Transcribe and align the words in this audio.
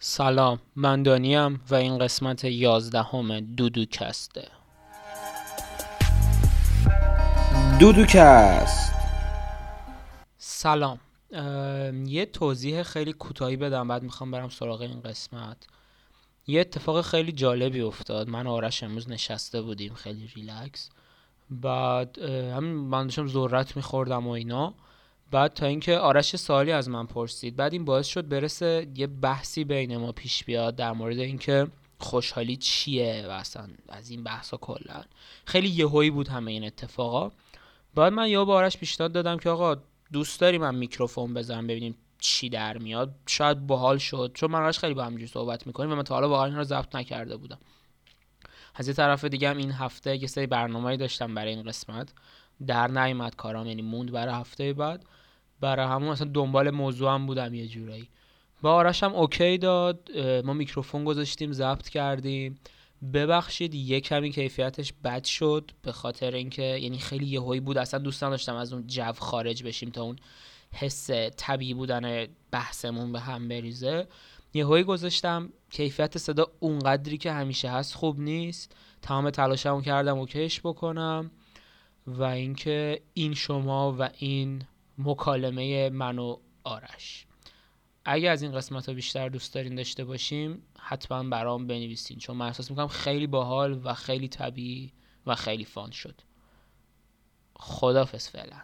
سلام 0.00 0.60
من 0.76 1.02
دانیم 1.02 1.60
و 1.70 1.74
این 1.74 1.98
قسمت 1.98 2.44
یازدهم 2.44 3.40
دودوکسته 3.40 4.48
دودوکست. 7.80 8.92
سلام. 10.38 11.00
یه 12.06 12.26
توضیح 12.32 12.82
خیلی 12.82 13.12
کوتاهی 13.12 13.56
بدم 13.56 13.88
بعد 13.88 14.02
می‌خوام 14.02 14.30
برم 14.30 14.48
سراغ 14.48 14.80
این 14.80 15.00
قسمت. 15.00 15.56
یه 16.46 16.60
اتفاق 16.60 17.00
خیلی 17.00 17.32
جالبی 17.32 17.80
افتاد. 17.80 18.28
من 18.28 18.46
و 18.46 18.50
آرش 18.50 18.82
امروز 18.82 19.10
نشسته 19.10 19.62
بودیم 19.62 19.94
خیلی 19.94 20.26
ریلکس. 20.36 20.90
بعد 21.50 22.18
همین 22.28 22.72
من 22.72 23.02
داشتم 23.04 23.28
ذرت 23.28 23.76
میخوردم 23.76 24.26
و 24.26 24.30
اینا. 24.30 24.74
بعد 25.30 25.54
تا 25.54 25.66
اینکه 25.66 25.96
آرش 25.96 26.34
یه 26.34 26.38
سوالی 26.38 26.72
از 26.72 26.88
من 26.88 27.06
پرسید 27.06 27.56
بعد 27.56 27.72
این 27.72 27.84
باعث 27.84 28.06
شد 28.06 28.28
برسه 28.28 28.86
یه 28.94 29.06
بحثی 29.06 29.64
بین 29.64 29.96
ما 29.96 30.12
پیش 30.12 30.44
بیاد 30.44 30.76
در 30.76 30.92
مورد 30.92 31.18
اینکه 31.18 31.66
خوشحالی 31.98 32.56
چیه 32.56 33.24
و 33.28 33.30
اصلا 33.30 33.68
از 33.88 34.10
این 34.10 34.24
بحثا 34.24 34.56
کلا. 34.56 35.02
خیلی 35.44 35.68
یهویی 35.68 36.10
بود 36.10 36.28
همه 36.28 36.50
این 36.50 36.64
اتفاقا. 36.64 37.30
بعد 37.94 38.12
من 38.12 38.28
یا 38.28 38.44
با 38.44 38.54
آرش 38.54 38.76
پیشنهاد 38.76 39.12
دادم 39.12 39.36
که 39.36 39.50
آقا 39.50 39.76
دوست 40.12 40.40
داری 40.40 40.58
من 40.58 40.74
میکروفون 40.74 41.34
بزنم 41.34 41.66
ببینیم 41.66 41.94
چی 42.18 42.48
در 42.48 42.78
میاد. 42.78 43.14
شاید 43.26 43.66
باحال 43.66 43.98
شد 43.98 44.30
چون 44.34 44.50
من 44.50 44.62
آرش 44.62 44.78
خیلی 44.78 44.94
با 44.94 45.04
همینجوری 45.04 45.30
صحبت 45.30 45.66
می‌کنیم 45.66 45.92
و 45.92 45.94
من 45.94 46.02
تا 46.02 46.14
حالا 46.14 46.28
واقعا 46.28 46.56
رو 46.56 46.64
ضبط 46.64 46.94
نکرده 46.94 47.36
بودم. 47.36 47.58
از 48.74 48.88
یه 48.88 48.94
طرف 48.94 49.24
دیگه 49.24 49.50
هم 49.50 49.56
این 49.56 49.72
هفته 49.72 50.16
یه 50.16 50.26
سری 50.26 50.46
برنامه‌ای 50.46 50.96
داشتم 50.96 51.34
برای 51.34 51.54
این 51.54 51.62
قسمت. 51.62 52.12
در 52.66 52.88
نیومد 52.88 53.36
کارام 53.36 53.66
یعنی 53.66 53.82
موند 53.82 54.12
برای 54.12 54.34
هفته 54.34 54.72
بعد. 54.72 55.04
برای 55.60 55.86
همون 55.86 56.08
اصلا 56.08 56.30
دنبال 56.34 56.70
موضوع 56.70 57.14
هم 57.14 57.26
بودم 57.26 57.54
یه 57.54 57.66
جورایی. 57.66 58.08
با 58.62 58.72
آرش 58.72 59.02
هم 59.02 59.14
اوکی 59.14 59.58
داد 59.58 60.18
ما 60.44 60.52
میکروفون 60.52 61.04
گذاشتیم 61.04 61.52
ضبط 61.52 61.88
کردیم. 61.88 62.58
ببخشید 63.12 63.74
یه 63.74 64.00
کمی 64.00 64.32
کیفیتش 64.32 64.92
بد 65.04 65.24
شد 65.24 65.70
به 65.82 65.92
خاطر 65.92 66.34
اینکه 66.34 66.62
یعنی 66.62 66.98
خیلی 66.98 67.26
یهویی 67.26 67.60
بود. 67.60 67.78
اصلا 67.78 68.00
دوست 68.00 68.24
نداشتم 68.24 68.56
از 68.56 68.72
اون 68.72 68.86
جو 68.86 69.12
خارج 69.12 69.62
بشیم 69.62 69.90
تا 69.90 70.02
اون 70.02 70.16
حس 70.72 71.10
طبیعی 71.36 71.74
بودن 71.74 72.26
بحثمون 72.50 73.12
به 73.12 73.20
هم 73.20 73.48
بریزه. 73.48 74.08
یهویی 74.54 74.84
گذاشتم. 74.84 75.52
کیفیت 75.70 76.18
صدا 76.18 76.46
اونقدری 76.60 77.18
که 77.18 77.32
همیشه 77.32 77.70
هست 77.70 77.94
خوب 77.94 78.20
نیست. 78.20 78.76
تمام 79.02 79.30
تلاشمو 79.30 79.80
کردم 79.80 80.18
اوکیش 80.18 80.60
بکنم. 80.60 81.30
و 82.06 82.22
اینکه 82.22 83.00
این 83.14 83.34
شما 83.34 83.96
و 83.98 84.08
این 84.18 84.62
مکالمه 84.98 85.90
من 85.90 86.18
و 86.18 86.36
آرش. 86.64 87.26
اگه 88.04 88.30
از 88.30 88.42
این 88.42 88.52
قسمت 88.52 88.88
ها 88.88 88.94
بیشتر 88.94 89.28
دوست 89.28 89.54
دارین 89.54 89.74
داشته 89.74 90.04
باشیم 90.04 90.62
حتما 90.78 91.22
برام 91.22 91.66
بنویسین 91.66 92.18
چون 92.18 92.36
من 92.36 92.46
احساس 92.46 92.70
می‌کنم 92.70 92.88
خیلی 92.88 93.26
باحال 93.26 93.80
و 93.84 93.94
خیلی 93.94 94.28
طبیعی 94.28 94.92
و 95.26 95.34
خیلی 95.34 95.64
فان 95.64 95.90
شد. 95.90 96.20
خدافز 97.56 98.28
فعلا. 98.28 98.56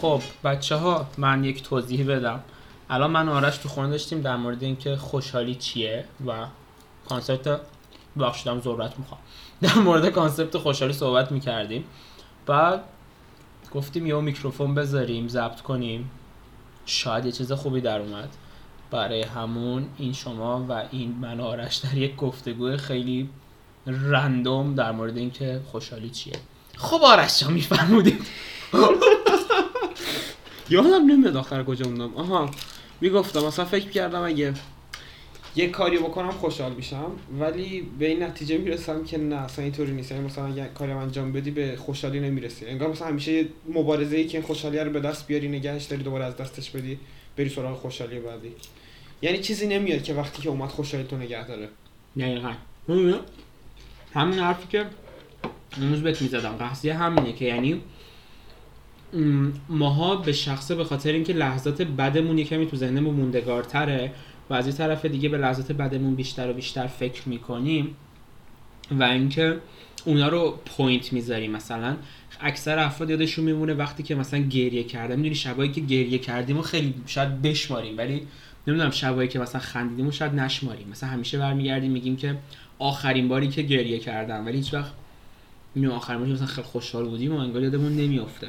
خب 0.00 0.22
بچه 0.44 0.76
ها 0.76 1.10
من 1.18 1.44
یک 1.44 1.62
توضیح 1.62 2.06
بدم. 2.06 2.44
الان 2.90 3.10
من 3.10 3.28
و 3.28 3.32
آرش 3.32 3.58
تو 3.58 3.68
خونه 3.68 3.90
داشتیم 3.90 4.20
در 4.20 4.36
مورد 4.36 4.62
اینکه 4.62 4.96
خوشحالی 4.96 5.54
چیه 5.54 6.04
و 6.26 6.46
concept 7.08 7.60
ببخشید 8.18 8.60
معذرت 8.60 8.98
می‌خوام. 8.98 9.20
در 9.62 9.74
مورد 9.74 10.08
concept 10.08 10.58
خوشحالی 10.58 10.92
صحبت 10.92 11.32
می‌کردیم. 11.32 11.84
بعد 12.46 12.80
گفتیم 13.74 14.06
یه 14.06 14.20
میکروفون 14.20 14.74
بذاریم 14.74 15.28
ضبط 15.28 15.60
کنیم. 15.60 16.10
شاید 16.86 17.24
یه 17.26 17.32
چیز 17.32 17.52
خوبی 17.52 17.80
در 17.80 18.00
اومد. 18.00 18.28
برای 18.90 19.22
همون 19.22 19.86
این 19.98 20.12
شما 20.12 20.66
و 20.68 20.82
این 20.90 21.14
من 21.20 21.40
آرش 21.40 21.76
در 21.76 21.96
یک 21.96 22.16
گفتگوی 22.16 22.76
خیلی 22.76 23.28
random 23.86 24.74
در 24.74 24.92
مورد 24.92 25.16
اینکه 25.16 25.60
خوشحالی 25.70 26.10
چیه. 26.10 26.36
خب 26.76 27.00
آرش 27.02 27.40
جان 27.40 27.52
میفرمودید. 27.52 28.26
یادم 30.70 31.06
نمیاد 31.06 31.36
آخر 31.36 31.64
کجا 31.64 31.84
موندم. 31.84 32.14
آها 32.14 32.50
می‌گفتم 33.00 33.46
مثلا 33.46 33.64
فکر 33.64 33.90
کردم 33.90 34.22
اگه 34.22 34.54
یه 35.56 35.68
کاری 35.68 35.98
بکنم 35.98 36.30
خوشحال 36.30 36.72
میشم 36.72 37.10
ولی 37.40 37.80
به 37.98 38.06
این 38.06 38.22
نتیجه 38.22 38.58
می‌رسم 38.58 39.04
که 39.04 39.18
نه 39.18 39.36
اصلا 39.36 39.64
اینطوری 39.64 39.92
نیست. 39.92 40.12
یعنی 40.12 40.24
مثلا 40.24 40.46
اگه 40.46 40.68
کاری 40.74 40.92
انجام 40.92 41.32
بدی 41.32 41.50
به 41.50 41.76
خوشحالی 41.76 42.20
نمی‌رسی. 42.20 42.66
انگار 42.66 42.88
مثلا 42.88 43.08
همیشه 43.08 43.44
مبارزه 43.74 44.16
ای 44.16 44.26
که 44.26 44.42
خوشحالی 44.42 44.78
رو 44.78 44.90
به 44.90 45.00
دست 45.00 45.26
بیاری 45.26 45.48
نگهش 45.48 45.84
داری 45.84 46.02
دوباره 46.02 46.24
از 46.24 46.36
دستش 46.36 46.70
بدی 46.70 46.98
بری 47.36 47.48
سراغ 47.48 47.78
خوشحالی 47.78 48.18
بعدی. 48.18 48.52
یعنی 49.22 49.38
چیزی 49.38 49.66
نمیاد 49.66 50.02
که 50.02 50.14
وقتی 50.14 50.42
که 50.42 50.48
اومد 50.48 50.68
خوشحالی 50.68 51.06
تو 51.06 51.16
نگه 51.16 51.46
داره. 51.46 51.68
دقیقا. 52.18 52.52
همین 54.14 54.38
حرفی 54.38 54.68
که 54.68 54.86
امروز 55.82 56.02
بهت 56.02 56.22
می‌زدم. 56.22 56.56
قصدی 56.60 56.90
همینه 56.90 57.32
که 57.32 57.44
یعنی 57.44 57.80
ماها 59.68 60.16
به 60.16 60.32
شخصه 60.32 60.74
به 60.74 60.84
خاطر 60.84 61.12
اینکه 61.12 61.32
لحظات 61.32 61.82
بدمون 61.82 62.38
یه 62.38 62.44
کمی 62.44 62.66
تو 62.66 62.76
ذهنمون 62.76 63.14
موندگارتره 63.14 64.12
و 64.50 64.54
از 64.54 64.66
یه 64.66 64.72
طرف 64.72 65.04
دیگه 65.04 65.28
به 65.28 65.38
لحظات 65.38 65.72
بدمون 65.72 66.14
بیشتر 66.14 66.50
و 66.50 66.52
بیشتر 66.52 66.86
فکر 66.86 67.28
می‌کنیم 67.28 67.96
و 68.90 69.02
اینکه 69.02 69.58
اونا 70.04 70.28
رو 70.28 70.58
پوینت 70.66 71.12
می‌ذاریم. 71.12 71.50
مثلا 71.50 71.96
اکثر 72.40 72.78
افراد 72.78 73.10
یادشون 73.10 73.44
میمونه 73.44 73.74
وقتی 73.74 74.02
که 74.02 74.14
مثلا 74.14 74.40
گریه 74.40 74.82
کردن 74.82 75.16
می‌دونی 75.16 75.34
شبایی 75.34 75.72
که 75.72 75.80
گریه 75.80 76.18
کردیم 76.18 76.58
و 76.58 76.62
خیلی 76.62 76.94
شاید 77.06 77.42
بشماریم 77.42 77.98
ولی 77.98 78.26
نمی‌دونم 78.66 78.90
شبایی 78.90 79.28
که 79.28 79.38
مثلا 79.38 79.60
خندیدیم 79.60 80.06
و 80.06 80.10
شاید 80.10 80.34
نشماریم. 80.34 80.88
مثلا 80.88 81.10
همیشه 81.10 81.38
برمیگردیم 81.38 81.90
میگیم 81.90 82.16
که 82.16 82.38
آخرین 82.78 83.28
باری 83.28 83.48
که 83.48 83.62
گریه 83.62 83.98
کردم 83.98 84.46
ولی 84.46 84.56
هیچ 84.56 84.74
وقت 84.74 84.92
آخرین 85.92 86.20
باری 86.20 86.32
مثلا 86.32 86.46
خیلی 86.46 86.66
خوشحال 86.66 87.08
بودیم 87.08 87.32
و 87.32 87.38
انگار 87.38 87.62
یادمون 87.62 87.92
نمیافته. 87.96 88.48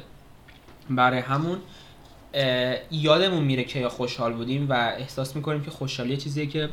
برای 0.90 1.20
همون 1.20 1.58
یادمون 2.90 3.44
میره 3.44 3.64
که 3.64 3.78
یا 3.78 3.88
خوشحال 3.88 4.32
بودیم 4.32 4.66
و 4.70 4.72
احساس 4.72 5.36
می‌کنیم 5.36 5.62
که 5.62 5.70
خوشحالی 5.70 6.10
یه 6.10 6.16
چیزیه 6.16 6.46
که 6.46 6.68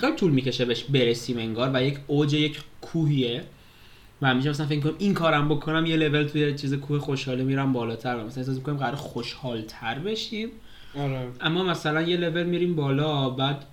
خیلی 0.00 0.16
طول 0.16 0.30
می‌کشه 0.30 0.64
بهش 0.64 0.82
برسیم 0.82 1.38
انگار 1.38 1.70
و 1.74 1.82
یک 1.82 1.98
اوج 2.06 2.34
یک 2.34 2.60
کوهیه. 2.80 3.44
و 4.22 4.26
همیشه 4.26 4.50
مثلا 4.50 4.66
فکر 4.66 4.80
کنم 4.80 4.94
این 4.98 5.14
کارم 5.14 5.48
بکنم 5.48 5.86
یه 5.86 5.96
لول 5.96 6.24
توی 6.24 6.54
چیز 6.54 6.74
کوه 6.74 6.98
خوشحالی 6.98 7.44
میرم 7.44 7.72
بالاتر 7.72 8.16
و 8.16 8.24
مثلا 8.24 8.40
احساس 8.40 8.56
می‌کنیم 8.56 8.78
قرار 8.78 8.94
خوشحالتر 8.94 9.98
بشیم. 9.98 10.48
آره. 10.98 11.28
اما 11.40 11.62
مثلا 11.62 12.02
یه 12.02 12.16
لول 12.16 12.42
میریم 12.42 12.76
بالا 12.76 13.30
بعد 13.30 13.64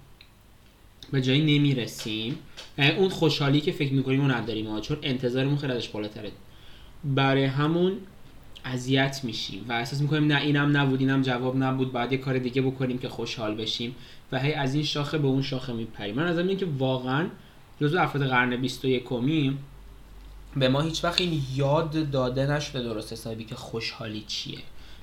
به 1.12 1.22
جایی 1.22 1.60
نمی‌رسیم. 1.60 2.40
یعنی 2.78 2.92
اون 2.92 3.10
خوشحالی 3.10 3.62
که 3.62 3.72
فکر 3.72 3.94
می‌کنیم 3.94 4.22
اون 4.22 4.32
نداریم 4.32 4.80
چون 4.80 4.98
انتظارمون 5.02 5.58
خیلی 5.58 5.74
ازش 5.74 5.90
بالاتره. 5.90 6.32
برای 7.04 7.44
همون 7.44 7.98
اذیت 8.66 9.22
میشیم 9.24 9.66
و 9.70 9.74
احساس 9.74 10.02
می‌کنیم 10.02 10.26
نه 10.26 10.42
اینم 10.42 10.78
نبود 10.78 11.00
اینم 11.00 11.22
جواب 11.22 11.58
نبود 11.58 11.92
بعد 11.92 12.12
یه 12.12 12.18
کار 12.18 12.38
دیگه 12.38 12.62
بکنیم 12.62 12.98
که 12.98 13.10
خوشحال 13.10 13.56
بشیم 13.56 13.96
و 14.32 14.40
هی 14.40 14.54
از 14.54 14.74
این 14.74 14.84
شاخه 14.84 15.18
به 15.18 15.28
اون 15.28 15.42
شاخه 15.42 15.74
میپریم. 15.74 16.16
من 16.16 16.28
از 16.28 16.38
این 16.38 16.58
که 16.58 16.68
واقعا 16.78 17.28
جزو 17.82 18.00
افراد 18.00 18.28
قرن 18.28 18.56
21 18.62 19.04
کمی 19.04 19.58
به 20.56 20.70
ما 20.70 20.82
هیچ 20.82 21.04
وقت 21.04 21.22
این 21.22 21.42
یاد 21.56 22.12
داده 22.12 22.52
نشده 22.52 22.84
درست 22.84 23.14
حسابی 23.14 23.44
که 23.44 23.56
خوشحالی 23.56 24.24
چیه. 24.28 24.60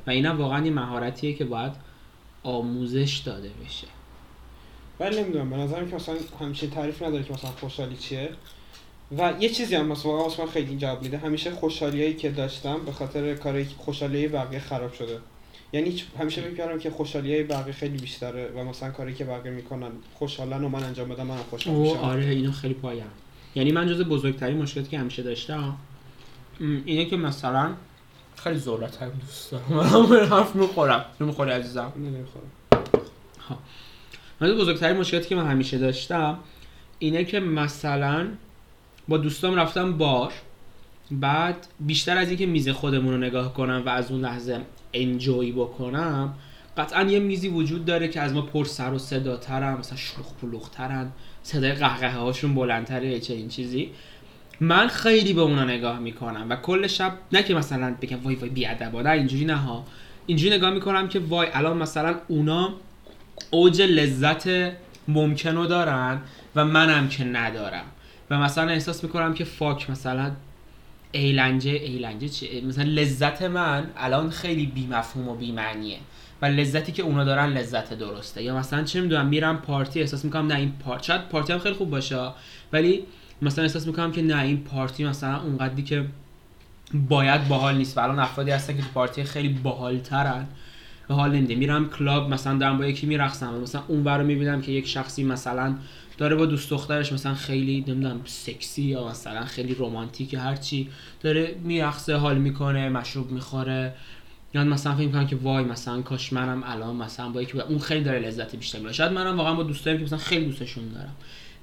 و 0.06 0.10
اینا 0.10 0.37
واقعا 0.37 0.65
یه 0.65 0.71
مهارتیه 0.71 1.34
که 1.34 1.44
باید 1.44 1.72
آموزش 2.42 3.22
داده 3.25 3.50
بشه. 3.65 3.87
ولی 5.00 5.22
نمی‌دونم 5.22 5.50
به 5.50 5.56
نظرم 5.56 5.91
که 5.91 5.97
مثلا 5.97 6.15
همیشه 6.41 6.66
تعریف 6.66 7.03
نداره 7.03 7.25
که 7.25 7.32
مثلا 7.32 7.50
خوشحالی 7.50 7.97
چیه. 7.97 8.31
و 9.19 9.34
یه 9.41 9.48
چیزی 9.48 9.75
هم 9.75 9.87
مثلا 9.87 10.12
من 10.12 10.47
خیلی 10.53 10.76
جواب 10.76 11.03
میده. 11.03 11.19
همیشه 11.19 11.50
خوشحالیایی 11.50 12.15
که 12.15 12.31
داشتم 12.31 12.81
به 12.87 12.93
خاطر 12.93 13.34
کاری 13.34 13.65
خوشحالی 13.78 14.28
بقیه 14.28 14.59
خراب 14.59 14.93
شده. 14.93 15.19
یعنی 15.72 16.03
همیشه 16.19 16.41
فکر 16.41 16.54
کردم 16.54 16.78
که 16.78 16.91
خوشحالی 16.91 17.42
بقیه 17.42 17.72
خیلی 17.72 17.98
بیشتره 17.98 18.48
و 18.57 18.65
مثلا 18.65 18.91
کاری 18.91 19.15
که 19.15 19.24
بقیه 19.24 19.53
می‌کنن 19.53 19.91
خوشحالن 20.15 20.65
و 20.65 20.68
من 20.68 20.84
انجام 20.84 21.09
بدم 21.09 21.27
منم 21.27 21.39
خوشحال 21.51 21.77
میشم. 21.77 21.97
آره 21.97 22.24
اینو 22.24 22.53
خیلی 22.53 22.74
پایم 22.74 23.10
یعنی 23.54 23.72
من 23.72 23.89
جز 23.89 24.03
بزرگترین 24.03 24.57
مشکلاتی 24.57 24.91
که 24.91 24.98
همیشه 24.98 25.22
داشتم 25.22 25.77
اینه 26.60 27.04
که 27.04 27.16
مثلا 27.16 27.72
خیلی 28.36 28.59
ذرت 28.59 29.03
هم 29.03 29.10
دوست 29.10 29.51
دارم. 29.51 30.06
من 30.10 30.27
حرف 30.27 30.56
می‌خورم. 30.56 31.04
نمی‌خوری 31.21 31.51
عزیزم؟ 31.51 31.92
نمی‌خوام 31.97 32.42
من 34.41 34.48
جز 34.48 34.60
بزرگترین 34.60 34.97
مشکلاتی 34.97 35.28
که 35.28 35.36
من 35.36 35.47
همیشه 35.47 35.78
داشتم 35.78 36.39
اینه 36.98 37.24
که 37.24 37.41
مثلا 37.41 38.28
با 39.10 39.16
دوستام 39.16 39.57
رفتم 39.57 39.92
بار. 39.92 40.33
بعد 41.10 41.66
بیشتر 41.80 42.18
از 42.18 42.28
اینکه 42.28 42.47
میز 42.47 42.68
خودمون 42.68 43.12
رو 43.12 43.18
نگاه 43.18 43.54
کنم 43.54 43.83
و 43.86 43.89
از 43.89 44.10
اون 44.10 44.21
لحظه 44.21 44.60
انجوی 44.95 45.53
بکنم 45.53 46.34
قطعا 46.77 47.03
یه 47.03 47.18
میزی 47.18 47.48
وجود 47.48 47.84
داره 47.84 48.09
که 48.09 48.21
از 48.21 48.33
ما 48.33 48.42
پر 48.42 48.65
سر 48.65 48.92
و 48.92 48.98
صداترن 48.98 49.78
مثلا 49.78 49.97
شلوغ 49.97 50.36
پلوغترن 50.42 51.12
صدای 51.42 51.72
قهقه 51.72 52.10
هاشون 52.12 52.54
بلندتره 52.54 53.09
یا 53.09 53.18
چنین 53.18 53.48
چیزی. 53.48 53.91
من 54.60 54.89
خیلی 54.89 55.33
به 55.33 55.41
اونا 55.41 55.65
نگاه 55.65 55.98
می‌کنم 55.98 56.47
و 56.51 56.56
کل 56.56 56.86
شب 56.86 57.13
نه 57.33 57.42
که 57.42 57.54
مثلا 57.54 57.95
بگم 58.03 58.18
وای 58.24 58.34
وای 58.34 58.51
بیادبا 58.51 59.03
نه 59.03 59.10
اینجوری 59.10 59.45
نه 59.45 59.56
ها. 59.56 59.84
اینجوری 60.27 60.56
نگاه 60.56 60.71
می‌کنم 60.71 61.09
که 61.09 61.18
وای 61.18 61.48
الان 61.53 61.77
مثلا 61.77 62.15
اونا 62.28 62.74
اوج 63.51 63.83
لذت 63.83 64.72
ممکن 65.09 65.56
رو 65.56 65.66
دارن 65.66 66.21
و 66.56 66.65
منم 66.65 67.09
که 67.09 67.24
ندارم. 67.24 67.84
و 68.30 68.38
مثلا 68.38 68.71
احساس 68.72 69.04
می‌کنم 69.04 69.34
که 69.34 69.44
فاک 69.44 69.91
مثلا 69.91 70.30
ایلنجه 71.12 71.71
ایلنجه 71.71 72.28
چیه 72.28 72.60
مثلا 72.60 72.84
لذت 72.84 73.42
من 73.42 73.86
الان 73.97 74.30
خیلی 74.30 74.66
بی 74.66 74.86
مفهوم 74.86 75.28
و 75.28 75.34
بی 75.34 75.53
معنیه 75.53 75.98
و 76.42 76.47
لذتی 76.47 76.92
که 76.92 77.03
اونا 77.03 77.24
دارن 77.24 77.47
لذت 77.53 77.94
درسته. 77.94 78.42
یا 78.42 78.56
مثلا 78.56 78.84
چه 78.84 79.00
می‌دونم 79.00 79.27
میرم 79.27 79.59
پارتی 79.59 80.00
احساس 80.00 80.24
می‌کنم 80.24 80.47
نه 80.47 80.54
این 80.54 80.72
پارتی 80.84 81.06
شاید 81.06 81.28
پارتی 81.28 81.53
هم 81.53 81.59
خیلی 81.59 81.74
خوب 81.74 81.91
باشه 81.91 82.30
ولی 82.72 83.03
مثلا 83.42 83.65
احساس 83.65 83.86
می‌کنم 83.86 84.12
که 84.12 84.22
نه 84.22 84.42
این 84.42 84.65
پارتی 84.65 85.04
مثلا 85.04 85.41
اونقدری 85.41 85.82
که 85.82 86.04
باید 87.09 87.48
باحال 87.48 87.77
نیست. 87.77 87.98
و 87.98 88.00
الان 88.00 88.18
افرادی 88.18 88.50
هستن 88.50 88.77
که 88.77 88.82
پارتی 88.94 89.24
خیلی 89.24 89.48
باحالترن. 89.48 90.47
به 91.09 91.15
حال 91.15 91.30
نمیده. 91.32 91.54
میرم 91.54 91.88
کلاب 91.88 92.30
مثلا 92.30 92.59
دارم 92.59 92.78
با 92.78 92.86
یکی 92.86 93.06
میرقصم. 93.06 93.54
مثلا 93.54 93.82
اون 93.88 94.04
رو 94.04 94.24
می‌بینم 94.24 94.62
که 94.62 94.72
یک 94.72 94.86
شخصی 94.86 95.24
مثلا 95.24 95.74
داره 96.21 96.37
با 96.37 96.47
دوست 96.47 96.71
دخترش 96.71 97.13
مثلا 97.13 97.34
خیلی 97.34 97.84
نمی‌دونم 97.89 98.21
سکسی 98.25 98.83
یا 98.83 99.09
مثلا 99.09 99.45
خیلی 99.45 99.77
رمانتیک 99.78 100.34
هر 100.34 100.57
چی 100.57 100.89
داره 101.21 101.55
میرقصه 101.65 102.17
حال 102.17 102.39
می‌کنه 102.39 102.89
مشروب 102.89 103.31
می‌خوره. 103.31 103.95
یا 104.55 104.65
مثلا 104.65 104.95
فکر 104.95 105.07
می‌کنم 105.07 105.27
که 105.27 105.37
وای 105.37 105.65
مثلا 105.65 106.03
کاش 106.03 106.33
منم 106.33 106.63
الان 106.67 106.97
مثلا 106.97 107.28
با 107.28 107.43
یکی 107.43 107.61
اون 107.61 107.78
خیلی 107.78 108.05
داره 108.05 108.19
لذتی 108.19 108.57
بیشتر 108.57 108.78
می‌بره. 108.78 108.93
شاید 108.93 109.13
منم 109.13 109.37
واقعا 109.37 109.55
با 109.55 109.63
دوستایم 109.63 109.99
که 109.99 110.05
مثلا 110.05 110.19
خیلی 110.19 110.45
دوستشون 110.45 110.89
دارم. 110.89 111.17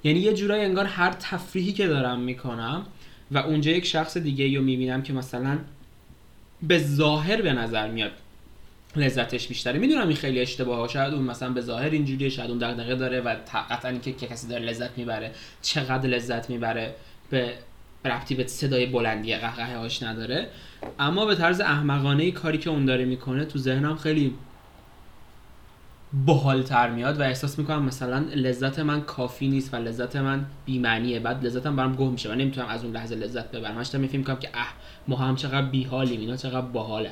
یعنی 0.04 0.18
یه 0.18 0.34
جورایی 0.34 0.64
انگار 0.64 0.84
هر 0.84 1.12
تفریحی 1.12 1.72
که 1.72 1.86
دارم 1.86 2.20
می‌کنم 2.20 2.82
و 3.30 3.38
اونجا 3.38 3.70
یک 3.70 3.86
شخص 3.86 4.16
دیگه 4.16 4.58
رو 4.58 4.64
می‌بینم 4.64 5.02
که 5.02 5.12
مثلا 5.12 5.58
به 6.62 6.78
ظاهر 6.78 7.42
به 7.42 7.52
نظر 7.52 7.90
میاد 7.90 8.12
لذتش 8.96 9.48
بیشتره. 9.48 9.78
می‌دونم 9.78 10.08
این 10.08 10.16
خیلی 10.16 10.40
اشتباهه. 10.40 10.88
شاید 10.88 11.14
اون 11.14 11.24
مثلا 11.24 11.50
به 11.50 11.60
ظاهر 11.60 11.90
اینجوریه 11.90 12.28
شاید 12.28 12.50
اون 12.50 12.58
دغدغه 12.58 12.94
داره 12.94 13.20
و 13.20 13.36
قطعا 13.70 13.90
اینکه 13.90 14.12
که 14.12 14.26
کسی 14.26 14.48
داره 14.48 14.64
لذت 14.64 14.98
می‌بره. 14.98 15.30
چقدر 15.62 16.08
لذت 16.08 16.50
می‌بره 16.50 16.94
به 17.30 17.52
ربطی 18.04 18.34
به 18.34 18.46
صدای 18.46 18.86
بلندی 18.86 19.36
قهقه 19.36 19.76
هاش 19.76 20.02
نداره. 20.02 20.48
اما 20.98 21.26
به 21.26 21.34
طرز 21.34 21.60
احمقانه 21.60 22.30
کاری 22.30 22.58
که 22.58 22.70
اون 22.70 22.84
داره 22.84 23.04
می‌کنه 23.04 23.44
تو 23.44 23.58
ذهنم 23.58 23.96
خیلی 23.96 24.34
تر 26.66 26.90
میاد 26.90 27.20
و 27.20 27.22
احساس 27.22 27.58
می‌کنم 27.58 27.82
مثلا 27.82 28.18
لذت 28.34 28.78
من 28.78 29.00
کافی 29.00 29.48
نیست 29.48 29.74
و 29.74 29.76
لذت 29.76 30.16
من 30.16 30.46
بی‌معنیه. 30.66 31.20
بعد 31.20 31.46
لذتم 31.46 31.76
برام 31.76 31.96
گم 31.96 32.12
میشه 32.12 32.32
و 32.32 32.34
نمی‌تونم 32.34 32.66
از 32.66 32.84
اون 32.84 32.92
لحظه 32.92 33.14
لذت 33.14 33.50
ببرم. 33.50 33.78
هشتا 33.78 33.98
میفهم 33.98 34.36
که 34.36 34.48
اه 34.54 34.74
ما 35.08 35.16
هم 35.16 35.36
چقدر 35.36 35.66
بیحالیم 35.66 36.20
اینا 36.20 36.36
چقدر 36.36 36.60
باحاله. 36.60 37.10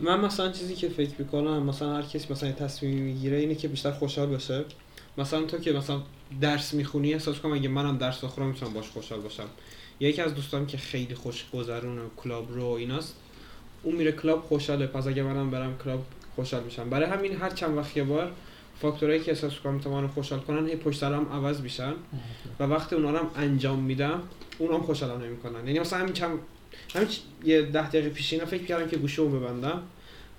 من 0.00 0.20
مثلا 0.20 0.52
چیزی 0.52 0.74
که 0.74 0.88
فکر 0.88 1.10
می‌کنم 1.18 1.62
مثلا 1.62 1.96
هر 1.96 2.02
کسی 2.02 2.32
مثلا 2.32 2.52
تصمیم 2.52 2.98
می‌گیره 2.98 3.36
اینه 3.36 3.54
که 3.54 3.68
بیشتر 3.68 3.90
خوشحال 3.90 4.26
باشه. 4.26 4.64
مثلا 5.18 5.42
تو 5.42 5.58
که 5.58 5.72
مثلا 5.72 6.00
درس 6.40 6.74
می‌خونی 6.74 7.14
احساس 7.14 7.38
کنم 7.38 7.52
اگه 7.52 7.68
منم 7.68 7.98
درس 7.98 8.24
بخونم 8.24 8.48
می‌تونم 8.48 8.72
باش 8.72 8.88
خوشحال 8.90 9.20
باشم. 9.20 9.46
یکی 10.00 10.22
از 10.22 10.34
دوستام 10.34 10.66
که 10.66 10.78
خیلی 10.78 11.14
خوش 11.14 11.44
گذرونه 11.54 12.00
کلاب 12.16 12.54
رو 12.54 12.64
ایناست 12.64 13.16
اون 13.82 13.94
میره 13.94 14.12
کلاب 14.12 14.42
خوشحاله 14.42 14.86
پس 14.86 15.06
اگه 15.06 15.22
منم 15.22 15.50
برم 15.50 15.78
کلاب 15.84 16.04
خوشحال 16.34 16.62
میشم. 16.62 16.90
برای 16.90 17.10
همین 17.10 17.36
هر 17.36 17.50
چند 17.50 17.76
وقت 17.76 17.96
یه 17.96 18.04
بار 18.04 18.32
فاکتورایی 18.80 19.20
که 19.20 19.30
احساس 19.30 19.52
کنم 19.54 19.78
تو 19.78 19.90
منو 19.90 20.08
خوشحال 20.08 20.40
کنن 20.40 20.68
هی 20.68 20.76
پشت 20.76 21.00
سرم 21.00 21.26
عوض 21.32 21.60
میشن 21.60 21.92
و 22.60 22.64
وقتی 22.64 22.96
اونا 22.96 23.10
رو 23.10 23.30
انجام 23.36 23.78
میدم 23.78 24.22
اونام 24.58 24.82
خوشحالم 24.82 25.22
نمی‌کنن. 25.22 25.66
یعنی 25.66 25.78
مثلا 25.78 25.98
همین 25.98 26.12
چند 26.12 26.38
همین 26.94 27.08
یه 27.44 27.62
ده 27.62 27.88
دقیقه 27.88 28.08
پیش 28.08 28.32
اینا 28.32 28.46
فکر 28.46 28.64
کردم 28.64 28.88
که 28.88 28.96
گوشیمو 28.96 29.28
ببندم 29.28 29.82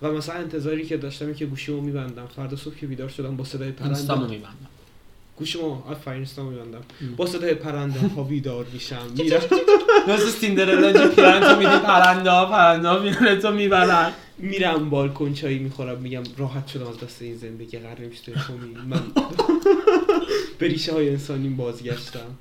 و 0.01 0.11
مثلا 0.11 0.35
انتظاری 0.35 0.85
که 0.85 0.97
داشتم 0.97 1.33
که 1.33 1.45
گوشیمو 1.45 1.81
میبندم. 1.81 2.27
فردا 2.35 2.57
صبح 2.57 2.75
که 2.75 2.87
بیدار 2.87 3.09
شدم 3.09 3.37
با 3.37 3.43
صدای 3.43 3.71
پرنده 3.71 4.15
میبندم. 4.15 4.67
گوشمو 5.37 5.81
آفرین 5.89 6.15
اینستا 6.15 6.43
میبندم. 6.43 6.81
با 7.17 7.25
صدای 7.25 7.53
پرنده 7.53 7.99
ها 7.99 8.23
بیدار 8.23 8.65
میشم. 8.73 9.07
میرم 9.17 9.41
مثل 10.07 10.29
سیندرلا 10.29 10.91
جو 10.91 11.07
پیرن 11.15 11.39
تو 11.39 11.55
میدی 11.55 11.77
پرنده 11.85 12.31
ها 12.31 12.45
پرنده 12.45 12.87
ها 12.87 12.99
میرن 12.99 13.39
تو 13.39 13.51
می‌برن 13.51 14.11
میرم 14.37 14.89
بالکن 14.89 15.33
چایی 15.33 15.59
می‌خورم 15.59 15.97
میگم 16.01 16.23
راحت 16.37 16.67
شدم 16.67 16.87
از 16.87 16.99
دست 16.99 17.21
این 17.21 17.37
زندگی 17.37 17.77
قرار 17.77 18.01
نمیشه 18.01 18.31
من 18.87 19.01
به 20.59 20.67
ریشه 20.67 20.93
های 20.93 21.09
انسانی 21.09 21.49
بازگشتم. 21.49 22.37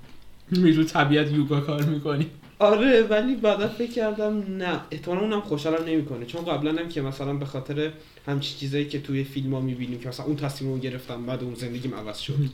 میرو 0.51 0.85
طبیعت 0.85 1.33
یوگا 1.33 1.61
کار 1.61 1.83
می‌کنی. 1.83 2.27
آره 2.61 3.03
ولی 3.03 3.37
بعدا 3.37 3.69
فکر 3.69 3.93
کردم 3.93 4.45
نه. 4.49 4.81
احتمالا 4.91 5.21
اونم 5.21 5.41
خوشحالم 5.41 5.85
نمی‌کنه. 5.85 6.27
چون 6.27 6.45
قبلا 6.45 6.71
هم 6.83 6.89
که 6.89 7.03
مثلا 7.03 7.33
به 7.33 7.45
خاطر 7.45 7.93
همچی 8.27 8.55
چیزایی 8.59 8.89
که 8.89 9.01
توی 9.01 9.25
فیلم 9.25 9.55
ها 9.55 9.61
می‌بینیم 9.61 10.01
که 10.01 10.09
مثلا 10.09 10.27
اون 10.27 10.37
تصمیم 10.37 10.73
رو 10.73 10.79
گرفتم 10.79 11.27
بعد 11.27 11.43
اون 11.45 11.55
زندگیم 11.55 11.95
عوض 11.95 12.19
شد. 12.19 12.35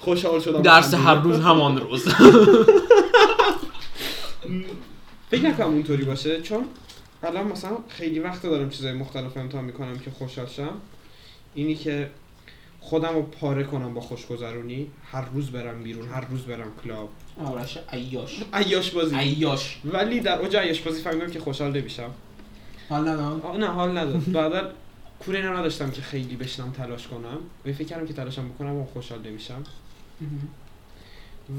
خوشحال 0.00 0.40
شدم. 0.40 0.62
درس 0.62 0.94
هر 1.06 1.14
روز 1.14 1.40
همان 1.40 1.78
روز. 1.78 2.08
فکر 5.30 5.42
نکنم 5.42 5.66
اونطوری 5.66 6.04
باشه. 6.04 6.42
چون 6.42 6.64
الان 7.22 7.46
مثلا 7.46 7.78
خیلی 7.88 8.18
وقت 8.18 8.42
دارم 8.42 8.70
چیزای 8.70 8.92
مختلف 8.92 9.36
امتحان 9.36 9.64
می‌کنم 9.64 9.98
که 9.98 10.10
خوشحال 10.10 10.46
شم. 10.46 10.72
اینی 11.54 11.74
که 11.74 12.10
خودم 12.80 13.14
رو 13.14 13.22
پاره 13.22 13.64
کنم 13.64 13.94
با 13.94 14.00
خوشگذرونی. 14.00 14.90
هر 15.12 15.24
روز 15.34 15.50
برم 15.50 15.82
بیرون 15.82 16.08
هر 16.08 16.26
روز 16.30 16.42
برم 16.42 16.72
کلاب. 16.84 17.08
آرش 17.44 17.78
ایاش 17.92 18.42
ایاش 18.54 18.90
بازی. 18.90 19.16
ایاش 19.16 19.78
ولی 19.84 20.20
در 20.20 20.38
اوج 20.38 20.56
ایاش 20.56 20.80
بازی 20.80 21.02
فهمیدم 21.02 21.30
که 21.30 21.40
خوشحال 21.40 21.76
نمیشم. 21.76 22.10
حال 22.88 23.08
ندارم. 23.08 23.56
نه 23.56 23.66
حال 23.66 23.98
ندارم. 23.98 24.20
بعدا 24.20 24.70
کور 25.20 25.36
اینا 25.36 25.52
نداشتم 25.52 25.90
که 25.90 26.02
خیلی 26.02 26.36
بشنم 26.36 26.70
تلاش 26.70 27.06
کنم. 27.06 27.38
و 27.66 27.72
فکر 27.72 27.84
کردم 27.84 28.06
که 28.06 28.12
تلاشم 28.12 28.48
بکنم 28.48 28.76
و 28.76 28.84
خوشحال 28.84 29.18
نمیشم. 29.26 29.64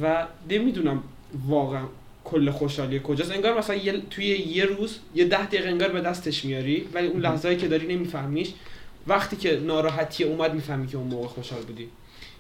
و 0.02 0.28
نمی‌دونم 0.50 1.04
واقعا 1.48 1.86
کل 2.24 2.52
خوشحالی 2.52 3.02
کجاست. 3.04 3.32
انگار 3.32 3.58
مثلا 3.58 3.76
یه 3.76 4.02
توی 4.10 4.26
یه 4.26 4.66
روز 4.66 5.00
یه 5.16 5.26
ده 5.26 5.46
دقیقه 5.46 5.70
انگار 5.70 5.90
به 5.90 6.02
دستش 6.02 6.46
میاری 6.46 6.88
ولی 6.94 7.08
اون 7.08 7.22
لحظه‌ای 7.22 7.58
که 7.58 7.68
داری 7.68 7.96
نمیفهمیش 7.96 8.54
وقتی 9.08 9.36
که 9.36 9.60
ناراحتی 9.60 10.24
اومد 10.24 10.54
می‌فهمی 10.54 10.88
که 10.88 10.98
اون 10.98 11.08
موقع 11.08 11.28
خوشحال 11.28 11.62
بودی. 11.62 11.90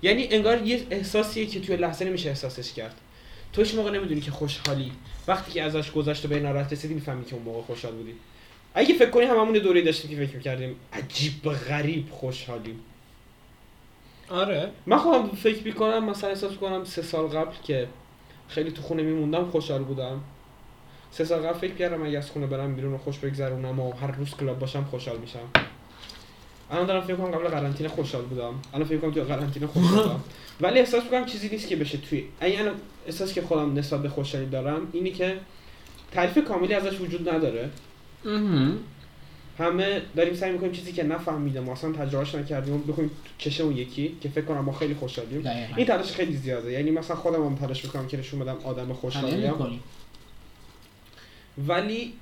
یعنی 0.01 0.27
انگار 0.31 0.67
یه 0.67 0.87
احساسیه 0.89 1.45
که 1.45 1.59
توی 1.59 1.75
لحظه 1.75 2.05
نمیشه 2.05 2.29
احساسش 2.29 2.73
کرد. 2.73 2.95
تو 3.53 3.61
هیچ 3.61 3.75
موقع 3.75 3.91
نمی‌دونی 3.91 4.21
که 4.21 4.31
خوشحالی. 4.31 4.91
وقتی 5.27 5.51
که 5.51 5.63
ازش 5.63 5.91
گذشته 5.91 6.27
به 6.27 6.39
ناراحت 6.39 6.73
رسیدی 6.73 6.93
می‌فهمی 6.93 7.25
که 7.25 7.35
اون 7.35 7.43
موقع 7.43 7.61
خوشحال 7.61 7.93
بودی. 7.93 8.13
اگه 8.73 8.93
فکر 8.93 9.09
کنی 9.09 9.25
هممون 9.25 9.53
دوره 9.53 9.81
داشتیم 9.81 10.11
که 10.11 10.25
فکر 10.25 10.35
می‌کردیم 10.35 10.75
عجیب 10.93 11.43
غریب 11.69 12.09
خوشحالیم. 12.11 12.79
آره. 14.29 14.71
من 14.85 14.97
خودم 14.97 15.27
فکر 15.27 15.63
می‌کنم 15.63 16.09
مثلا 16.09 16.29
احساس 16.29 16.53
کنم 16.53 16.83
سه 16.83 17.01
سال 17.01 17.27
قبل 17.27 17.55
که 17.63 17.87
خیلی 18.47 18.71
تو 18.71 18.81
خونه 18.81 19.03
میموندم 19.03 19.45
خوشحال 19.45 19.83
بودم. 19.83 20.21
سه 21.11 21.25
سال 21.25 21.39
قبل 21.39 21.59
فکر 21.59 21.73
کردم 21.73 22.05
اگه 22.05 22.17
از 22.17 22.31
خونه 22.31 22.47
برم 22.47 22.75
بیرون 22.75 22.93
و 22.93 22.97
خوش 22.97 23.17
بگذرونم 23.17 23.79
و 23.79 23.91
هر 23.91 24.11
روز 24.11 24.35
کلاب 24.35 24.59
باشم 24.59 24.83
خوشحال 24.83 25.17
میشم. 25.17 25.49
الان 26.71 26.85
دارم 26.85 27.01
فکر 27.01 27.15
کنم 27.15 27.31
قبل 27.31 27.47
قرنطینه 27.47 27.89
خوشحال 27.89 28.21
بودم. 28.23 28.53
الان 28.73 28.87
فکر 28.87 28.97
کنم 28.97 29.11
تو 29.11 29.23
قرنطینه 29.23 29.67
خوشحال 29.67 30.03
بودم. 30.03 30.19
ولی 30.61 30.79
احساس 30.79 31.03
می‌کنم 31.03 31.25
چیزی 31.25 31.49
نیست 31.49 31.67
که 31.67 31.75
بشه 31.75 31.97
توی 31.97 32.23
اگه 32.39 32.71
احساس 33.05 33.33
که 33.33 33.41
خودم 33.41 33.73
نسبت 33.73 34.01
به 34.01 34.09
خوشحالی 34.09 34.45
دارم 34.45 34.87
اینی 34.91 35.11
که 35.11 35.37
تعریف 36.11 36.47
کاملی 36.47 36.73
ازش 36.73 36.99
وجود 37.01 37.29
نداره. 37.29 37.69
همه 39.59 40.01
داریم 40.15 40.33
سعی 40.33 40.51
می‌کنیم 40.51 40.71
چیزی 40.71 40.91
که 40.91 41.03
نفهمیدیم 41.03 41.63
ما 41.63 41.71
اصلا 41.71 41.91
تجربهش 41.91 42.35
نکردیم 42.35 42.83
بخویم 42.87 43.11
چشه 43.37 43.63
اون 43.63 43.77
یکی 43.77 44.17
که 44.21 44.29
فکر 44.29 44.45
کنم 44.45 44.59
ما 44.59 44.71
خیلی 44.71 44.93
خوشحالیم. 44.93 45.47
این 45.77 45.85
تلاش 45.85 46.11
خیلی 46.11 46.37
زیاده. 46.37 46.71
یعنی 46.71 46.91
مثلا 46.91 47.15
خودم 47.15 47.45
هم 47.45 47.55
تلاش 47.55 47.85
می‌کنم 47.85 48.07
که 48.07 48.17
نشون 48.17 48.39
بدم 48.39 48.57
آدم 48.63 48.93
خوشحالیم 48.93 49.53
ولی 51.67 52.13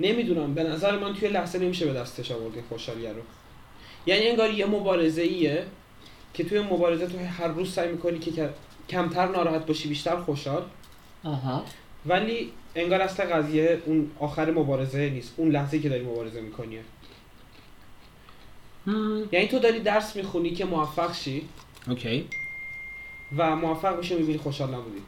نمی‌دونم 0.00 0.54
به 0.54 0.62
نظر 0.62 0.98
من 0.98 1.14
توی 1.14 1.28
لحظه 1.28 1.58
نمیشه 1.58 1.86
به 1.86 1.92
دستش 1.92 2.30
آورد 2.30 2.54
این 2.54 2.64
خوشحالی 2.68 3.06
رو. 3.06 3.22
یعنی 4.06 4.26
انگار 4.26 4.50
یه 4.50 4.66
مبارزه 4.66 5.22
ایه 5.22 5.66
که 6.34 6.44
توی 6.44 6.60
مبارزه 6.60 7.06
تو 7.06 7.18
هر 7.18 7.48
روز 7.48 7.72
سعی 7.72 7.92
می‌کنی 7.92 8.18
که 8.18 8.50
کمتر 8.88 9.28
ناراحت 9.28 9.66
باشی 9.66 9.88
بیشتر 9.88 10.16
خوشحال. 10.16 10.64
آها. 11.24 11.64
ولی 12.06 12.52
انگار 12.74 13.00
اصل 13.00 13.24
قضیه 13.24 13.82
اون 13.86 14.10
آخر 14.18 14.50
مبارزه 14.50 15.10
نیست. 15.10 15.34
اون 15.36 15.50
لحظه 15.50 15.78
که 15.78 15.88
داری 15.88 16.04
مبارزه 16.04 16.40
می‌کنی. 16.40 16.78
یعنی 19.32 19.48
تو 19.48 19.58
داری 19.58 19.80
درس 19.80 20.16
می‌خونی 20.16 20.50
که 20.50 20.64
موفق 20.64 21.14
شی. 21.14 21.48
اوکی. 21.88 22.28
و 23.36 23.56
موفق 23.56 23.98
بشی 23.98 24.14
می‌بینی 24.14 24.38
خوشحال 24.38 24.74
نبودی. 24.74 25.02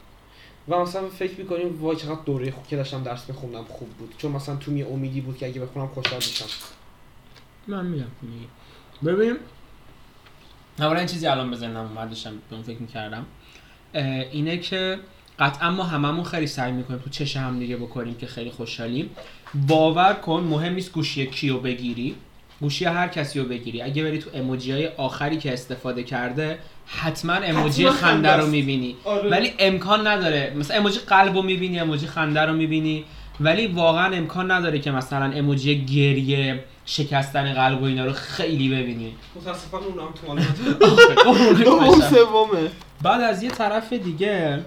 و 0.69 0.79
مثلا 0.79 1.09
فکر 1.09 1.39
می‌کنیم 1.39 1.81
وای 1.81 1.95
چقدر 1.95 2.21
دوره 2.25 2.51
خوب 2.51 2.67
که 2.67 2.75
داشتم 2.75 3.03
درس 3.03 3.29
میخوندم 3.29 3.63
خوب 3.63 3.89
بود. 3.89 4.15
چون 4.17 4.31
مثلا 4.31 4.55
تو 4.55 4.71
می 4.71 4.83
امیدی 4.83 5.21
بود 5.21 5.37
که 5.37 5.45
اگه 5.45 5.61
بخونم 5.61 5.87
خوشحال 5.87 6.15
میشم. 6.15 6.45
من 7.67 7.85
میگم 7.85 8.05
ببین. 9.05 9.35
اولا 10.79 11.05
چیزی 11.05 11.27
الان 11.27 11.51
بزنم 11.51 11.77
اومد 11.95 12.09
داشتم 12.09 12.31
به 12.49 12.55
اون 12.55 12.63
فکر 12.63 12.77
می‌کردم. 12.77 13.25
اینه 14.31 14.57
که 14.57 14.99
قطعا 15.39 15.71
ما 15.71 15.83
هممون 15.83 16.23
خیلی 16.23 16.47
سعی 16.47 16.71
می‌کنیم 16.71 16.99
تو 16.99 17.09
چش 17.09 17.37
هم 17.37 17.59
دیگه 17.59 17.77
بکنیم 17.77 18.15
که 18.15 18.25
خیلی 18.25 18.49
خوشحالیم. 18.51 19.09
باور 19.67 20.13
کن 20.13 20.41
مهم 20.41 20.73
نیست 20.73 20.91
گوشی 20.91 21.25
کیو 21.27 21.57
بگیری. 21.57 22.15
گوشی 22.61 22.85
هر 22.85 23.07
کسی 23.07 23.39
رو 23.39 23.45
بگیری. 23.45 23.81
اگه 23.81 24.03
بری 24.03 24.17
تو 24.17 24.29
اموجی 24.33 24.71
های 24.71 24.87
آخری 24.87 25.37
که 25.37 25.53
استفاده 25.53 26.03
کرده 26.03 26.59
حتما 26.85 27.33
اموجی 27.33 27.89
خنده 27.89 28.33
رو. 28.33 28.47
می‌بینی. 28.47 28.95
آره. 29.03 29.29
ولی 29.29 29.53
امکان 29.59 30.07
نداره. 30.07 30.53
مثلا 30.55 30.77
اموجی 30.77 30.99
قلب 30.99 31.35
رو 31.35 31.41
می‌بینی 31.41 31.79
اموجی 31.79 32.07
خنده 32.07 32.41
رو 32.41 32.53
می‌بینی. 32.53 33.05
ولی 33.39 33.67
واقعا 33.67 34.15
امکان 34.15 34.51
نداره 34.51 34.79
که 34.79 34.91
مثلا 34.91 35.31
اموجی 35.31 35.85
گریه 35.85 36.63
شکستن 36.89 37.53
قلب 37.53 37.81
و 37.81 37.85
اینا 37.85 38.05
رو 38.05 38.13
خیلی 38.13 38.69
ببینی. 38.69 39.15
متاسفانه 39.35 39.85
اونم 39.85 40.09
تو 41.63 42.01
سومه 42.15 42.71
بعد 43.01 43.21
از 43.21 43.43
یه 43.43 43.49
طرف 43.49 43.93
دیگه 43.93 44.65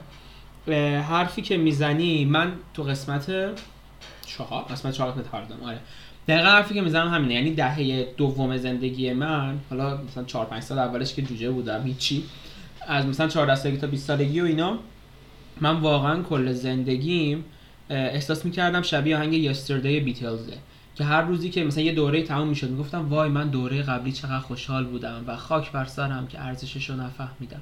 حرفی 1.09 1.43
که 1.43 1.57
می‌زنی 1.57 2.25
من 2.25 2.53
تو 2.75 2.83
قسمت 2.83 3.27
چهار 4.27 4.63
قسمت 4.63 4.95
چهار 4.95 5.11
قسمت 5.11 5.27
هاردم 5.27 5.63
آره. 5.65 5.79
دقیقا 6.29 6.49
حرفی 6.49 6.75
که 6.75 6.81
می‌زنم 6.81 7.09
همینه. 7.09 7.35
یعنی 7.35 7.55
دهه 7.55 8.15
دوم 8.17 8.57
زندگی 8.57 9.13
من 9.13 9.59
حالا 9.71 9.97
مثلا 10.03 10.25
چهار 10.25 10.47
پنج 10.47 10.63
سال 10.63 10.79
اولش 10.79 11.15
که 11.15 11.23
جوجه 11.23 11.51
بودم 11.51 11.83
هیچی. 11.85 12.25
از 12.87 13.07
مثلا 13.07 13.29
14 13.29 13.55
سالگی 13.55 13.77
تا 13.77 13.87
20 13.87 14.07
سالگی 14.07 14.41
و 14.41 14.45
اینا 14.45 14.79
من 15.61 15.77
واقعا 15.77 16.23
کل 16.23 16.53
زندگیم 16.53 17.45
احساس 17.91 18.45
می‌کردم 18.45 18.83
شبیه 18.83 19.17
آهنگ 19.17 19.35
Yesterday 19.35 20.01
بیتلزه 20.01 20.59
که 21.01 21.07
هر 21.07 21.23
روزی 21.23 21.51
که 21.51 21.65
مثلا 21.65 21.83
یه 21.83 21.93
دوره 21.93 22.23
تموم 22.23 22.49
می‌شد 22.49 22.71
می‌گفتم 22.71 23.09
وای 23.09 23.29
من 23.29 23.49
دوره 23.49 23.83
قبلی 23.83 24.13
چقدر 24.13 24.39
خوشحال 24.39 24.85
بودم 24.85 25.25
و 25.27 25.37
خاک 25.37 25.73
بر 25.73 25.85
سرم 25.85 26.27
که 26.27 26.41
ارزشش 26.41 26.91
رو 26.91 26.97
نفهمیدم. 26.97 27.61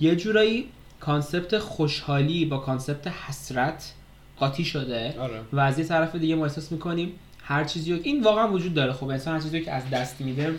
یه 0.00 0.16
جورایی 0.16 0.66
concept 1.00 1.58
خوشحالی 1.58 2.44
با 2.44 2.58
concept 2.58 3.06
حسرت 3.06 3.92
قاطی 4.36 4.64
شده. 4.64 5.14
آره. 5.18 5.40
و 5.52 5.60
از 5.60 5.78
یه 5.78 5.84
طرف 5.84 6.16
دیگه 6.16 6.34
ما 6.34 6.44
احساس 6.44 6.72
می‌کنیم 6.72 7.12
هر 7.42 7.64
چیزی 7.64 7.92
رو 7.92 7.98
این 8.02 8.22
واقعا 8.22 8.52
وجود 8.52 8.74
داره. 8.74 8.92
خب 8.92 9.08
انسان 9.08 9.34
هر 9.34 9.40
چیزی 9.40 9.60
که 9.60 9.72
از 9.72 9.90
دست 9.90 10.20
میده 10.20 10.54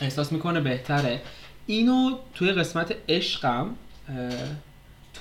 احساس 0.00 0.32
می‌کنه 0.32 0.60
بهتره. 0.60 1.22
اینو 1.66 2.18
توی 2.34 2.52
قسمت 2.52 2.94
عشقم 3.08 3.70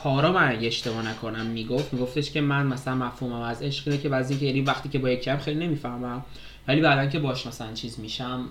تارا 0.03 0.31
من 0.31 0.51
اگه 0.51 0.67
اشتباه 0.67 1.09
نکنم 1.09 1.45
می‌گفت 1.45 1.93
میگفتش 1.93 2.31
که 2.31 2.41
من 2.41 2.65
مثلا 2.65 2.95
مفهومم 2.95 3.41
از 3.41 3.61
عشق 3.61 3.87
اینه 3.87 3.99
که 4.01 4.09
بعضی 4.09 4.37
که 4.37 4.45
یعنی 4.45 4.61
وقتی 4.61 4.89
که 4.89 4.99
با 4.99 5.09
یکی 5.09 5.29
هم 5.29 5.37
خیلی 5.37 5.65
نمی‌فهمم 5.65 6.25
ولی 6.67 6.81
بعدا 6.81 7.05
که 7.05 7.19
باش 7.19 7.47
مثلا 7.47 7.73
چیز 7.73 7.99
میشم 7.99 8.45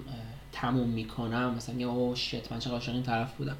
تموم 0.52 0.88
می‌کنم 0.88 1.54
مثلا 1.56 1.74
میگم 1.74 1.88
oh 1.88 2.16
shit 2.16 2.52
من 2.52 2.58
چه 2.58 2.70
عاشق 2.70 2.92
این 2.92 3.02
طرف 3.02 3.34
بودم. 3.34 3.56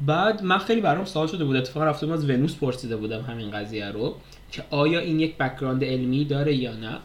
بعد 0.00 0.42
من 0.42 0.58
خیلی 0.58 0.80
برام 0.80 1.04
سوال 1.04 1.26
شده 1.26 1.44
بود 1.44 1.56
اتفاقا 1.56 1.86
رفته 1.86 2.06
بودم 2.06 2.18
از 2.18 2.30
ونوس 2.30 2.56
پرسیده 2.56 2.96
بودم 2.96 3.20
همین 3.20 3.50
قضیه 3.50 3.90
رو 3.90 4.16
که 4.52 4.64
آیا 4.70 5.00
این 5.00 5.20
یک 5.20 5.36
background 5.36 5.84
علمی 5.84 6.24
داره 6.24 6.54
یا 6.54 6.74
نه. 6.74 6.98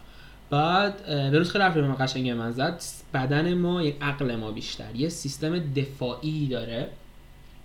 بعد 0.49 1.03
ونوس 1.09 1.51
خیلی 1.51 1.63
حرف 1.63 1.77
من 1.77 1.95
قشنگ 1.99 2.29
من 2.29 2.51
زد. 2.51 2.81
بدن 3.13 3.53
ما 3.53 3.83
یک 3.83 3.95
عقل 4.01 4.35
ما 4.35 4.51
بیشتر 4.51 4.95
یه 4.95 5.09
سیستم 5.09 5.73
دفاعی 5.73 6.47
داره. 6.47 6.89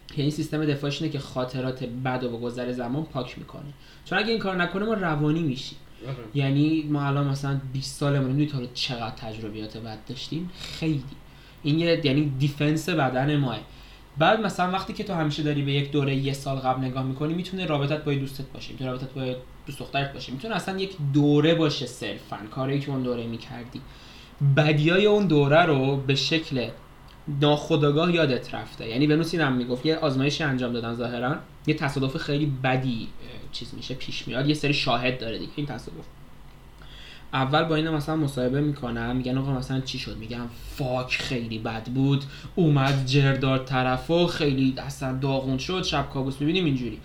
که 0.09 0.23
این 0.23 0.31
سیستم 0.31 0.65
دفاعش 0.65 1.03
اینه 1.03 1.13
که 1.13 1.19
خاطرات 1.19 1.85
بد 1.85 2.25
و 2.25 2.31
با 2.31 2.39
گذر 2.39 2.73
زمان 2.73 3.05
پاک 3.05 3.39
می‌کنه. 3.39 3.73
چون 4.05 4.19
اگه 4.19 4.31
این 4.31 4.39
کار 4.39 4.57
نکنه 4.57 4.85
ما 4.85 4.95
روانی 4.95 5.43
میشیم. 5.43 5.79
آره. 6.09 6.17
یعنی 6.35 6.83
ما 6.83 7.07
الان 7.07 7.27
مثلا 7.27 7.61
20 7.73 8.01
سالمون 8.01 8.31
می‌دونی 8.31 8.47
تا 8.47 8.73
چقدر 8.75 9.15
تجربیات 9.17 9.77
بد 9.77 9.99
داشتیم. 10.09 10.51
خیلی. 10.79 11.03
این 11.63 11.79
یه 11.79 12.01
یعنی 12.05 12.33
دیفنس 12.39 12.89
بدن 12.89 13.37
ماه. 13.37 13.59
بعد 14.19 14.41
مثلا 14.41 14.73
وقتی 14.73 14.93
که 14.93 15.05
تو 15.05 15.15
همیشه 15.15 15.43
داری 15.43 15.63
به 15.63 15.73
یک 15.73 15.91
دوره 15.91 16.15
یه 16.15 16.33
سال 16.33 16.57
قبل 16.57 16.85
نگاه 16.85 17.03
می‌کنی 17.03 17.35
می‌تونه 17.35 17.67
رابطت 17.67 18.05
با 18.05 18.15
دوستت 18.15 18.45
باشه 18.55 18.73
می‌تونه 18.73 18.91
رابطت 18.91 19.13
با 19.13 19.35
دوست 19.67 19.79
دخترت 19.79 20.13
باشه. 20.13 20.33
می‌تونه 20.33 20.55
اصلا 20.55 20.79
یک 20.79 20.97
دوره 21.13 21.55
باشه 21.55 21.87
صرفا. 21.87 22.39
کاری 22.51 22.81
که 22.81 22.91
اون 22.91 23.03
دوره 23.03 23.27
می‌کردی. 23.27 23.81
بدیای 24.57 25.07
اون 25.07 25.27
دوره 25.27 25.63
رو 25.63 25.97
به 25.97 26.15
شکل 26.15 26.69
ناخودآگاه 27.41 28.15
یادت 28.15 28.55
رفته. 28.55 28.89
یعنی 28.89 29.07
ونوس 29.07 29.35
اینم 29.35 29.53
می‌گفت 29.53 29.87
یه 29.87 29.97
آزمایشی 29.97 30.45
انجام 30.45 30.73
دادن 30.73 30.95
ظاهرا 30.95 31.37
یه 31.67 31.75
تصادف 31.75 32.17
خیلی 32.17 32.47
بدی 32.47 33.09
چیز 33.53 33.75
میشه 33.75 33.95
پیش 33.95 34.29
میاد 34.29 34.49
یه 34.49 34.55
سری 34.55 34.75
شاهد 34.75 35.21
داره 35.21 35.39
دیگه 35.39 35.53
این 35.57 35.67
تصادف. 35.67 36.05
اول 37.33 37.65
با 37.65 37.75
اینا 37.75 37.93
مثلا 37.93 38.17
مصاحبه 38.17 38.61
می‌کنم 38.61 39.17
میگن 39.17 39.39
آقا 39.39 39.53
مثلا 39.53 39.81
چی 39.81 39.99
شد؟ 39.99 40.17
میگم 40.17 40.47
فاک 40.77 41.17
خیلی 41.17 41.59
بد 41.59 41.85
بود 41.85 42.25
اومد 42.55 43.07
جردار 43.07 43.59
طرفو 43.59 44.27
خیلی 44.27 44.75
اصلا 44.79 45.19
داغون 45.19 45.59
شد 45.59 45.83
شب 45.83 46.11
کابوس 46.11 46.41
می‌بینیم 46.41 46.65
اینجوری. 46.65 46.99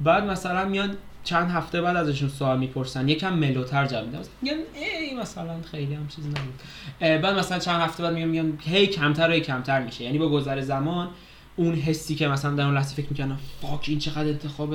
بعد 0.00 0.24
مثلا 0.24 0.64
میان 0.64 0.96
چند 1.24 1.50
هفته 1.50 1.80
بعد 1.80 1.96
ازشون 1.96 2.28
سوال 2.28 2.58
می‌پرسن 2.58 3.08
یکم 3.08 3.34
ملوتر 3.34 3.86
جواب 3.86 4.06
میدن. 4.06 4.18
میگن 4.42 4.54
ای 4.54 5.14
مثلا 5.14 5.62
خیلی 5.70 5.94
هم 5.94 6.08
چیز 6.08 6.26
نبود. 6.26 6.60
بعد 7.00 7.38
مثلا 7.38 7.58
چند 7.58 7.80
هفته 7.80 8.02
بعد 8.02 8.14
میگم 8.14 8.28
میگم 8.28 8.58
هی 8.60 8.86
کمتر 8.86 9.30
و 9.30 9.32
هی 9.32 9.40
کمتر 9.40 9.84
میشه. 9.84 10.04
یعنی 10.04 10.18
با 10.18 10.28
گذر 10.28 10.60
زمان 10.60 11.08
اون 11.56 11.74
حسی 11.74 12.14
که 12.14 12.28
مثلا 12.28 12.54
در 12.54 12.64
اون 12.64 12.74
لحظه 12.74 12.94
فکر 12.94 13.06
می‌کنم 13.10 13.38
fuck 13.62 13.84
این 13.88 13.98
چقدر 13.98 14.28
اتفاق 14.28 14.74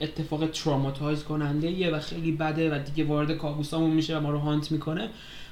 اتفاق 0.00 0.50
traumatize 0.50 1.24
کننده‌ایه 1.24 1.90
و 1.90 2.00
خیلی 2.00 2.32
بده 2.32 2.74
و 2.74 2.78
دیگه 2.78 3.04
وارد 3.04 3.32
کابوسامون 3.32 3.90
میشه 3.90 4.18
و 4.18 4.20
ما 4.20 4.30
رو 4.30 4.38
haunt 4.38 4.72
می‌کنه. 4.72 5.08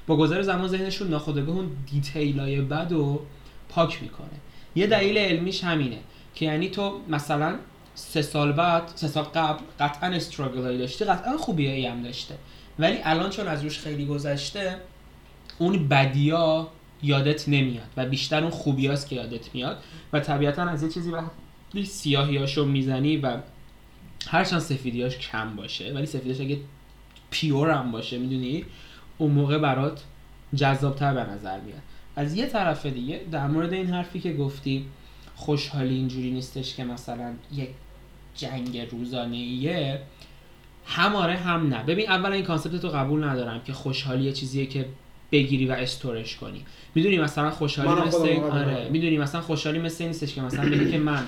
با 0.07 0.17
گذر 0.17 0.41
زمان 0.41 0.67
ذهنشون 0.67 1.07
ناخودآگاه 1.07 1.55
اون 1.55 1.69
detail 1.91 2.51
ای 2.51 2.61
بد 2.61 2.91
و 2.91 3.21
پاک 3.69 4.03
می‌کنه. 4.03 4.27
یه 4.75 4.87
دلیل 4.87 5.17
علمیش 5.17 5.63
همینه 5.63 5.97
که 6.35 6.45
یعنی 6.45 6.69
تو 6.69 6.99
مثلا 7.09 7.55
سه 7.97 8.21
سال 8.21 8.51
بعد 8.51 8.83
سه 8.95 9.07
سال 9.07 9.23
قبل 9.23 9.59
قطعا 9.79 10.09
struggle 10.09 10.61
هایی 10.61 10.77
داشتی. 10.77 11.05
قطعا 11.05 11.37
خوبی 11.37 11.85
هم 11.85 12.03
داشته. 12.03 12.35
ولی 12.79 12.97
الان 13.03 13.29
چون 13.29 13.47
از 13.47 13.63
روش 13.63 13.79
خیلی 13.79 14.05
گذشته 14.05 14.75
اون 15.57 15.87
بدیا 15.87 16.67
یادت 17.03 17.49
نمیاد 17.49 17.87
و 17.97 18.05
بیشتر 18.05 18.41
اون 18.41 18.51
خوبیاست 18.51 19.09
که 19.09 19.15
یادت 19.15 19.55
میاد. 19.55 19.83
و 20.13 20.19
طبیعتا 20.19 20.63
از 20.63 20.83
یه 20.83 20.89
چیزی 20.89 21.11
وقتی 21.11 21.85
سیاهیاشو 21.85 22.65
می‌زنی 22.65 23.17
و 23.17 23.37
هرچند 24.27 24.59
سفیدیاش 24.59 25.17
کم 25.17 25.55
باشه 25.55 25.93
ولی 25.93 26.05
سفیدیاش 26.05 26.41
اگه 26.41 26.57
پیور 27.29 27.71
هم 27.71 27.91
باشه 27.91 28.17
می‌دونی؟ 28.17 28.65
اون 29.17 29.31
موقع 29.31 29.57
برات 29.57 30.03
جذابتر 30.55 31.13
به 31.13 31.23
نظر 31.23 31.59
میاد. 31.59 31.81
از 32.15 32.35
یه 32.35 32.45
طرف 32.45 32.85
دیگه 32.85 33.21
در 33.31 33.47
مورد 33.47 33.73
این 33.73 33.87
حرفی 33.87 34.19
که 34.19 34.33
گفتی 34.33 34.85
خوشحالی 35.35 35.95
اینجوری 35.95 36.31
نیستش 36.31 36.75
که 36.75 36.83
مثلا 36.83 37.33
یک 37.53 37.69
جنگ 38.37 38.87
روزانه 38.91 39.35
ایه 39.37 39.99
هم 40.85 41.15
آره 41.15 41.35
هم 41.35 41.67
نه. 41.67 41.83
ببین 41.83 42.09
اولا 42.09 42.33
این 42.35 42.43
concept 42.45 42.75
تو 42.81 42.89
قبول 42.89 43.23
ندارم 43.23 43.61
که 43.63 43.73
خوشحالی 43.73 44.23
یه 44.23 44.33
چیزیه 44.33 44.65
که 44.65 44.85
بگیری 45.31 45.65
و 45.65 45.71
store 45.71 46.17
ش 46.17 46.35
کنی. 46.35 46.65
می‌دونی 46.95 47.17
مثلا 47.17 47.51
خوشحالی 47.51 48.01
مثل 48.07 48.21
این- 48.21 48.43
آره. 48.43 48.89
می‌دونی 48.91 49.17
مثلا 49.17 49.41
خوشحالی 49.41 49.79
مثل 49.79 50.03
این 50.03 50.07
نیستش 50.11 50.35
که 50.35 50.41
مثلا 50.41 50.69
بگی 50.69 50.91
که 50.91 50.97
من 50.97 51.23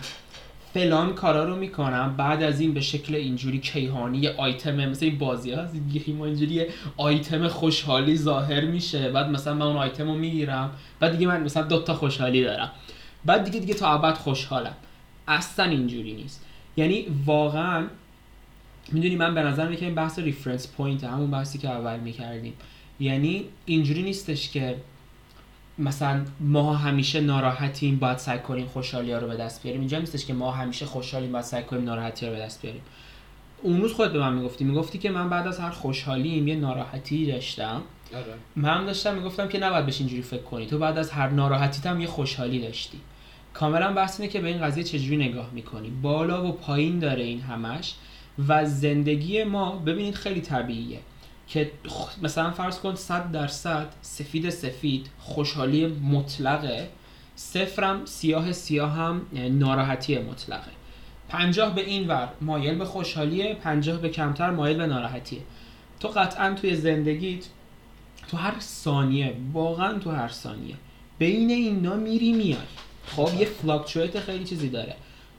فلان 0.74 1.14
کارا 1.14 1.44
رو 1.44 1.56
می‌کنم 1.56 2.14
بعد 2.18 2.44
از 2.44 2.60
این 2.60 2.74
به 2.74 2.82
شکل 2.82 3.16
اینجوری 3.16 3.60
کیهانی 3.60 4.18
یه 4.18 4.36
آیتم 4.38 4.76
مثل 4.76 5.06
این 5.06 5.18
بازی 5.18 5.52
هست 5.52 5.76
ما 6.08 6.26
اینجوری 6.26 6.54
یه 6.54 6.70
آیتم 6.98 7.48
خوشحالی 7.48 8.18
ظاهر 8.18 8.66
میشه. 8.66 9.10
بعد 9.12 9.30
مثلا 9.30 9.54
من 9.54 9.62
اون 9.66 9.76
آیتم 9.78 10.08
رو 10.08 10.16
می‌گیرم. 10.16 10.72
بعد 11.00 11.12
دیگه 11.12 11.28
من 11.28 11.44
مثلا 11.44 11.64
دو 11.64 11.82
تا 11.82 11.94
خوشحالی 11.94 12.44
دارم. 12.44 12.72
بعد 13.26 13.44
دیگه 13.44 13.60
دیگه 13.60 13.74
تا 13.74 13.94
ابد 13.94 14.14
خوشحالم. 14.18 14.74
اصلا 15.28 15.66
اینجوری 15.66 16.14
نیست. 16.14 16.46
یعنی 16.80 17.06
واقعا 17.26 17.88
می‌دونی 18.92 19.16
من 19.16 19.36
به 19.36 19.42
نظر 19.42 19.76
که 19.76 19.86
این 19.86 19.96
بحث 19.96 20.20
reference 20.20 20.68
point 20.68 21.04
همون 21.04 21.32
بحثی 21.32 21.58
که 21.58 21.70
اول 21.70 22.00
می‌کردیم. 22.00 22.54
یعنی 23.00 23.46
اینجوری 23.66 24.04
نیستش 24.04 24.50
که 24.50 24.76
مثلا 25.78 26.26
ما 26.40 26.76
همیشه 26.76 27.22
ناراحتیم 27.22 27.96
باید 28.00 28.18
سعی 28.18 28.40
کنیم 28.40 28.66
خوشحالی 28.66 29.12
ها 29.12 29.20
رو 29.20 29.28
به 29.28 29.36
دست 29.36 29.64
بیاریم. 29.64 29.82
اینجا 29.82 30.00
نیستش 30.00 30.26
که 30.26 30.34
ما 30.34 30.52
همیشه 30.52 30.86
خوشحالیم 30.86 31.32
باید 31.32 31.46
سعی 31.46 31.64
کنیم 31.64 31.84
ناراحتی 31.84 32.26
رو 32.26 32.32
به 32.32 32.40
دست 32.40 32.62
بیاریم. 32.62 32.82
اون 33.62 33.82
روز 33.82 33.94
خودت 33.94 34.12
به 34.12 34.20
من 34.20 34.34
می‌گفتی. 34.34 34.64
می‌گفتی 34.64 34.98
که 34.98 35.12
من 35.12 35.30
بعد 35.30 35.48
از 35.48 35.60
هر 35.60 35.70
خوشحالیم 35.70 36.48
یه 36.48 36.56
ناراحتی 36.56 37.32
داشتم. 37.32 37.82
آره. 38.16 38.26
من 38.56 38.86
داشتم 38.86 39.16
می‌گفتم 39.16 39.48
که 39.48 39.60
نباید 39.60 39.86
بهش 39.86 40.00
اینجوری 40.00 40.22
فکر 40.22 40.44
کنی. 40.44 40.66
تو 40.66 40.78
بعد 40.78 40.98
از 40.98 41.12
هر 41.12 41.30
ناراحتیت 41.30 41.86
هم 41.86 42.02
یه 42.02 42.08
خوشحالی 42.08 42.60
داشتی. 42.60 43.00
کاملا 43.60 43.94
بحث 43.94 44.20
اینه 44.20 44.34
که 44.34 44.42
به 44.42 44.48
این 44.48 44.62
قضیه 44.62 44.84
چجوری 44.84 45.18
نگاه 45.18 45.50
می‌کنی 45.54 45.90
بالا 45.90 46.48
و 46.48 46.52
پایین 46.52 47.00
داره 47.00 47.24
این 47.24 47.42
همش 47.42 47.96
و 48.48 48.66
زندگی 48.66 49.44
ما 49.44 49.72
ببینید 49.72 50.16
خیلی 50.16 50.42
طبیعیه 50.42 51.00
که 51.48 51.72
مثلا 52.22 52.52
فرض 52.52 52.80
کن 52.80 52.96
100 52.96 53.32
درصد 53.32 53.88
سفید 54.02 54.50
سفید 54.50 55.10
خوشحالی 55.20 55.88
مطلقه 55.88 56.90
صفرم 57.36 58.06
سیاه 58.06 58.52
سیاه 58.52 58.92
هم 58.92 59.22
اه، 59.36 59.50
ناراحتی 59.50 60.18
مطلقه. 60.18 60.72
پنجاه 61.30 61.76
به 61.76 61.82
این 61.82 62.08
ور 62.08 62.30
مایل 62.42 62.76
به 62.76 62.86
خوشحالیه 62.86 63.54
پنجاه 63.54 64.02
به 64.02 64.10
کمتر 64.10 64.52
مایل 64.52 64.78
به 64.78 64.88
ناراحتیه. 64.88 65.42
تو 66.00 66.08
قطعا 66.08 66.54
توی 66.54 66.76
زندگیت 66.76 67.46
تو 68.28 68.38
هر 68.38 68.60
ثانیه 68.60 69.34
واقعا 69.54 70.00
تو 70.00 70.12
هر 70.12 70.28
ثانیه 70.28 70.76
بین 71.18 71.50
اینا 71.50 71.96
میری 71.96 72.34
میای. 72.34 72.89
خب 73.16 73.30
یه 73.40 73.46
fluctuate 73.46 74.20
خیلی 74.20 74.44
چیزی 74.44 74.70
داره. 74.70 74.96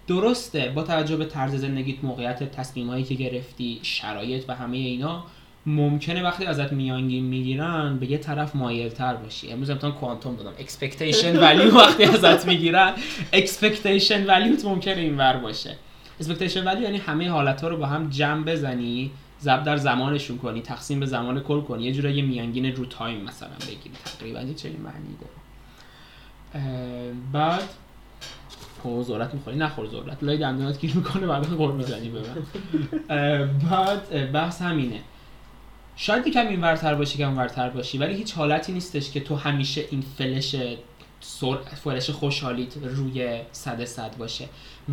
درسته 0.07 0.73
با 0.75 0.83
توجه 0.83 1.17
به 1.17 1.25
طرز 1.25 1.55
زندگیت 1.55 2.05
موقعیت 2.05 2.53
تصمیمایی 2.53 3.05
که 3.05 3.15
گرفتی 3.15 3.81
شرایط 3.83 4.45
و 4.49 4.55
همه 4.55 4.77
اینا 4.77 5.25
ممکنه 5.67 6.23
وقتی 6.23 6.45
ازت 6.45 6.73
میانگین 6.73 7.25
می‌گیرن 7.25 7.99
به 7.99 8.11
یه 8.11 8.19
طرف 8.19 8.57
مایلتر 8.57 9.15
باشی. 9.15 9.53
امروز 9.53 9.71
امتحان 9.71 9.93
کوانتوم 9.93 10.37
دادم. 10.37 10.53
expectation 10.59 11.37
value 11.37 11.77
وقتی 11.77 12.05
ازت 12.05 12.47
می‌گیرن 12.47 12.93
expectation 13.33 14.27
value 14.27 14.58
ت 14.58 14.65
ممکنه 14.65 15.01
اینور 15.01 15.37
باشه. 15.37 15.77
expectation 16.21 16.65
value 16.65 16.83
یعنی 16.83 16.99
همه 16.99 17.31
حالت 17.31 17.61
ها 17.61 17.69
رو 17.69 17.77
با 17.77 17.87
هم 17.87 18.11
جمع 18.11 18.45
بزنی 18.45 19.11
ضرب 19.41 19.65
در 19.65 19.77
زمانشون 19.77 20.39
کنی 20.39 20.63
تقسیم 20.63 21.01
به 21.01 21.07
زمان 21.07 21.41
کل 21.41 21.61
کنی. 21.61 21.85
یه 21.85 21.93
جورایی 21.93 22.23
میانگین 22.23 22.77
رو 22.77 22.87
time 22.87 23.21
مثلا 23.21 23.57
بگیری. 23.61 23.95
تقریبا 24.05 24.41
چنین 24.41 24.81
معنی 24.81 25.17
داره. 25.21 25.40
بعد 27.33 27.69
او 28.83 29.03
ذرت 29.03 29.35
می‌خوری. 29.35 29.57
نخور 29.57 29.89
ذرت 29.89 30.23
لای 30.23 30.39
دندونات 30.39 30.81
گیر 30.81 30.97
می‌کنه 30.97 31.27
بعد 31.27 31.47
غر 31.47 31.73
می‌زنی 31.73 32.09
به 32.09 32.21
بعد. 33.71 34.33
بحث 34.33 34.63
همینه. 34.63 35.01
شاید 35.97 36.27
یکم 36.27 36.49
این 36.49 36.61
ورتر 36.61 36.95
باشی 36.95 37.19
که 37.19 37.27
ورتر 37.27 37.71
باشی 37.71 37.99
ولی 37.99 38.15
هیچ 38.15 38.35
حالتی 38.35 38.73
نیستش 38.73 39.11
که 39.11 39.21
تو 39.21 39.37
همیشه 39.37 39.85
این 39.91 40.05
فلش 40.19 40.57
سر... 41.21 41.57
فلش 41.85 42.11
خوشحالیت 42.11 42.77
روی 42.77 43.41
صد 43.53 43.85
صد 43.85 44.17
باشه. 44.17 44.49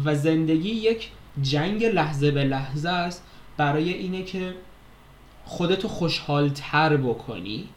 و 0.05 0.15
زندگی 0.15 0.69
یک 0.69 1.09
جنگ 1.41 1.85
لحظه 1.85 2.31
به 2.31 2.43
لحظه 2.43 2.89
است 2.89 3.23
برای 3.57 3.93
اینه 3.93 4.23
که 4.23 4.53
خودتو 5.45 5.87
خوشحالتر 5.87 6.97
بکنی. 6.97 7.69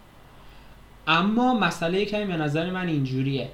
اما 1.06 1.54
مسئله 1.54 2.04
کمی 2.04 2.24
به 2.24 2.36
نظر 2.36 2.70
من 2.70 2.88
اینجوریه. 2.88 3.48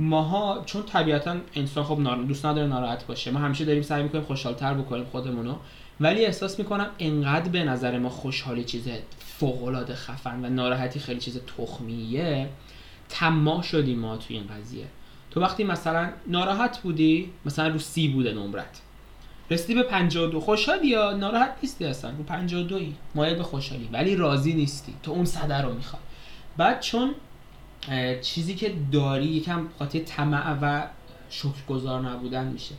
ماها 0.00 0.62
چون 0.66 0.82
طبیعتا 0.82 1.36
انسان 1.54 1.84
خب 1.84 1.98
نار- 1.98 2.22
دوست 2.22 2.46
نداره 2.46 2.66
ناراحت 2.66 3.06
باشه 3.06 3.30
ما 3.30 3.38
همیشه 3.38 3.64
داریم 3.64 3.82
سعی 3.82 4.02
می‌کنیم 4.02 4.24
خوشحالتر 4.24 4.74
بکنیم 4.74 5.04
خودمونو 5.04 5.56
ولی 6.00 6.24
احساس 6.24 6.58
می‌کنم 6.58 6.90
انقدر 6.98 7.48
به 7.48 7.64
نظر 7.64 7.98
ما 7.98 8.08
خوشحالی 8.08 8.64
چیز 8.64 8.88
فوقالعاده 9.18 9.94
خفن 9.94 10.44
و 10.44 10.48
ناراحتی 10.48 11.00
خیلی 11.00 11.20
چیز 11.20 11.40
تخمیه 11.56 12.48
طماع 13.08 13.62
شدیم 13.62 13.98
ما 13.98 14.16
توی 14.16 14.36
این 14.36 14.46
قضیه. 14.46 14.86
تو 15.30 15.40
وقتی 15.40 15.64
مثلا 15.64 16.10
ناراحت 16.26 16.78
بودی 16.78 17.30
مثلا 17.44 17.68
رو 17.68 17.78
سی 17.78 18.08
بوده 18.08 18.32
نمرت 18.32 18.80
رسیدی 19.50 19.74
به 19.74 19.82
52 19.82 20.40
خوشحالی 20.40 20.88
یا 20.88 21.12
ناراحت 21.12 21.56
نیستی 21.62 21.84
اصلا؟ 21.84 22.10
رو 22.10 22.22
52 22.24 22.76
ای 22.76 22.94
مایل 23.14 23.34
به 23.36 23.42
خوشحالی 23.42 23.88
ولی 23.92 24.16
راضی 24.16 24.52
نیستی. 24.52 24.94
تو 25.02 25.10
اون 25.12 25.24
صده 25.24 25.60
رو 25.60 25.74
می‌خوای. 25.74 26.02
بعد 26.56 26.80
چون 26.80 27.14
چیزی 28.22 28.54
که 28.54 28.72
داری 28.92 29.26
یکم 29.26 29.68
خاطر 29.78 29.98
طمع 29.98 30.58
و 30.62 30.86
شکرگزار 31.30 32.00
نبودن 32.00 32.46
میشه. 32.46 32.74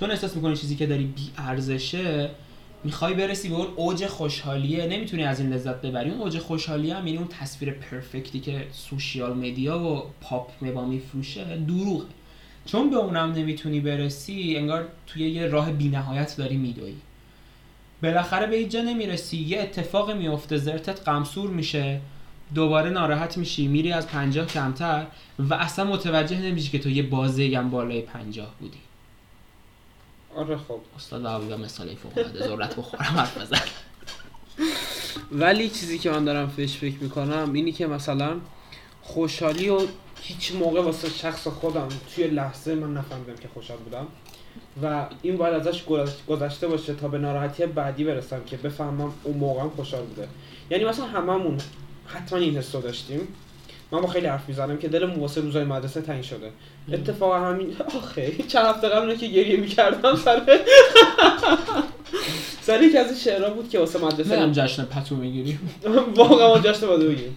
چون 0.00 0.10
احساس 0.10 0.36
می‌کنی 0.36 0.56
چیزی 0.56 0.76
که 0.76 0.86
داری 0.86 1.04
بی 1.04 1.30
ارزشه 1.38 2.30
می‌خوای 2.84 3.14
برسی 3.14 3.48
به 3.48 3.54
اون 3.54 3.66
اوج 3.76 4.06
خوشحالیه 4.06 4.86
نمی‌تونی 4.86 5.24
از 5.24 5.40
این 5.40 5.52
لذت 5.52 5.82
ببری. 5.82 6.10
اون 6.10 6.20
اوج 6.20 6.38
خوشحالی 6.38 6.90
هم 6.90 7.06
یعنی 7.06 7.18
اون 7.18 7.28
تصویر 7.28 7.72
پرفکتی 7.72 8.40
که 8.40 8.66
سوشیال 8.72 9.36
مدیا 9.36 9.78
و 9.78 10.02
پاپ 10.20 10.50
مبا 10.62 10.84
میفروشه 10.84 11.56
دروغه. 11.56 12.06
چون 12.66 12.90
به 12.90 12.96
اونم 12.96 13.32
نمی‌تونی 13.32 13.80
برسی 13.80 14.56
انگار 14.56 14.88
توی 15.06 15.30
یه 15.30 15.46
راه 15.46 15.72
بینهایت 15.72 16.36
داری 16.36 16.56
میدوی. 16.56 16.94
بالاخره 18.02 18.46
به 18.46 18.64
جا 18.64 18.82
نمی‌رسی. 18.82 19.36
یه 19.36 19.60
اتفاق 19.60 20.10
میفته 20.10 20.56
زرتت 20.56 21.08
غمسور 21.08 21.50
میشه. 21.50 22.00
دوباره 22.54 22.90
ناراحت 22.90 23.38
میشی 23.38 23.68
میری 23.68 23.92
از 23.92 24.06
پنجاه 24.06 24.46
کمتر 24.46 25.06
و 25.38 25.54
اصلا 25.54 25.84
متوجه 25.84 26.40
نمیشی 26.40 26.70
که 26.70 26.78
تو 26.78 26.90
یه 26.90 27.02
بازه 27.02 27.52
هم 27.56 27.70
بالای 27.70 28.00
پنجاه 28.00 28.54
بودی. 28.60 28.78
آره 30.36 30.56
خب. 30.56 30.80
استاد 30.96 31.26
عبودا 31.26 31.56
مثال 31.56 31.94
فوق 31.94 32.18
العاده 32.18 32.48
ذرت 32.48 32.76
بخورم 32.76 33.02
حرف 33.02 33.38
بزن. 33.38 33.60
ولی 35.32 35.68
چیزی 35.68 35.98
که 35.98 36.10
من 36.10 36.24
دارم 36.24 36.48
فش 36.48 36.76
فکر 36.76 36.96
می‌کنم 37.00 37.52
اینی 37.52 37.72
که 37.72 37.86
مثلا 37.86 38.36
خوشحالی 39.02 39.68
و 39.68 39.80
هیچ 40.22 40.52
موقع 40.52 40.80
واسه 40.80 41.08
شخص 41.10 41.48
خودم 41.48 41.88
توی 42.14 42.26
لحظه 42.26 42.74
من 42.74 42.94
نفهمیدم 42.94 43.34
که 43.34 43.48
خوشحال 43.54 43.78
بودم 43.78 44.06
و 44.82 45.06
این 45.22 45.36
باید 45.36 45.54
ازش 45.54 45.84
گذشت- 45.84 46.26
گذشته 46.26 46.68
باشه 46.68 46.94
تا 46.94 47.08
به 47.08 47.18
ناراحتی 47.18 47.66
بعدی 47.66 48.04
برسم 48.04 48.44
که 48.46 48.56
بفهمم 48.56 49.12
اون 49.22 49.36
موقعم 49.38 49.70
خوشحال 49.70 50.02
بوده. 50.02 50.28
یعنی 50.70 50.84
مثلا 50.84 51.06
هممون 51.06 51.58
حتما 52.06 52.38
این 52.38 52.56
حس 52.56 52.74
رو 52.74 52.80
داشتیم. 52.80 53.28
من 53.90 54.00
با 54.00 54.06
خیلی 54.06 54.26
حرف 54.26 54.48
می‌زنم 54.48 54.78
که 54.78 54.88
دلمون 54.88 55.20
واسه 55.20 55.40
روزای 55.40 55.64
مدرسه 55.64 56.00
تنگ 56.00 56.22
شده. 56.22 56.50
اتفاقا 56.92 57.38
همین 57.38 57.76
آخه 57.96 58.32
چند 58.48 58.66
هفته 58.66 58.88
قبل 58.88 59.14
که 59.14 59.26
گریه 59.26 59.56
می‌کردم 59.56 60.16
سر 60.16 60.42
سر 62.66 62.82
یکی 62.82 62.98
از 62.98 63.06
این 63.06 63.18
شعرها 63.18 63.50
بود 63.50 63.68
که 63.68 63.78
واسه 63.78 63.98
مدرسه 64.04 64.36
نمی‌دونم 64.36 64.52
جشن 64.52 64.84
پتو 64.84 65.16
می‌گیریم. 65.16 65.70
واقعا 66.16 66.48
ما 66.48 66.58
جشن 66.58 66.86
باید 66.86 67.00
بگیم 67.00 67.36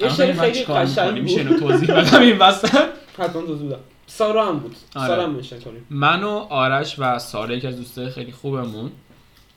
یه 0.00 0.08
شعر 0.08 0.32
خیلی 0.32 0.64
قشنگ 0.64 1.22
میشه 1.22 1.42
بود. 1.42 1.52
اینو 1.52 1.60
توضیح 1.60 1.94
بدم؟ 2.00 2.20
این 2.20 2.38
وسط 2.38 2.74
حتما 3.18 3.42
توضیح 3.42 3.66
بدم. 3.66 3.80
سارا 4.06 4.46
هم 4.46 4.58
بود. 4.58 4.76
آره. 4.96 5.08
سارا 5.08 5.22
هم 5.22 5.42
کنیم. 5.42 5.86
من 5.90 6.22
و 6.22 6.28
آرش 6.28 6.98
و 6.98 7.18
ساره 7.18 7.56
یکی 7.56 7.66
از 7.66 7.76
دوستای 7.76 8.10
خیلی 8.10 8.32
خوبمون 8.32 8.90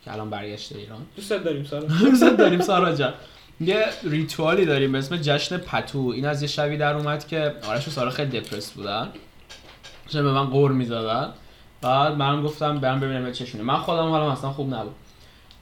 که 0.04 0.12
الان 0.12 0.30
برگشته 0.30 0.78
ایران. 0.78 0.98
دوست 1.16 1.32
داریم 1.32 1.64
سارا. 1.64 1.82
دوست 1.84 2.24
داریم 2.24 2.60
سارا 2.60 2.94
جان. 2.94 3.14
یه 3.60 3.84
ریتوالی 4.02 4.64
داریم 4.64 4.92
به 4.92 4.98
اسم 4.98 5.16
جشن 5.16 5.56
پتو. 5.56 5.98
این 5.98 6.26
از 6.26 6.42
یه 6.42 6.48
شبی 6.48 6.76
در 6.76 6.94
اومد 6.94 7.26
که 7.26 7.54
آرش 7.68 7.88
و 7.88 7.90
سارا 7.90 8.10
خیلی 8.10 8.40
دپرس 8.40 8.70
بودن. 8.70 9.08
چون 10.08 10.22
به 10.22 10.32
من 10.32 10.44
قور 10.44 10.72
می‌زدن. 10.72 11.28
بعد 11.80 12.12
من 12.12 12.42
گفتم 12.42 12.78
برم 12.78 13.00
ببینم 13.00 13.32
چشونه 13.32 13.64
من 13.64 13.76
خودم 13.76 14.08
حالا 14.08 14.32
اصلا 14.32 14.50
خوب 14.50 14.74
نبود. 14.74 14.94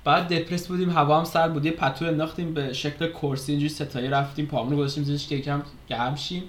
بعد 0.05 0.29
دپرس 0.29 0.67
بودیم 0.67 0.91
هوا 0.91 1.19
هم 1.19 1.25
سرد 1.25 1.53
بود. 1.53 1.65
یه 1.65 1.71
پتو 1.71 2.05
انداختیم 2.05 2.55
به 2.55 2.73
شکل 2.73 3.09
کرسی 3.13 3.53
اینجوری 3.53 3.69
ستایی 3.69 4.09
رفتیم 4.09 4.47
پامون 4.47 4.77
گذاشتیم 4.77 5.05
زیرش 5.05 5.29
که 5.29 5.35
یکم 5.35 5.63
گرم 5.89 6.15
شیم. 6.15 6.43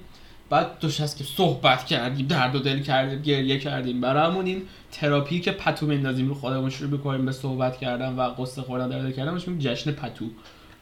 بعد 0.49 0.79
دوش 0.79 1.01
هست 1.01 1.17
که 1.17 1.23
صحبت 1.23 1.85
کردیم 1.85 2.27
درد 2.27 2.55
و 2.55 2.59
دل 2.59 2.79
کردیم 2.79 3.21
گریه 3.21 3.59
کردیم. 3.59 4.01
برامون 4.01 4.45
این 4.45 4.61
تراپی 4.91 5.39
که 5.39 5.51
پتو 5.51 5.85
میندازیم 5.85 6.27
رو 6.27 6.35
خودمون 6.35 6.69
شروع 6.69 6.97
بکنیم 6.99 7.25
به 7.25 7.31
صحبت 7.31 7.77
کردن 7.77 8.15
و 8.15 8.21
قصه 8.21 8.61
خوردن 8.61 8.89
درد 8.89 9.15
کردن 9.15 9.59
جشن 9.59 9.91
پتو. 9.91 10.25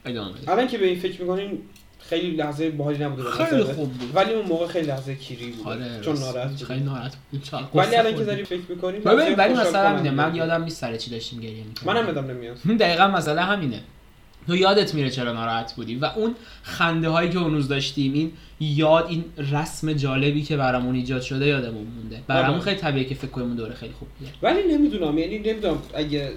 ادامه. 0.06 0.34
الان 0.48 0.66
که 0.66 0.78
به 0.78 0.86
این 0.86 0.98
فکر 0.98 1.20
می‌کنیم 1.20 1.58
خیلی 2.08 2.30
لحظه 2.30 2.70
باحالی 2.70 3.04
نبوده 3.04 3.22
به 3.22 3.30
خیلی. 3.30 3.62
خوب 3.62 3.92
بود 3.92 4.10
ولی 4.14 4.32
اون 4.32 4.46
موقع 4.46 4.66
خیلی 4.66 4.86
لحظه 4.86 5.14
کیری 5.14 5.50
بود 5.50 5.66
آره 5.66 6.00
چون. 6.00 6.18
ناراحت 6.18 6.64
خیلی. 6.64 6.80
ناراحت 6.80 7.14
چقدر 7.42 7.64
ولی 7.74 7.96
الان 7.96 8.14
که. 8.14 8.24
داری 8.24 8.44
فکر 8.44 8.60
می‌کنیم 8.68 9.00
ببین 9.00 9.34
ولی 9.34 9.54
مثلا 9.54 9.88
همینه 9.88 10.10
من 10.10 10.34
یادم 10.34 10.64
نیست 10.64 10.80
سر 10.80 10.96
چی 10.96 11.10
داشتیم 11.10 11.40
گریه 11.40 11.64
می‌کردیم 11.64 11.92
منم 11.92 12.06
یادم 12.06 12.26
نمیاد 12.30 12.56
دقیقا 12.80 13.08
مسئله 13.08 13.40
همینه 13.40 13.80
تو 14.46 14.56
یادت 14.56 14.94
میره 14.94 15.10
چرا 15.10 15.32
ناراحت 15.32 15.74
بودی 15.74 15.96
و 15.96 16.04
اون 16.04 16.34
خنده 16.62 17.08
هایی 17.08 17.30
که 17.30 17.38
اون 17.38 17.54
روز 17.54 17.68
داشتیم 17.68 18.12
این 18.12 18.32
یاد 18.60 19.06
این 19.08 19.24
رسم 19.52 19.92
جالبی 19.92 20.42
که 20.42 20.56
برامون 20.56 20.94
ایجاد 20.94 21.22
شده 21.22 21.46
یادمون 21.46 21.86
مونده 21.96 22.22
برامون 22.26 22.50
آره. 22.50 22.60
خیلی 22.60 22.76
طبیعیه 22.76 23.08
که 23.08 23.14
فکر 23.14 23.30
کنیم 23.30 23.56
دوره 23.56 23.74
خیلی 23.74 23.92
خوب 23.92 24.08
بوده 24.18 24.30
ولی 24.42 24.74
نمی‌دونم 24.74 25.18
یعنی 25.18 25.38
نمی‌دونم 25.38 25.78
اگه 25.94 26.32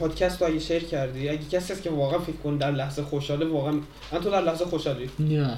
پادکست 0.00 0.42
رو 0.42 0.48
اگه 0.48 0.58
شیر 0.58 0.84
کردی 0.84 1.28
اگه 1.28 1.44
کسی 1.52 1.72
هست 1.72 1.82
که 1.82 1.90
واقعا 1.90 2.18
فکر 2.18 2.36
کنه 2.36 2.58
در 2.58 2.70
لحظه 2.70 3.02
خوشحاله 3.02 3.46
واقعا 3.46 3.72
من 4.12 4.20
تو 4.20 4.30
در 4.30 4.42
لحظه 4.42 4.64
خوشحالی؟ 4.64 5.10
نه. 5.18 5.56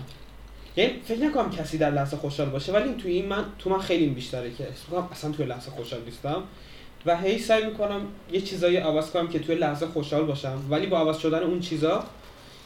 یعنی 0.77 0.93
فکر 1.05 1.19
نکنم 1.19 1.51
کسی 1.51 1.79
در 1.79 1.91
لحظه 1.91 2.17
خوشحال 2.17 2.49
باشه 2.49 2.73
ولی 2.73 2.95
توی 2.95 3.13
این 3.13 3.27
من 3.27 3.45
تو 3.59 3.71
من 3.71 3.79
خیلی 3.79 4.07
بیشتره 4.07 4.51
که 4.51 4.65
می‌کنم 4.65 5.09
اصلا 5.13 5.31
توی 5.31 5.47
لحظه 5.47 5.71
خوشحال 5.71 6.01
نیستم. 6.05 6.43
و 7.07 7.17
هی 7.17 7.39
سعی 7.39 7.65
می‌کنم 7.67 8.01
یه 8.33 8.41
چیزایی 8.41 8.77
عوض 8.77 9.11
کنم 9.11 9.29
که 9.29 9.39
توی 9.39 9.55
لحظه 9.55 9.87
خوشحال 9.87 10.25
باشم. 10.25 10.59
ولی 10.71 10.87
با 10.87 10.99
عوض 10.99 11.19
شدن 11.19 11.43
اون 11.43 11.61
چیزا 11.61 12.05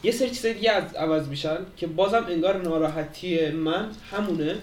یه 0.02 0.12
سری 0.12 0.30
چیزای 0.30 0.54
دیگه 0.54 0.70
از 0.70 0.94
عوض 0.94 1.28
میشن 1.28 1.56
که 1.76 1.86
بازم 1.86 2.26
انگار 2.28 2.62
ناراحتی 2.62 3.50
من 3.50 3.90
همونه. 4.10 4.56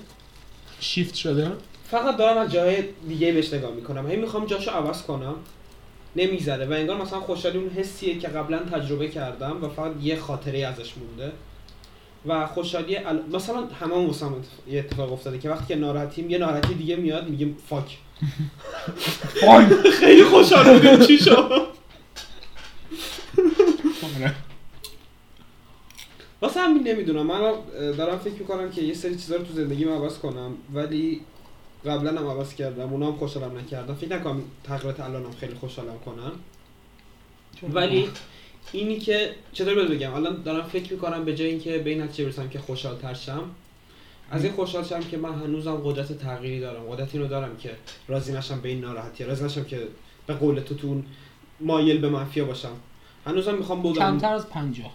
شیفت 0.79 1.15
شده؟ 1.15 1.51
فقط 1.91 2.17
دارم 2.17 2.37
از 2.37 2.51
جای 2.51 2.83
دیگه 3.07 3.31
بهش 3.31 3.53
نگاه 3.53 3.71
می‌کنم. 3.71 4.09
هی 4.09 4.15
می‌خوام 4.15 4.45
جاشو 4.45 4.71
عوض 4.71 5.01
کنم. 5.01 5.35
نمی‌ذاره. 6.15 6.65
و 6.65 6.71
انگار 6.73 7.01
مثلا 7.01 7.19
خوشحالی 7.19 7.57
اون 7.57 7.69
حسیه 7.69 8.19
که 8.19 8.27
قبلا 8.27 8.59
تجربه 8.59 9.07
کردم 9.07 9.63
و 9.63 9.69
فقط 9.69 9.91
یه 10.01 10.15
خاطره 10.15 10.59
ازش 10.59 10.93
مونده. 10.97 11.31
و 12.25 12.47
خوشحالی 12.47 12.97
ال... 12.97 13.21
مثلا 13.33 13.67
همه 13.81 14.07
واسه 14.07 14.25
هم 14.25 14.35
یه 14.67 14.79
اتفاق 14.79 15.13
افتاده 15.13 15.39
که 15.39 15.49
وقتی 15.49 15.65
که 15.67 15.75
ناراحتیم 15.75 16.29
یه 16.29 16.37
ناراحتی 16.37 16.73
دیگه 16.73 16.95
میاد 16.95 17.29
میگیم 17.29 17.57
فاک 17.69 17.97
خیلی 19.99 20.23
خوشحال 20.23 20.73
بودیم 20.73 20.99
چی 20.99 21.17
شد؟ 21.17 21.67
واسه 26.41 26.59
همین 26.59 26.87
نمی‌دونم. 26.87 27.25
من 27.25 27.53
دارم 27.97 28.19
فکر 28.19 28.33
می‌کنم 28.33 28.71
که 28.71 28.81
یه 28.81 28.93
سری 28.93 29.15
چیزا 29.15 29.35
رو 29.35 29.43
تو 29.43 29.53
زندگیم 29.53 29.89
عوض 29.89 30.17
کنم 30.17 30.51
ولی 30.73 31.21
قبلا 31.85 32.21
هم 32.21 32.27
عوض 32.27 32.55
کردم. 32.55 32.93
اونا 32.93 33.07
هم 33.07 33.15
خوشحالم 33.15 33.57
نکردم 33.57 33.95
فکر 33.95 34.15
نکنم 34.15 34.41
تغییرات 34.63 34.99
الانم 34.99 35.31
خیلی 35.39 35.53
خوشحالم 35.53 35.99
کنن. 36.05 36.31
ولی 37.73 38.09
اینی 38.71 38.99
که 38.99 39.35
چطور 39.53 39.75
بهت 39.75 39.87
بگم؟ 39.87 40.13
الان 40.13 40.41
دارم 40.41 40.63
فکر 40.63 40.93
می‌کنم 40.93 41.25
به 41.25 41.35
جای 41.35 41.47
اینکه 41.47 41.77
به 41.77 41.89
این 41.89 42.01
نتیجه 42.01 42.25
برسم 42.25 42.49
که 42.49 42.59
خوشحال 42.59 42.95
تر 42.95 43.13
شم 43.13 43.43
از 44.31 44.43
این 44.43 44.53
خوشحال 44.53 44.83
شدم 44.83 45.03
که 45.03 45.17
من 45.17 45.33
هنوزم 45.33 45.75
قدرت 45.75 46.17
تغییری 46.17 46.59
دارم. 46.59 46.83
قدرت 46.91 47.15
اینو 47.15 47.27
دارم 47.27 47.57
که 47.57 47.71
راضی 48.07 48.33
نشم 48.33 48.61
به 48.61 48.69
این 48.69 48.81
ناراحتی. 48.81 49.23
راضی 49.23 49.45
نشم 49.45 49.63
که 49.63 49.87
به 50.27 50.33
قول 50.33 50.59
تو 50.59 50.75
تو 50.75 50.87
اون 50.87 51.05
مایل 51.59 52.01
به 52.01 52.09
منفیا 52.09 52.45
باشم. 52.45 52.75
هنوزم 53.25 53.55
می‌خوام 53.55 53.81
بودم 53.81 53.99
کمتر 53.99 54.33
از 54.33 54.49
50 54.49 54.91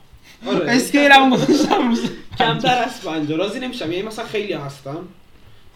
آره. 0.47 0.71
اسکیلمو 0.71 1.37
گذاشتم. 1.37 1.95
کمتر 2.39 2.83
از 2.83 3.03
پنجاه. 3.03 3.39
راضی 3.39 3.61
نمیشم. 3.61 3.93
یعنی 3.93 4.03
مثلا 4.03 4.25
خیلی 4.25 4.53
هستم. 4.53 5.09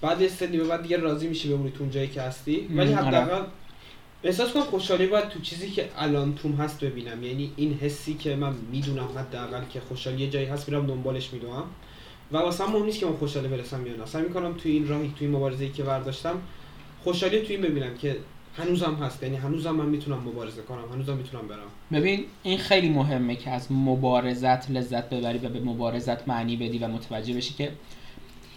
بعد 0.03 0.21
یه 0.21 0.29
سنی 0.29 0.57
به 0.57 0.65
بعد 0.65 0.83
دیگه 0.83 0.97
راضی 0.97 1.29
میشی 1.29 1.49
بمونی 1.49 1.71
تو 1.71 1.83
اون 1.83 1.91
جایی 1.91 2.09
که 2.09 2.23
هستی. 2.23 2.69
ولی 2.77 2.95
آره. 2.95 3.07
حداقل 3.07 3.45
احساس 4.25 4.53
کنم 4.53 4.63
خوشحالی 4.63 5.07
باید 5.07 5.29
تو 5.29 5.41
چیزی 5.41 5.71
که 5.71 5.89
الان 5.97 6.35
توم 6.35 6.53
هست 6.53 6.85
ببینم. 6.85 7.23
یعنی 7.23 7.53
این 7.57 7.75
حسی 7.75 8.15
که 8.15 8.37
من 8.37 8.55
می‌دونم 8.73 9.09
حداقل 9.17 9.63
که 9.71 9.81
خوشحالی 9.81 10.23
یه 10.23 10.31
جایی 10.31 10.47
هست 10.47 10.69
میرم 10.69 10.87
دنبالش 10.87 11.33
می‌دونم 11.33 11.65
و 12.33 12.37
واسه 12.37 12.71
مهم 12.71 12.85
نیست 12.85 12.99
که 12.99 13.07
من 13.07 13.17
خوشحالی 13.17 13.49
برسم 13.49 13.87
یا 13.87 13.97
نه. 13.97 14.07
سعی 14.07 14.23
می‌کنم 14.23 14.53
تو 14.53 14.69
این 14.69 14.89
راهی 14.89 15.09
تو 15.09 15.25
این 15.25 15.31
مبارزه‌ای 15.31 15.71
که 15.71 15.83
برداشتم 15.83 16.35
خوشحالی 17.05 17.41
تو 17.41 17.53
این 17.53 17.63
ببینم 17.63 17.95
که 17.95 18.17
هنوزم 18.57 18.95
هست. 18.95 19.23
یعنی 19.23 19.37
هنوزم 19.37 19.71
من 19.71 19.87
می‌تونم 19.87 20.19
مبارزه 20.19 20.63
کنم 20.63 20.93
هنوزم 20.93 21.17
می‌تونم 21.17 21.49
برم. 21.49 22.01
ببین 22.01 22.25
این 22.43 22.59
خیلی 22.59 22.89
مهمه 22.89 23.37
که 23.37 23.51
از 23.51 23.73
مبارزت 23.73 24.71
لذت 24.71 25.11
ببری 25.11 25.39
و 25.39 25.49
به 25.49 25.61
مبارزت 25.61 26.29
معنی 26.29 26.57
بدی 26.57 26.79
و 26.79 26.89
متوجه 26.89 27.35
بشی 27.35 27.55
که 27.55 27.73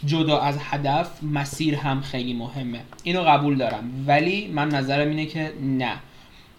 جدا 0.06 0.40
از 0.40 0.58
هدف 0.60 1.24
مسیر 1.24 1.76
هم 1.76 2.02
خیلی 2.02 2.34
مهمه. 2.34 2.82
اینو 3.04 3.22
قبول 3.22 3.58
دارم. 3.58 4.04
ولی 4.08 4.48
من 4.48 4.70
نظرم 4.70 5.10
اینه 5.10 5.26
که 5.26 5.54
نه. 5.62 5.94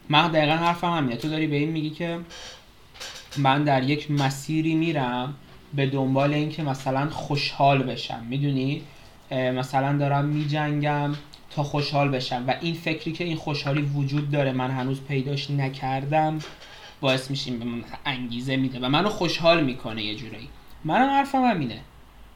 من 0.08 0.28
دقیقا 0.28 0.52
حرفم 0.52 0.92
همینه. 0.92 1.16
تو 1.16 1.28
داری 1.28 1.46
به 1.46 1.56
این 1.56 1.70
میگی 1.70 1.90
که 1.90 2.18
من 3.36 3.64
در 3.64 3.82
یک 3.82 4.10
مسیری 4.10 4.74
میرم 4.74 5.34
به 5.74 5.86
دنبال 5.86 6.34
اینکه 6.34 6.62
مثلا 6.62 7.10
خوشحال 7.10 7.82
بشم. 7.82 8.26
می‌دونی؟ 8.28 8.82
مثلا 9.30 9.98
دارم 9.98 10.24
میجنگم 10.24 11.14
تا 11.50 11.62
خوشحال 11.62 12.08
بشم. 12.08 12.44
و 12.46 12.54
این 12.60 12.74
فکری 12.74 13.12
که 13.12 13.24
این 13.24 13.36
خوشحالی 13.36 13.82
وجود 13.82 14.30
داره 14.30 14.52
من 14.52 14.70
هنوز 14.70 15.00
پیداش 15.08 15.50
نکردم 15.50 16.38
باعث 17.00 17.30
میشیم 17.30 17.58
به 17.58 17.64
من 17.64 17.84
انگیزه 18.06 18.56
میده. 18.56 18.78
و 18.78 18.88
منو 18.88 19.08
خوشحال 19.08 19.64
می‌کنه 19.64 20.02
یه 20.02 20.14
جورایی. 20.14 20.48
منم 20.84 21.10
حرفم 21.10 21.44
همینه. 21.44 21.80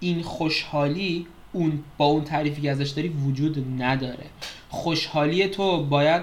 این 0.00 0.22
خوشحالی 0.22 1.26
اون 1.52 1.84
با 1.98 2.04
اون 2.04 2.24
تعریفی 2.24 2.62
که 2.62 2.70
ازش 2.70 2.90
داری 2.90 3.08
وجود 3.08 3.64
نداره. 3.82 4.26
خوشحالی 4.68 5.48
تو 5.48 5.84
باید 5.84 6.22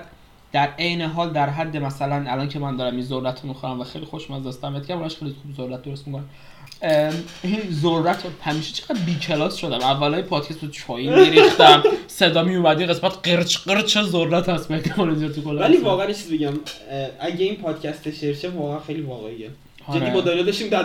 در 0.51 0.69
عین 0.79 1.01
حال 1.01 1.33
در 1.33 1.49
حد 1.49 1.77
مثلا 1.77 2.15
الان 2.15 2.49
که 2.49 2.59
من 2.59 2.77
دارم 2.77 2.93
این 2.93 3.03
ذرت 3.05 3.41
رو 3.41 3.47
می‌خورم 3.47 3.79
و 3.79 3.83
خیلی 3.83 4.05
خوشمزه 4.05 4.49
است 4.49 4.61
دمت 4.61 4.87
گرم 4.87 5.07
خیلی 5.07 5.35
خوب 5.41 5.67
ذرت 5.67 5.81
درست 5.81 6.07
می‌کنم. 6.07 6.29
این 7.43 7.61
ذرت 7.71 8.25
رو 8.25 8.31
همیشه 8.41 8.73
چقدر 8.73 8.99
بی 8.99 9.15
کلاس 9.15 9.55
شدم. 9.55 9.79
اولای 9.79 10.21
پادکست 10.21 10.63
رو 10.63 10.69
چای 10.69 11.09
میریختم 11.09 11.83
صدا 12.07 12.43
می 12.43 12.55
اومدی 12.55 12.85
قسمت 12.85 13.13
قرچ 13.23 13.57
قرچ 13.57 13.97
ذرت 13.97 14.49
هست 14.49 14.71
کلا 14.71 15.59
ولی 15.59 15.77
واقعا 15.77 16.07
چیز 16.07 16.31
بگم 16.31 16.53
اگه 17.19 17.45
این 17.45 17.55
پادکست 17.55 18.11
شرشه 18.11 18.49
واقعا 18.49 18.79
خیلی 18.79 19.01
واقعیه. 19.01 19.49
آره. 19.87 19.99
جدی 19.99 20.11
با 20.11 20.21
دایلا 20.21 20.43
داشتیم 20.43 20.69
در 20.69 20.83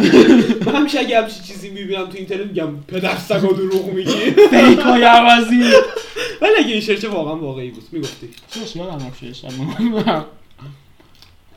من 0.67 0.75
همیشه 0.75 0.99
اگه 0.99 1.23
همچین 1.23 1.43
چیزی 1.43 1.71
می‌بینم 1.71 2.07
تو 2.07 2.17
اینترنت 2.17 2.47
میگم 2.47 2.81
پدر 2.89 3.17
سگا 3.17 3.53
دروغ 3.53 3.93
میگی. 3.93 4.31
فیک 4.51 4.79
های 4.79 5.03
عوضی 5.03 5.63
ولی 6.43 6.53
اگه 6.59 6.73
این 6.73 6.81
شرشه 6.81 7.09
واقعا 7.09 7.37
واقعی 7.37 7.71
بود 7.71 7.85
می‌گفتی. 7.93 8.31
چیش 8.51 8.77
یادم 8.77 9.07
رفت 9.07 9.21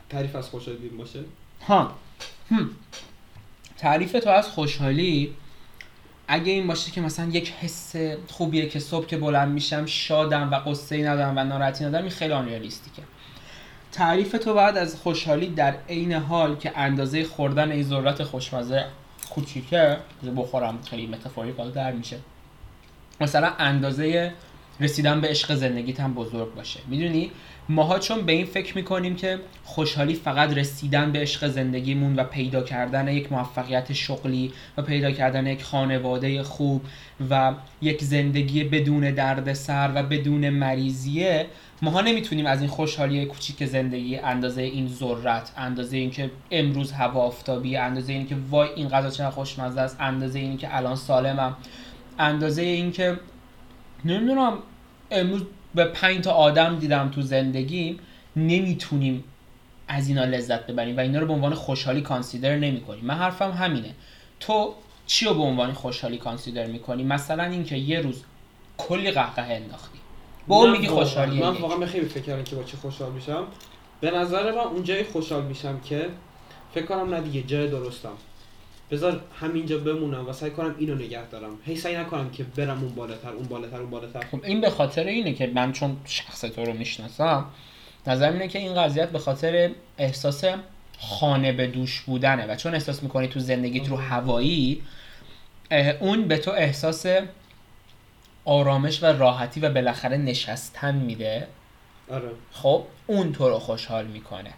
تعریف 0.08 0.36
از 0.36 0.48
خوشحالی 0.48 0.88
باشه؟ 0.88 1.20
ها. 1.66 1.92
هم. 2.50 2.70
تعریف 3.78 4.12
تو 4.12 4.30
از 4.30 4.48
خوشحالی 4.48 5.34
اگه 6.28 6.52
این 6.52 6.66
باشه 6.66 6.90
که 6.90 7.00
مثلا 7.00 7.28
یک 7.32 7.52
حس 7.60 7.96
خوبیه 8.28 8.68
که 8.68 8.78
صبح 8.78 9.06
که 9.06 9.16
بلند 9.16 9.52
میشم 9.52 9.86
شادم 9.86 10.50
و 10.50 10.54
قصه 10.54 10.94
ای 10.96 11.02
ندارم 11.02 11.34
و 11.36 11.44
ناراحتی 11.44 11.84
ندارم 11.84 12.04
این 12.04 12.12
خیلی 12.12 12.32
آنریالیستیکه. 12.32 13.02
تعریف 13.96 14.32
تو 14.32 14.54
بعد 14.54 14.76
از 14.76 14.96
خوشحالی 14.96 15.46
در 15.46 15.74
عین 15.88 16.12
حال 16.12 16.56
که 16.56 16.78
اندازه 16.78 17.24
خوردن 17.24 17.72
این 17.72 17.82
ذرت 17.82 18.22
خوشمزه 18.22 18.84
کوچیکه 19.30 19.96
بخورم 20.36 20.78
خیلی 20.90 21.06
متافوریکال 21.06 21.70
در 21.70 21.92
میشه. 21.92 22.16
مثلا 23.20 23.52
اندازه 23.58 24.32
رسیدن 24.80 25.20
به 25.20 25.28
عشق 25.28 25.54
زندگیت 25.54 26.00
هم 26.00 26.14
بزرگ 26.14 26.54
باشه. 26.54 26.80
می‌دونی؟ 26.86 27.30
ماها 27.68 27.98
چون 27.98 28.22
به 28.22 28.32
این 28.32 28.46
فکر 28.46 28.76
می‌کنیم 28.76 29.16
که 29.16 29.38
خوشحالی 29.64 30.14
فقط 30.14 30.52
رسیدن 30.52 31.12
به 31.12 31.18
عشق 31.18 31.48
زندگیمون 31.48 32.16
و 32.16 32.24
پیدا 32.24 32.62
کردن 32.62 33.08
یک 33.08 33.32
موفقیت 33.32 33.92
شغلی 33.92 34.52
و 34.76 34.82
پیدا 34.82 35.10
کردن 35.10 35.46
یک 35.46 35.64
خانواده 35.64 36.42
خوب 36.42 36.82
و 37.30 37.54
یک 37.82 38.02
زندگی 38.02 38.64
بدون 38.64 39.10
دردسر 39.10 39.92
و 39.94 40.02
بدون 40.02 40.50
مریضیه 40.50 41.46
ماها 41.82 42.00
نمی‌تونیم 42.00 42.46
از 42.46 42.60
این 42.60 42.70
خوشحالی 42.70 43.24
کوچیک 43.24 43.64
زندگی 43.64 44.16
اندازه 44.16 44.62
این 44.62 44.88
ذرت 44.88 45.52
اندازه 45.56 45.96
اینکه 45.96 46.30
امروز 46.50 46.92
هوا 46.92 47.20
آفتابی 47.20 47.76
اندازه 47.76 48.12
اینکه 48.12 48.36
وای 48.50 48.68
این 48.76 48.88
غذا 48.88 49.10
چقدر 49.10 49.30
خوشمزه 49.30 49.80
است 49.80 49.96
اندازه 50.00 50.38
اینکه 50.38 50.76
الان 50.76 50.96
سالمم 50.96 51.56
اندازه 52.18 52.62
اینکه 52.62 53.18
نمی‌دونم 54.04 54.58
امروز 55.10 55.42
به 55.76 55.84
پنج 55.84 56.24
تا 56.24 56.32
آدم 56.32 56.78
دیدم 56.78 57.08
تو 57.08 57.22
زندگیم 57.22 57.98
نمی‌تونیم 58.36 59.24
از 59.88 60.08
اینا 60.08 60.24
لذت 60.24 60.66
ببریم 60.66 60.96
و 60.96 61.00
اینا 61.00 61.18
رو 61.18 61.26
به 61.26 61.32
عنوان 61.32 61.54
خوشحالی 61.54 62.00
کانسیدر 62.00 62.56
نمی‌کنیم. 62.56 63.04
من 63.04 63.14
حرفم 63.14 63.50
همینه. 63.50 63.94
تو 64.40 64.74
چی 65.06 65.26
رو 65.26 65.34
به 65.34 65.42
عنوان 65.42 65.72
خوشحالی 65.72 66.18
کانسیدر 66.18 66.66
می‌کنی؟ 66.66 67.04
مثلا 67.04 67.44
اینکه 67.44 67.76
یه 67.76 68.00
روز 68.00 68.22
کلی 68.78 69.10
قهقه 69.10 69.42
انداختی. 69.42 69.98
با 70.46 70.56
اون 70.56 70.70
میگی 70.70 70.86
خوشحالی 70.86 71.40
من 71.40 71.48
واقعا 71.48 71.76
به 71.76 71.86
خیلی 71.86 72.06
فکر 72.06 72.22
کردم 72.22 72.44
که 72.44 72.56
با 72.56 72.62
چی 72.62 72.76
خوشحال 72.76 73.12
میشم. 73.12 73.44
به 74.00 74.10
نظر 74.10 74.52
من 74.52 74.58
اونجایی 74.58 75.04
خوشحال 75.04 75.42
میشم 75.42 75.80
که 75.80 76.08
فکر 76.74 76.86
کنم 76.86 77.14
نه 77.14 77.20
دیگه 77.20 77.42
جای 77.42 77.68
درستم. 77.68 78.12
بذار 78.90 79.20
همینجا 79.40 79.78
بمونم 79.78 80.28
و 80.28 80.32
سعی 80.32 80.50
کنم 80.50 80.74
اینو 80.78 80.94
نگه 80.94 81.28
دارم. 81.28 81.58
هی 81.64 81.76
سعی 81.76 81.96
نکنم 81.96 82.30
که 82.30 82.44
برم 82.44 82.82
اون 82.82 82.94
بالاتر 82.94 83.30
اون 83.30 83.46
بالاتر 83.46 83.80
اون 83.80 83.90
بالاتر. 83.90 84.20
خب 84.30 84.44
این 84.44 84.60
به 84.60 84.70
خاطر 84.70 85.04
اینه 85.04 85.32
که 85.32 85.46
من 85.54 85.72
چون 85.72 85.96
شخص 86.04 86.40
تو 86.40 86.64
رو 86.64 86.72
می‌شناسم 86.72 87.44
نظرم 88.06 88.32
اینه 88.32 88.48
که 88.48 88.58
این 88.58 88.74
قضیت 88.74 89.10
به 89.10 89.18
خاطر 89.18 89.70
احساس 89.98 90.44
خانه 90.98 91.52
به 91.52 91.66
دوش 91.66 92.00
بودنه 92.00 92.46
و 92.46 92.56
چون 92.56 92.74
احساس 92.74 93.02
می‌کنی 93.02 93.28
تو 93.28 93.40
زندگیت 93.40 93.88
رو 93.88 93.96
هوایی 93.96 94.82
اون 96.00 96.28
به 96.28 96.38
تو 96.38 96.50
احساس 96.50 97.06
آرامش 98.44 99.02
و 99.02 99.06
راحتی 99.06 99.60
و 99.60 99.70
بالاخره 99.70 100.16
نشستن 100.16 100.94
میده. 100.94 101.48
آره. 102.10 102.30
خب 102.52 102.84
اون 103.06 103.32
تو 103.32 103.48
رو 103.48 103.58
خوشحال 103.58 104.06
می‌کنه. 104.06 104.52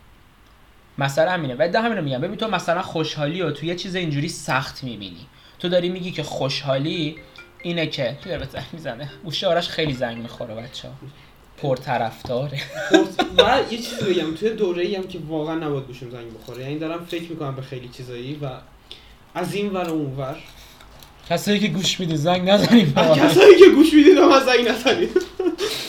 مثلا 0.98 1.30
همینه. 1.30 1.54
و 1.58 1.68
ده 1.72 1.80
همینو 1.80 2.02
میگم. 2.02 2.20
ببین 2.20 2.36
تو 2.36 2.48
مثلا 2.48 2.82
خوشحالی 2.82 3.42
رو 3.42 3.50
تو 3.50 3.66
یه 3.66 3.74
چیز 3.74 3.94
اینجوری 3.94 4.28
سخت 4.28 4.84
می‌بینی. 4.84 5.26
تو 5.58 5.68
داری 5.68 5.88
میگی 5.88 6.10
که 6.10 6.22
خوشحالی 6.22 7.16
اینه 7.62 7.86
که 7.86 8.18
تو 8.22 8.30
داره 8.30 8.48
زنگ 8.52 8.64
می‌زنه. 8.72 9.10
گوشه 9.24 9.46
آرش 9.46 9.68
خیلی 9.68 9.92
زنگ 9.92 10.18
می‌خوره 10.18 10.54
بچه 10.54 10.88
ها 10.88 10.94
پرطرفداره 11.56 12.60
و 13.38 13.60
یه 13.70 13.78
چیزی 13.78 14.04
بگم. 14.14 14.34
توی 14.34 14.50
دوره 14.50 14.82
ای 14.82 14.96
هم 14.96 15.02
که 15.02 15.18
واقعا 15.28 15.54
نباید 15.54 15.86
گوشم 15.86 16.10
زنگ 16.10 16.34
بخوره. 16.34 16.62
یعنی 16.62 16.78
دارم 16.78 17.04
فکر 17.04 17.30
می‌کنم 17.30 17.56
به 17.56 17.62
خیلی 17.62 17.88
چیزایی 17.88 18.38
و 18.42 18.48
از 19.34 19.54
این 19.54 19.72
ور 19.72 19.88
و 19.88 19.92
اون 19.92 20.16
ور. 20.16 20.36
کسایی 21.30 21.58
که 21.58 21.68
گوش 21.68 22.00
میدی 22.00 22.16
زنگ 22.16 22.50
نزنیم 22.50 22.92
از 22.96 23.18
کسایی 23.18 23.58
که 23.58 23.68
گوش 23.74 23.94
می‌دید 23.94 24.18
هم 24.18 24.32
از 24.32 24.44
زنگ 24.44 24.68
نزنید 24.68 25.10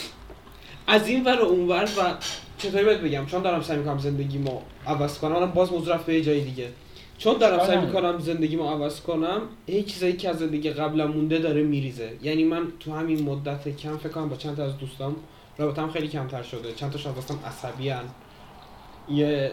از 0.88 1.08
این 1.08 1.24
ور 1.24 1.42
و 1.42 1.46
اون 1.46 1.68
ور 1.68 1.84
و 1.84 2.14
چطوری 2.60 2.86
بهت 2.86 2.98
بگم؟ 3.00 3.26
چون 3.26 3.42
دارم 3.42 3.62
سعی 3.62 3.78
می‌کنم 3.78 3.98
زندگیمو 4.00 4.60
عوض 4.88 5.20
کنم. 5.20 5.36
الان 5.36 5.52
باز 5.52 5.72
موضوع 5.72 5.96
رفت 5.96 6.06
به 6.06 6.14
یه 6.14 6.22
جای 6.22 6.42
دیگه. 6.42 6.68
چون 7.18 7.38
دارم 7.38 7.60
سعی 7.68 7.78
آره. 7.78 7.86
می‌کنم 7.86 8.20
زندگیمو 8.20 8.70
عوض 8.70 9.02
کنم 9.02 9.42
یه 9.68 9.84
چیزایی 9.84 10.14
که 10.14 10.30
از 10.30 10.40
زندگی 10.40 10.70
قبلا 10.70 11.08
مونده 11.08 11.38
داره 11.40 11.64
میریزه. 11.64 12.12
یعنی 12.24 12.44
من 12.44 12.68
تو 12.80 12.94
همین 12.94 13.24
مدت 13.24 13.78
کم 13.78 13.98
فکر 13.98 14.10
کنم 14.10 14.30
با 14.30 14.36
چند 14.36 14.58
تا 14.58 14.64
از 14.66 14.78
دوستام 14.78 15.16
رابطم 15.58 15.90
خیلی 15.90 16.08
کمتر 16.08 16.44
شده. 16.44 16.74
چند 16.74 16.92
تاشون 16.92 17.14
دستم 17.14 17.40
عصبی 17.46 17.90
هن. 17.90 18.04
یه 19.10 19.52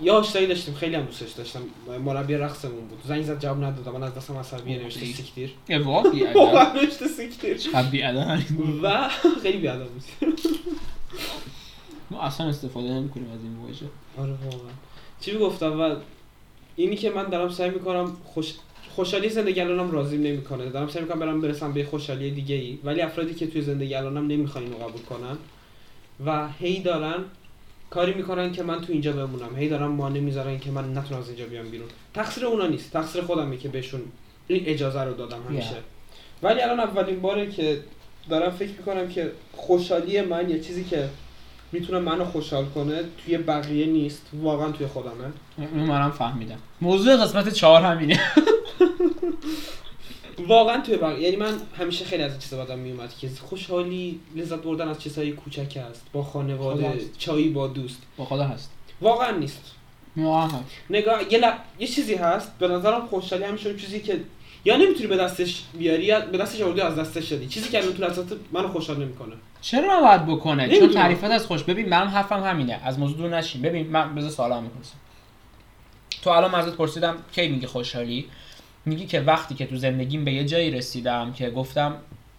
یه 0.00 0.12
آشنایی 0.12 0.46
داشتیم 0.46 0.74
خیلی 0.74 0.94
هم 0.94 1.02
دوستش 1.02 1.30
داشتم. 1.32 1.60
مربی 2.04 2.34
رقصمون 2.34 2.88
بود. 2.88 2.98
زنگ 3.04 3.22
زد 3.22 3.40
جواب 3.40 3.64
ندادم 3.64 3.92
من 3.92 4.02
از 4.02 4.14
دستم 4.14 4.36
عصبیه 4.36 4.78
نوشته. 4.82 5.00
سیکتیر. 5.06 5.50
واقعی؟ 6.34 6.82
نوشته 6.82 7.08
سیکتیر. 7.08 7.60
و 8.82 9.08
خیلی 9.42 9.58
بیادم 9.58 9.84
بود. 10.20 10.40
ما 12.10 12.20
اصلا 12.20 12.46
استفاده 12.46 12.88
نمی‌کنیم 12.88 13.30
از 13.32 13.40
این 13.42 13.56
واژه 13.56 13.86
آره 14.18 14.30
واقعا. 14.44 14.72
چی 15.20 15.32
می‌گفتم 15.32 15.80
و 15.80 15.96
اینی 16.76 16.96
که 16.96 17.10
من 17.10 17.24
دارم 17.24 17.48
سعی 17.48 17.70
می‌کنم 17.70 18.16
خوش 18.24 18.54
خوشحالی 18.90 19.28
زندگی 19.28 19.60
الانم 19.60 19.90
راضی 19.90 20.18
نمی‌کنه. 20.18 20.70
دارم 20.70 20.88
سعی 20.88 21.02
می‌کنم 21.02 21.18
برم 21.18 21.40
برسم 21.40 21.72
به 21.72 21.84
خوشحالی 21.84 22.30
دیگه 22.30 22.54
ای 22.54 22.78
ولی 22.84 23.00
افرادی 23.00 23.34
که 23.34 23.46
توی 23.46 23.62
زندگی 23.62 23.94
الانم 23.94 24.26
نمی‌خوان 24.26 24.64
اینو 24.64 24.76
قبول 24.76 25.02
کنن 25.02 25.36
و 26.26 26.48
هی 26.58 26.82
دارن 26.82 27.24
کاری 27.90 28.14
می‌کنن 28.14 28.52
که 28.52 28.62
من 28.62 28.80
تو 28.80 28.92
اینجا 28.92 29.12
بمونم. 29.12 29.56
هی 29.56 29.68
دارن 29.68 29.86
مانع 29.86 30.20
می‌ذارن 30.20 30.58
که 30.58 30.70
من 30.70 30.98
نتونم 30.98 31.20
از 31.20 31.28
اینجا 31.28 31.46
بیام 31.46 31.68
بیرون. 31.68 31.88
تقصیر 32.14 32.46
اونا 32.46 32.66
نیست. 32.66 32.92
تقصیر 32.92 33.22
خودمه 33.22 33.56
که 33.56 33.68
بهشون 33.68 34.00
این 34.48 34.62
اجازه 34.66 35.02
رو 35.02 35.14
دادم 35.14 35.42
همیشه. 35.48 35.76
ولی 36.42 36.60
الان 36.60 36.80
اولین 36.80 37.20
باره 37.20 37.50
که 37.50 37.80
دارم 38.30 38.50
فکر 38.50 38.70
می‌کنم 38.70 39.08
که 39.08 39.32
خوشحالی 39.52 40.20
من 40.20 40.50
یه 40.50 40.60
چیزی 40.60 40.84
که 40.84 41.08
می‌تونه 41.72 41.98
منو 41.98 42.24
خوشحال 42.24 42.64
کنه 42.64 43.02
توی 43.24 43.38
بقیه 43.38 43.86
نیست. 43.86 44.22
واقعا 44.32 44.72
توی 44.72 44.86
خودمه. 44.86 45.32
اون 45.58 45.84
منم 45.84 46.10
فهمیدم. 46.10 46.58
موضوع 46.80 47.16
قسمت 47.16 47.48
چهار 47.48 47.82
همینه. 47.82 48.20
واقعا 50.48 50.80
توی 50.80 50.96
بقیه 50.96 51.20
یعنی 51.20 51.36
من 51.36 51.54
همیشه 51.78 52.04
خیلی 52.04 52.22
از 52.22 52.38
چیزا 52.38 52.64
بدم 52.64 52.78
میومد 52.78 53.14
که 53.20 53.30
خوشحالی 53.40 54.20
لذت 54.36 54.58
بردن 54.58 54.88
از 54.88 54.98
چیزهای 54.98 55.32
کوچک 55.32 55.78
است 55.90 56.06
با 56.12 56.22
خانواده. 56.22 57.00
چایی 57.18 57.48
با 57.48 57.66
دوست. 57.66 58.02
با 58.16 58.24
خدا 58.24 58.44
هست. 58.44 58.70
واقعا 59.00 59.30
نیست. 59.30 59.72
واقعا 60.16 60.60
نگاه 60.90 61.32
یه, 61.32 61.38
ل... 61.38 61.52
یه 61.78 61.86
چیزی 61.86 62.14
هست. 62.14 62.58
به 62.58 62.68
نظرم 62.68 63.06
خوشحالی 63.06 63.44
همیشه 63.44 63.68
اون 63.68 63.78
چیزی 63.78 64.00
که 64.00 64.20
یا 64.64 64.76
نمی‌تونی 64.76 65.06
به 65.06 65.16
دستش 65.16 65.62
بیاری 65.78 66.04
یا 66.04 66.20
به 66.20 66.38
دستش 66.38 66.60
آوردی 66.60 66.80
از 66.80 66.96
دستش 66.96 67.28
دادی. 67.28 67.46
چیزی 67.46 67.68
که 67.68 67.78
الان 67.78 67.92
تو 67.92 68.02
لحظات 68.02 68.26
منو 68.52 68.68
خوشحال 68.68 68.96
نمی‌کنه. 68.96 69.34
چرا 69.60 70.00
باید 70.00 70.26
بکنه؟ 70.26 70.78
چون. 70.78 70.90
تعریفت 70.90 71.24
از 71.24 71.46
خوش. 71.46 71.62
ببین 71.62 71.88
منم 71.88 72.08
حرفم 72.08 72.42
همینه. 72.42 72.80
از 72.84 72.98
موضوع 72.98 73.16
دور 73.16 73.36
نشین. 73.38 73.62
ببین 73.62 73.86
من 73.86 74.14
بذار 74.14 74.30
سوالم 74.30 74.62
می‌پرسم 74.62 74.94
تو 76.22 76.30
الان 76.30 76.54
ازت 76.54 76.76
پرسیدم 76.76 77.16
کی 77.32 77.48
میگی 77.48 77.66
خوشحالی؟ 77.66 78.26
میگی 78.84 79.06
که 79.06 79.20
وقتی 79.20 79.54
که 79.54 79.66
تو 79.66 79.76
زندگیم 79.76 80.24
به 80.24 80.32
یه 80.32 80.44
جایی 80.44 80.70
رسیدم 80.70 81.32
که 81.32 81.50
گفتم 81.50 81.94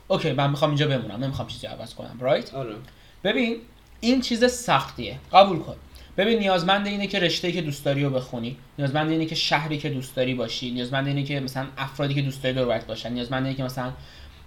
اوکی 0.08 0.32
من 0.32 0.50
می‌خوام 0.50 0.72
اینجا 0.72 0.88
بمونم. 0.88 1.24
نمی‌خوام 1.24 1.48
چیزی 1.48 1.68
عوض 1.68 1.94
کنم 1.94 2.18
رایت 2.20 2.54
آره. 2.54 2.76
ببین 3.24 3.56
این 4.00 4.22
چیز 4.22 4.46
سختیه. 4.46 5.18
قبول 5.34 5.60
کن. 5.60 5.76
ببین 6.18 6.40
نیازمند 6.40 6.88
اینه 6.88 7.08
که 7.08 7.20
رشته 7.20 7.52
که 7.52 7.62
دوست 7.62 7.86
داری 7.86 8.04
رو 8.04 8.10
بخونی. 8.10 8.58
نیازمند 8.78 9.10
اینه 9.10 9.26
که 9.26 9.36
شهری 9.36 9.78
که 9.78 9.90
دوست 9.90 10.16
داری 10.16 10.36
باشی. 10.36 10.72
نیازمند 10.72 11.08
اینه 11.08 11.24
که 11.24 11.40
مثلا 11.40 11.68
افرادی 11.78 12.14
که 12.14 12.22
دوست 12.22 12.44
داری 12.44 12.56
دور 12.56 12.80
باشن. 12.80 13.14
نیازمند 13.14 13.46
اینه 13.46 13.58
که 13.58 13.64
مثلا 13.64 13.92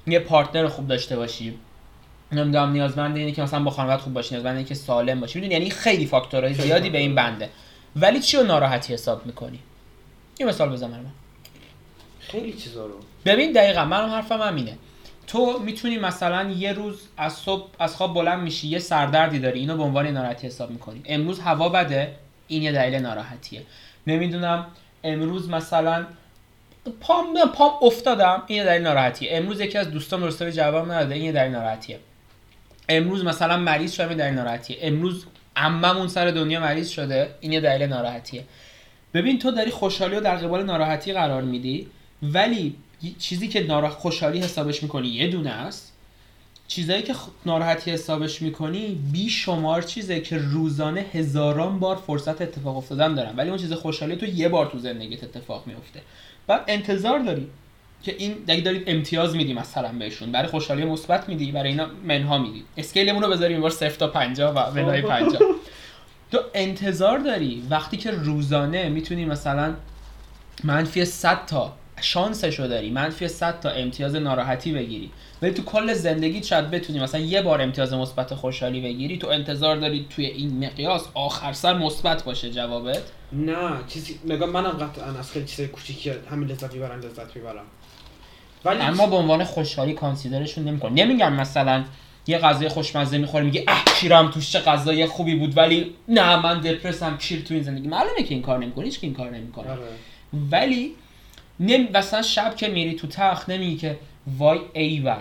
یه 0.06 0.18
پارتنر 0.18 0.68
خوب 0.68 0.88
داشته 0.88 1.16
باشی. 1.16 1.54
نمی‌دونم 2.35 2.73
نیازمند 2.73 3.16
اینه 3.16 3.33
که 3.33 3.42
مثلا 3.42 3.62
با 3.62 3.71
خانواده 3.71 4.03
خوب 4.03 4.12
باشی 4.12 4.35
نیازمند 4.35 4.57
اینه 4.57 4.68
که 4.68 4.75
سالم 4.75 5.21
باشی. 5.21 5.38
می‌دونی؟ 5.38 5.55
یعنی 5.55 5.71
خیلی 5.71 6.07
فاکتورهای 6.07 6.55
خیلی 6.55 6.68
زیادی 6.68 6.90
به 6.90 6.99
این 6.99 7.14
بنده. 7.14 7.51
ولی 7.97 8.21
چی 8.21 8.37
رو 8.37 8.42
ناراحتی 8.42 8.95
حساب 8.95 9.27
می‌کنی؟ 9.27 9.59
یه 10.40 10.47
مثال 10.47 10.68
بزن 10.68 10.90
برام 10.90 11.12
خیلی 12.21 12.53
چیزا 12.53 12.87
رو. 12.87 12.95
ببین 13.25 13.53
دقیقا 13.53 13.85
منم 13.85 14.09
حرفم 14.09 14.40
همینه. 14.40 14.79
تو 15.27 15.59
می‌تونی 15.59 15.99
مثلا 15.99 16.51
یه 16.51 16.73
روز 16.73 17.01
از 17.16 17.33
صبح 17.33 17.68
از 17.79 17.97
خواب 17.97 18.14
بلند 18.14 18.42
میشی 18.42 18.68
یه 18.68 18.79
سردردی 18.79 19.38
داری 19.38 19.61
اینو 19.61 19.77
به 19.77 19.83
عنوان 19.83 20.07
ناراحتی 20.07 20.47
حساب 20.47 20.71
می‌کنی. 20.71 21.03
امروز 21.05 21.40
هوا 21.40 21.68
بده 21.68 22.14
این 22.49 22.62
یه 22.62 22.73
دلیل 22.73 22.95
ناراحتیه. 22.95 23.62
نمی‌دونم 24.07 24.66
امروز 25.05 25.49
مثلا 25.51 26.07
پام 27.01 27.35
پام 27.55 27.71
افتادم 27.83 28.42
این 28.47 28.59
یه 28.59 28.64
دلیل 28.64 28.83
ناراحتیه. 28.83 29.31
امروز 29.33 29.61
یکی 29.61 29.79
از 29.79 29.90
دوستام 29.90 30.21
درسته 30.21 30.45
به 30.45 30.53
جواب 30.53 30.92
نداده 30.92 31.14
این 31.14 31.25
یه 31.25 31.33
دلیل 31.33 31.53
ناراحتیه. 31.53 31.99
امروز 32.88 33.25
مثلا 33.25 33.57
مریض 33.57 33.92
شدم 33.92 34.14
دلیل 34.14 34.35
ناراحتیه. 34.35 34.77
امروز 34.81 35.25
عممون 35.57 36.09
سر 36.09 36.31
دنیا 36.31 36.61
مریض 36.61 36.88
شده 36.88 37.35
این 37.40 37.53
یه 37.53 37.61
دلیل 37.61 37.88
ناراحتیه. 37.88 38.45
ببین 39.14 39.38
تو 39.38 39.51
داری 39.51 39.71
خوشحالی 39.71 40.14
رو 40.14 40.21
در 40.21 40.37
قبال 40.37 40.64
ناراحتی 40.64 41.12
قرار 41.12 41.42
میدی 41.42 41.87
ولی 42.23 42.77
چیزی 43.18 43.49
که 43.49 43.66
نارا... 43.66 43.88
خوشحالی 43.88 44.40
حسابش 44.40 44.83
می‌کنی 44.83 45.09
یه 45.09 45.29
دونه 45.29 45.51
است. 45.51 45.92
چیزایی 46.68 47.03
که 47.03 47.14
ناراحتی 47.47 47.90
حسابش 47.90 48.42
می‌کنی 48.42 49.03
بی 49.12 49.31
شمار 49.31 49.83
چیزه 49.83 50.21
که 50.21 50.38
روزانه 50.38 51.01
هزاران 51.01 51.79
بار 51.79 51.97
فرصت 51.97 52.42
اتفاق 52.42 52.77
افتادن 52.77 53.14
دارن. 53.14 53.37
ولی 53.37 53.49
اون 53.49 53.59
چیز 53.59 53.73
خوشحالی 53.73 54.16
تو 54.16 54.27
یه 54.27 54.49
بار 54.49 54.66
تو 54.66 54.79
زندگیت 54.79 55.25
اتفاق 55.25 55.66
میفته 55.66 56.01
بعد 56.47 56.64
انتظار 56.68 57.18
داری. 57.18 57.47
که 58.03 58.15
این 58.19 58.33
دیگه 58.33 58.61
دارید 58.61 58.85
امتیاز 58.87 59.37
میدی 59.37 59.55
مثلا 59.55 59.93
بهشون. 59.99 60.33
برای 60.33 60.49
خوشحالی 60.49 60.85
مثبت 60.85 61.29
میدی 61.29 61.53
برای 61.53 61.69
اینا 61.71 61.87
منها 62.05 62.38
میدی. 62.38 62.65
اسکیلمون 62.77 63.23
رو 63.23 63.31
بذاریم 63.31 63.61
بار 63.61 63.71
0 63.71 63.91
تا 63.91 64.09
50 64.09 64.53
و 64.55 64.75
منهای 64.75 65.03
50 65.03 65.41
تو 66.33 66.38
انتظار 66.55 67.19
داری 67.19 67.62
وقتی 67.71 67.97
که 67.97 68.11
روزانه 68.11 68.88
می‌تونی 68.88 69.25
مثلا 69.25 69.75
منفی 70.65 71.05
100 71.05 71.47
تا 71.47 71.73
شانسشو 72.01 72.67
داری 72.67 72.91
منفی 72.91 73.29
100 73.29 73.61
تا 73.61 73.71
امتیاز 73.71 74.15
ناراحتی 74.15 74.73
بگیری 74.73 75.11
ولی 75.43 75.53
تو 75.53 75.62
کل 75.62 75.93
زندگی 75.93 76.43
شاید 76.43 76.71
بتونی 76.71 77.01
مثلا 77.01 77.21
یه 77.21 77.43
بار 77.43 77.62
امتیاز 77.62 77.93
مثبت 77.93 78.35
خوشحالی 78.35 78.81
بگیری 78.81 79.19
تو 79.19 79.29
انتظار 79.29 79.77
داری 79.77 80.07
توی 80.11 80.27
این 80.27 80.65
مقیاس 80.65 81.09
آخر 81.15 81.53
سر 81.53 81.79
مثبت 81.79 82.25
باشه 82.25 82.51
جوابت؟ 82.51 83.03
نه 83.33 83.71
چیزی 83.88 84.21
نگاه 84.25 84.49
منم 84.49 84.71
قطعا 84.71 85.19
از 85.19 85.33
خیلی 85.33 85.47
چیزای 85.47 85.67
کوچیکی 85.67 86.12
همین 86.31 86.49
لذت 86.49 86.75
می‌برم 86.75 87.01
لذت 87.01 87.37
می‌برم. 87.37 87.65
ولی 88.64 88.81
اما 88.81 89.07
به 89.07 89.16
عنوان 89.16 89.44
خوشحالی 89.44 89.92
کانسیدرشون 89.92 90.64
نمیکن 90.64 90.92
نمیگم 90.92 91.33
مثلا 91.33 91.85
یه 92.27 92.38
غذای 92.38 92.68
خوشمزه 92.68 93.18
می‌خوری 93.18 93.44
میگه 93.44 93.64
اه 93.68 93.85
کیرم 94.01 94.31
توش 94.31 94.53
چه 94.53 94.59
غذای 94.59 95.07
خوبی 95.07 95.35
بود 95.35 95.57
ولی 95.57 95.94
نه 96.09 96.37
من 96.37 96.61
دپرسم 96.61 97.16
کیر 97.16 97.42
تو 97.42 97.55
این 97.55 97.62
زندگی. 97.62 97.88
معلومه 97.88 98.22
که 98.22 98.35
این 98.35 98.42
کار 98.42 98.59
نمی‌کنی 98.59 98.85
هیچ 98.85 99.01
کی 99.01 99.07
این 99.07 99.14
کار 99.14 99.31
نمی‌کنه. 99.31 99.70
آره. 99.70 99.81
ولی 100.51 100.94
نمی... 101.61 101.88
مثلا 101.94 102.22
شب 102.22 102.57
که 102.57 102.68
میری 102.68 102.94
تو 102.94 103.07
تخت 103.07 103.48
نمیگی 103.48 103.77
که 103.77 103.98
وای 104.38 104.61
ایول 104.72 105.16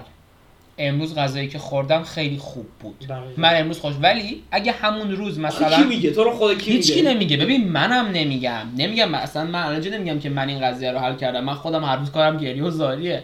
امروز 0.88 1.16
غذایی 1.16 1.48
که 1.48 1.60
خوردم 1.60 2.04
خیلی 2.04 2.38
خوب 2.38 2.66
بود. 2.80 3.06
من 3.38 3.60
امروز 3.60 3.80
خوش 3.80 3.94
ولی 4.02 4.44
اگه 4.52 4.72
همون 4.72 5.12
روز 5.12 5.36
کی 5.36 5.42
مثلا 5.42 5.84
میگه؟ 5.84 6.12
تو 6.12 6.24
رو 6.24 6.32
خدا 6.32 6.56
کی 6.56 6.72
هیچ 6.72 6.92
کی 6.92 7.02
میگه 7.02 7.14
نمیگه. 7.14 7.38
ببین 7.38 7.68
منم 7.68 8.08
نمیگم. 8.08 8.68
نمیگم 8.78 9.16
اصلا 9.16 9.46
من 9.46 9.64
الان 9.64 9.88
نمیگم 9.88 10.20
که 10.20 10.30
من 10.30 10.50
این 10.50 10.60
قضیه 10.60 10.92
رو 10.92 11.00
حل 11.00 11.16
کردم؟ 11.16 11.44
من 11.44 11.54
خودم 11.54 11.84
هر 11.84 11.96
روز 11.96 12.12
کارم 12.12 12.38
گریه 12.38 12.64
و 12.64 12.70
زاریه. 12.70 13.24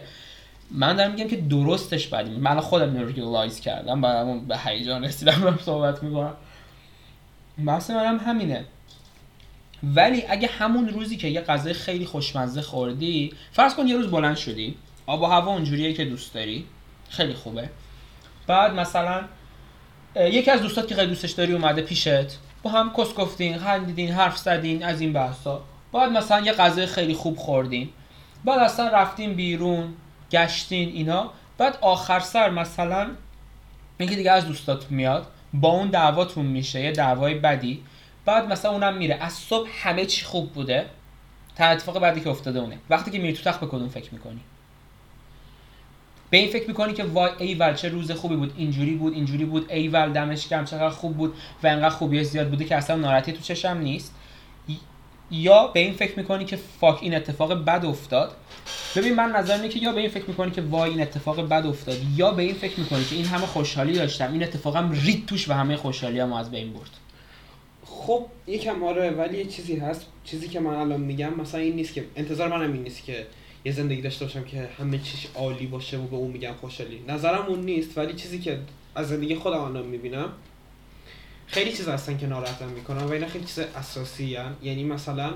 من 0.70 0.96
دارم 0.96 1.10
میگم 1.10 1.28
که 1.28 1.36
درستش 1.36 2.06
بدیم 2.06 2.40
من 2.40 2.60
خودم 2.60 2.94
اینو 2.94 3.06
realize 3.06 3.60
کردم 3.60 4.00
بعدم 4.00 4.40
به 4.40 4.58
هیجان 4.58 5.04
رسیدم 5.04 5.40
دارم 5.40 5.58
صحبت 5.62 6.02
می‌کنم. 6.02 6.34
بحث 7.66 7.90
منم 7.90 8.18
همینه. 8.18 8.64
ولی 9.82 10.24
اگه 10.28 10.48
همون 10.48 10.88
روزی 10.88 11.16
که 11.16 11.28
یه 11.28 11.40
غذای 11.40 11.72
خیلی 11.72 12.04
خوشمزه 12.04 12.62
خوردی 12.62 13.32
فرض 13.52 13.74
کن 13.74 13.86
یه 13.86 13.96
روز 13.96 14.10
بلند 14.10 14.36
شدی 14.36 14.74
آب 15.06 15.22
و 15.22 15.26
هوا 15.26 15.52
اونجوریه 15.52 15.92
که 15.92 16.04
دوست 16.04 16.34
داری. 16.34 16.64
خیلی 17.08 17.34
خوبه. 17.34 17.70
بعد 18.46 18.72
مثلا 18.72 19.24
یکی 20.16 20.50
از 20.50 20.62
دوستات 20.62 20.88
که 20.88 20.94
خیلی 20.94 21.06
دوستش 21.06 21.30
داری 21.30 21.52
اومده 21.52 21.82
پیشت 21.82 22.38
با 22.62 22.70
هم 22.70 22.92
کس 22.96 23.14
گفتین 23.14 23.58
خندیدین 23.58 24.12
حرف 24.12 24.38
زدین 24.38 24.84
از 24.84 25.00
این 25.00 25.12
بحثا. 25.12 25.62
بعد 25.92 26.12
مثلا 26.12 26.40
یه 26.40 26.52
غذای 26.52 26.86
خیلی 26.86 27.14
خوب 27.14 27.36
خوردین. 27.36 27.88
بعد 28.44 28.58
اصلا 28.58 28.88
رفتین 28.88 29.34
بیرون 29.34 29.94
گشتین 30.30 30.88
اینا. 30.88 31.30
بعد 31.58 31.78
آخر 31.80 32.20
سر 32.20 32.50
مثلا 32.50 33.10
یکی 34.00 34.16
دیگه 34.16 34.30
از 34.30 34.46
دوستاتون 34.46 34.96
میاد 34.96 35.26
با 35.54 35.68
اون 35.68 35.88
دعواتون 35.88 36.46
میشه 36.46 36.80
یه 36.80 36.92
دعوای 36.92 37.34
بدی. 37.34 37.82
بعد 38.24 38.52
مثلا 38.52 38.70
اونم 38.70 38.96
میره. 38.96 39.14
از 39.14 39.32
صبح 39.32 39.68
همه 39.82 40.06
چی 40.06 40.24
خوب 40.24 40.52
بوده. 40.52 40.86
تا 41.56 41.64
اتفاق 41.64 41.98
بعدی 41.98 42.20
که 42.20 42.28
افتاده 42.28 42.58
اونه. 42.58 42.78
وقتی 42.90 43.10
که 43.10 43.18
میری 43.18 43.32
تو 43.32 43.50
تخت 43.50 43.60
به 43.60 43.66
کدوم 43.66 43.88
فکر 43.88 44.14
می‌کنی؟ 44.14 44.40
به 46.30 46.36
این 46.36 46.50
فکر 46.50 46.68
می‌کنی 46.68 46.92
که 46.92 47.04
وای 47.04 47.30
ایول 47.38 47.74
چه 47.74 47.88
روز 47.88 48.10
خوبی 48.10 48.36
بود 48.36 48.52
اینجوری 48.56 48.94
بود 48.94 49.14
اینجوری 49.14 49.44
بود 49.44 49.72
ایول 49.72 50.12
دمش 50.12 50.48
گرم 50.48 50.64
چقدر 50.64 50.90
خوب 50.90 51.16
بود 51.16 51.34
و 51.62 51.66
انقدر 51.66 51.88
خوبی 51.88 52.24
زیاد 52.24 52.48
بوده 52.48 52.64
که 52.64 52.76
اصلا 52.76 52.96
ناراحتی 52.96 53.32
تو 53.32 53.40
چشم 53.40 53.78
نیست. 53.78 54.14
یا 55.30 55.66
به 55.66 55.80
این 55.80 55.92
فکر 55.92 56.18
می‌کنی 56.18 56.44
که 56.44 56.58
فاک 56.80 56.98
این 57.02 57.14
اتفاق 57.14 57.64
بد 57.64 57.84
افتاد. 57.84 58.32
ببین 58.96 59.14
من 59.14 59.30
نظر 59.30 59.54
اینه 59.54 59.68
که 59.68 59.78
یا 59.78 59.92
به 59.92 60.00
این 60.00 60.10
فکر 60.10 60.24
می‌کنی 60.28 60.50
که 60.50 60.62
وای 60.62 60.90
این 60.90 61.00
اتفاق 61.00 61.48
بد 61.48 61.66
افتاد 61.66 61.96
یا 62.16 62.30
به 62.30 62.42
این 62.42 62.54
فکر 62.54 62.80
می‌کنی 62.80 63.04
که 63.04 63.16
این 63.16 63.24
همه 63.24 63.46
خوشحالی 63.46 63.92
داشتم 63.92 64.32
این 64.32 64.42
اتفاقم 64.42 64.90
رید 64.90 65.26
توش 65.26 65.48
و 65.48 65.52
همه 65.52 65.76
خوشحالی 65.76 66.20
از 66.20 66.50
بین 66.50 66.72
برد. 66.72 66.90
خب 67.84 68.26
یکم 68.46 68.84
آره 68.84 69.10
ولی 69.10 69.38
یه 69.38 69.44
چیزی 69.44 69.76
هست 69.76 70.06
چیزی 70.24 70.48
که 70.48 70.60
من 70.60 70.74
الان 70.74 71.00
میگم 71.00 71.34
مثلا 71.34 71.60
این 71.60 71.76
نیست 71.76 71.94
که 71.94 72.04
انتظار 72.16 72.48
منم 72.48 72.72
این 72.72 72.82
نیست 72.82 73.04
که 73.04 73.26
یه 73.64 73.72
زندگی 73.72 74.02
داشته 74.02 74.24
باشم 74.24 74.44
که 74.44 74.68
همه 74.78 74.98
چیش 74.98 75.26
عالی 75.34 75.66
باشه 75.66 75.98
و 75.98 76.06
به 76.06 76.16
اون 76.16 76.30
میگم 76.30 76.52
خوشحالی. 76.60 77.04
نظرم 77.08 77.46
اون 77.46 77.60
نیست 77.60 77.98
ولی 77.98 78.14
چیزی 78.14 78.38
که 78.38 78.58
از 78.94 79.08
زندگی 79.08 79.34
خودم 79.34 79.60
الان 79.60 79.86
می‌بینم 79.86 80.32
خیلی 81.46 81.72
چیز 81.72 81.88
هستن 81.88 82.18
که 82.18 82.26
ناراحتم 82.26 82.68
می‌کنن 82.68 83.02
و 83.02 83.12
اینا 83.12 83.26
خیلی 83.26 83.44
چیز 83.44 83.58
اساسی 83.58 84.36
هن. 84.36 84.54
یعنی 84.62 84.84
مثلا 84.84 85.32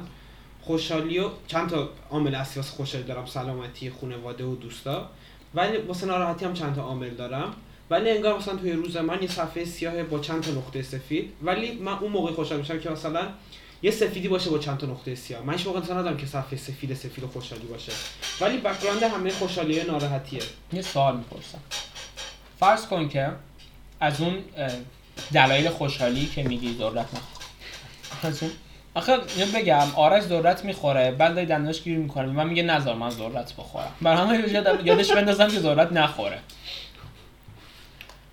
خوشحالی 0.61 1.19
و 1.19 1.29
چند 1.47 1.69
تا 1.69 1.91
عامل 2.11 2.35
اصلی 2.35 2.57
واسه 2.57 2.73
خوشحالی 2.73 3.05
دارم 3.05 3.27
سلامتی 3.27 3.91
خانواده 3.91 4.45
و 4.45 4.55
دوستا. 4.55 5.11
ولی 5.55 5.77
واسه 5.77 6.07
ناراحتی 6.07 6.45
هم 6.45 6.55
چند 6.55 6.75
تا 6.75 6.83
عامل 6.83 7.11
دارم. 7.11 7.55
ولی 7.91 8.11
انگار 8.11 8.39
مثلا 8.39 8.57
توی 8.57 8.73
روز 8.73 8.97
من 8.97 9.23
یه 9.23 9.29
صفحه 9.29 9.65
سیاه 9.65 10.03
با 10.03 10.19
چند 10.19 10.43
تا 10.43 10.51
نقطه 10.51 10.83
سفید. 10.83 11.33
ولی 11.43 11.73
من 11.73 11.93
اون 11.93 12.13
موقع 12.13 12.33
خوشحال 12.33 12.59
میشم 12.59 12.81
که 12.81 12.91
مثلا 12.91 13.29
یه 13.83 13.91
سفیدی 13.91 14.29
باشه 14.29 14.51
با 14.51 14.59
چند 14.59 14.79
تا 14.79 14.87
نقطه 14.87 15.15
سیاه. 15.15 15.43
من 15.43 15.53
هیچ 15.53 15.67
موقع 15.67 15.81
ندارم 15.81 16.17
که 16.17 16.27
صفحه 16.27 16.57
سفید 16.57 16.95
سفید 16.95 17.25
و 17.25 17.29
خوشحالی 17.29 17.65
باشه. 17.65 17.93
ولی 18.41 18.59
بک‌گراند 18.59 19.03
همه 19.03 19.31
خوشحالی 19.31 19.83
ناراحتیه. 19.83 20.43
یه 20.73 20.83
سوال 20.83 21.17
می‌پرسم. 21.17 21.59
فرض 22.61 22.87
کن 22.87 23.09
که 23.09 23.33
از 24.01 24.21
اون 24.21 24.39
دلایل 25.33 25.69
خوشحالی 25.69 26.27
که 26.27 26.43
میگی 26.43 26.77
نه 26.95 27.07
از 28.23 28.43
اون 28.43 28.53
آخه 28.95 29.19
اینو 29.37 29.53
بگم 29.53 29.87
آرش 29.97 30.23
ذرت 30.23 30.65
می‌خوره 30.65 31.11
بعد 31.11 31.35
داری 31.35 31.47
دنداش 31.47 31.83
گیر 31.83 31.99
می‌کنه. 31.99 32.27
من 32.27 32.47
میگه 32.47 32.63
نذار 32.63 32.95
من 32.95 33.11
ذرت 33.11 33.53
بخورم. 33.53 33.93
برای 34.01 34.39
همه 34.39 34.85
یادش 34.85 35.13
بندازم 35.13 35.49
که 35.49 35.61
ذرت 35.61 35.93
نخوره. 35.93 36.39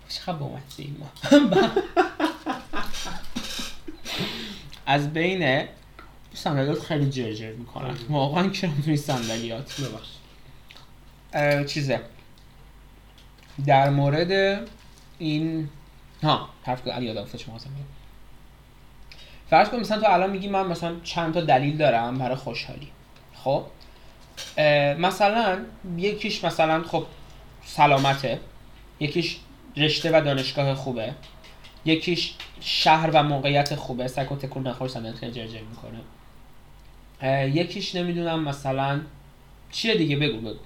چقدر 0.08 0.32
بامزه 0.32 0.84
ما. 0.98 1.10
از 4.86 5.12
بین 5.12 5.64
صندلیات 6.34 6.82
خیلی 6.82 7.10
جرجر 7.10 7.52
می‌کنن. 7.52 7.94
واقعا 8.08 8.48
که 8.48 8.70
توی 8.84 8.96
صندلیات 8.96 9.80
چیزه. 11.66 12.00
در 13.66 13.90
مورد 13.90 14.60
این 15.18 15.68
ها 16.22 16.48
حرف 16.62 16.86
علی 16.86 17.06
یادم 17.06 17.22
افتاد 17.22 17.40
بگم. 17.40 17.56
فرض 19.50 19.68
کن 19.68 19.76
مثلا 19.76 20.00
تو 20.00 20.06
الان 20.10 20.30
میگی 20.30 20.48
من 20.48 20.66
مثلا 20.66 20.96
چند 21.04 21.34
تا 21.34 21.40
دلیل 21.40 21.76
دارم 21.76 22.18
برای 22.18 22.36
خوشحالی. 22.36 22.88
خب؟ 23.34 23.64
مثلا 24.98 25.58
یکیش 25.96 26.44
مثلا 26.44 26.82
خب 26.82 27.06
سلامته. 27.64 28.40
یکیش 29.00 29.38
رشته 29.76 30.18
و 30.18 30.20
دانشگاه 30.24 30.74
خوبه. 30.74 31.14
یکیش 31.84 32.34
شهر 32.60 33.10
و 33.14 33.22
موقعیت 33.22 33.74
خوبه. 33.74 34.08
سگ 34.08 34.32
و 34.32 34.36
تکون 34.36 34.66
نخور 34.66 34.88
صندلیات 34.88 35.16
خیلی 35.16 35.32
جرجر 35.32 35.60
می‌کنه. 35.60 36.00
یکیش 37.46 37.94
نمی‌دونم 37.94 38.44
مثلا 38.44 39.00
چیه 39.70 39.94
دیگه؟ 39.94 40.16
بگو 40.16 40.40
بگو. 40.40 40.58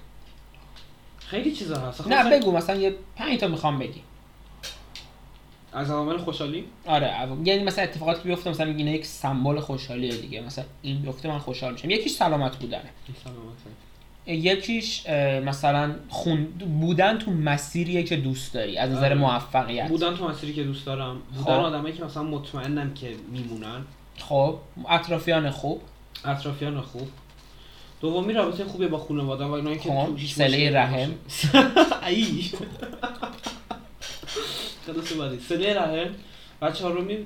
خیلی 1.19 1.51
چیزا 1.51 1.79
هست. 1.79 2.07
نه 2.07 2.29
بگو 2.39 2.51
مثلا 2.51 2.75
یه 2.75 2.95
پنج 3.15 3.39
تا 3.39 3.47
می‌خوام 3.47 3.79
بگی. 3.79 4.01
از 5.73 5.91
عوامل 5.91 6.17
خوشحالی؟ 6.17 6.65
آره 6.85 7.07
اول- 7.07 7.47
یعنی 7.47 7.63
مثلا 7.63 7.83
اتفاقاتی 7.83 8.21
که 8.21 8.27
بیفته 8.27 8.49
مثلا 8.49 8.65
اینا 8.65 8.91
یک 8.91 9.05
سمبل 9.05 9.59
خوشحالیه 9.59 10.17
دیگه. 10.17 10.41
مثلا 10.41 10.65
این 10.81 11.01
بیفته 11.01 11.27
من 11.29 11.39
خوشحال 11.39 11.71
میشم. 11.71 11.89
یکیش 11.89 12.11
سلامت 12.11 12.55
بودنه. 12.55 12.89
این 13.07 13.17
سلامته. 13.23 13.69
یکیش 14.27 15.07
مثلا 15.45 15.95
خون 16.09 16.45
بودن 16.79 17.17
تو 17.17 17.31
مسیریه 17.31 18.03
که 18.03 18.15
دوست 18.15 18.53
داری 18.53 18.77
از 18.77 18.91
نظر 18.91 19.05
آره. 19.05 19.15
موفقیت. 19.15 19.87
بودن 19.87 20.15
تو 20.15 20.27
مسیری 20.27 20.53
که 20.53 20.63
دوست 20.63 20.85
دارم. 20.85 21.21
خب. 21.31 21.37
بودن 21.37 21.53
آدمایی 21.53 21.93
که 21.93 22.03
مثلا 22.03 22.23
مطمئنم 22.23 22.93
که 22.93 23.15
میمونن. 23.31 23.81
خب. 24.17 24.57
اطرافیان 24.89 25.49
خوب. 25.49 25.81
اطرافیان 26.25 26.81
خوب. 26.81 27.07
دومی 28.01 28.33
رابطه 28.33 28.65
خوبی 28.65 28.87
با 28.87 28.97
خانواده 28.97 29.45
و 29.45 29.51
اینایی 29.51 29.77
که 29.79 29.89
خب، 29.89 30.05
تو 30.05 30.15
هیچ 30.15 30.31
مشکلی 30.31 30.69
رحم. 30.69 31.11
ای. 32.07 32.43
خلاص 34.87 35.13
بعدی 35.13 35.39
صله 35.39 35.73
رحم. 35.73 36.09
و 36.61 36.71
چهارمی 36.71 37.17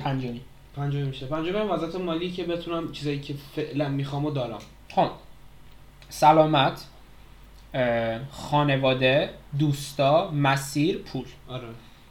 پنجمی. 0.00 0.40
پنجمی 0.76 1.02
میشه. 1.02 1.26
پنجمی 1.26 1.58
هم 1.58 1.70
وضعیت 1.70 1.94
مالی 1.94 2.30
که 2.30 2.44
بتونم 2.44 2.92
چیزایی 2.92 3.20
که 3.20 3.34
فعلا 3.56 3.88
می‌خوام 3.88 4.24
و 4.24 4.30
دارم. 4.30 4.58
خب. 4.94 5.10
سلامت 6.10 6.80
خانواده 8.30 9.30
دوستا 9.58 10.30
مسیر 10.30 10.98
پول. 10.98 11.24
آره. 11.48 11.62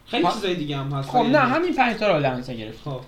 خیلی 0.08 0.24
ها- 0.24 0.32
چیزای 0.34 0.56
دیگه 0.56 0.78
هم 0.78 0.92
هست. 0.94 1.10
خب 1.10 1.18
نه 1.18 1.40
همین 1.40 1.76
پنج 1.76 1.98
تا 1.98 2.18
رو 2.18 2.20
نظر 2.26 2.54
گرفت. 2.54 2.84
خب. 2.84 3.02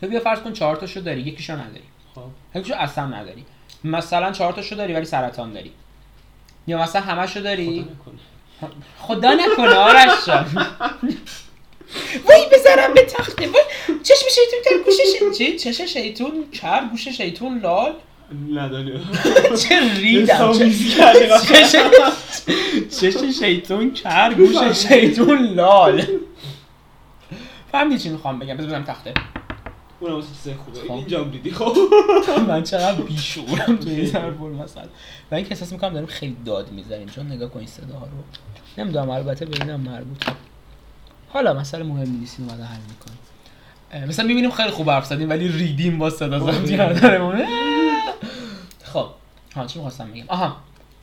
تو 0.00 0.06
بیا 0.06 0.20
فرض 0.20 0.38
کن 0.40 0.52
چهار 0.52 0.76
تاشو 0.76 1.00
داری 1.00 1.20
یکیشو 1.20 1.52
نداری. 1.52 1.82
خب. 2.14 2.58
یکیشو 2.58 2.74
اصلا 2.74 3.06
نداری. 3.06 3.44
مثلا 3.84 4.32
چهار 4.32 4.52
تاشو 4.52 4.76
داری 4.76 4.92
ولی 4.94 5.04
سرطان 5.04 5.52
داری. 5.52 5.72
یا 6.66 6.82
مثلا 6.82 7.02
همشو 7.02 7.40
داری؟ 7.40 7.86
خدا 8.98 9.32
نکنه. 9.34 9.74
آرش 9.74 10.26
جان. 10.26 10.66
وای 12.28 12.46
بذارم 12.52 12.94
به 12.94 13.02
تخته. 13.02 13.46
وای 13.48 13.62
چشم 14.02 14.26
شیطون 14.30 14.60
کر 14.64 14.84
گوش 14.84 14.94
شیطون 15.12 15.32
چی؟ 15.32 15.58
چش 15.58 15.80
شیطون 15.80 16.50
کر 16.52 16.84
گوش 16.90 17.08
شیطون 17.08 17.58
لال. 17.58 17.94
نداری 18.52 19.00
چه 19.68 19.94
ریدم 19.94 20.52
چه- 23.00 23.32
شیطون 23.32 23.90
کر 23.92 24.34
گوش 24.34 24.56
شیطون 24.88 25.42
لال. 25.54 26.02
فهمیدی 27.72 27.98
چی 27.98 28.08
می‌خوام 28.08 28.38
بگم؟ 28.38 28.54
بذار 28.56 28.66
بزنم 28.66 28.84
تخته. 28.84 29.14
اونم 30.00 30.14
واسه 30.14 30.28
چیزای 30.36 30.54
خوبه. 30.54 30.80
خب. 30.80 30.92
اینجا 30.92 31.24
هم 31.24 31.30
دیدی 31.30 31.50
خب. 31.50 31.76
من 32.48 32.62
چقدر 32.62 33.00
بیشورم 33.02 33.76
توی 33.76 33.92
این 33.92 34.06
ضرب 34.06 34.42
المثل 34.42 34.80
و 35.30 35.34
اینکه 35.34 35.50
احساس 35.50 35.72
می‌کنم 35.72 35.92
داریم 35.92 36.08
خیلی 36.08 36.36
داد 36.44 36.72
می‌زنیم. 36.72 37.08
چون 37.08 37.26
نگاه 37.26 37.50
کن 37.50 37.58
این 37.58 37.68
صداها 37.68 38.04
رو. 38.06 38.12
نمی‌دونم 38.84 39.10
البته 39.10 39.44
به 39.46 39.56
اینم 39.60 39.80
مربوطه. 39.80 40.32
حالا 41.28 41.54
مسئله 41.54 41.82
مهم 41.82 42.16
نیست 42.20 42.36
اینو 42.38 42.50
بعدا 42.52 42.64
حل 42.64 42.80
می‌کنیم. 42.88 44.08
مثلا 44.08 44.26
می‌بینیم 44.26 44.50
خیلی 44.50 44.70
خوب 44.70 44.90
حرف 44.90 45.06
زدیم 45.06 45.30
ولی 45.30 45.48
ریدیم 45.48 45.98
با 45.98 46.10
صدا 46.10 46.52
کردنمون 46.62 47.36
خب 47.36 47.69
ها 49.56 49.66
چی 49.66 49.78
می‌خواستم 49.78 50.10
بگم؟ 50.10 50.24
آها 50.28 50.56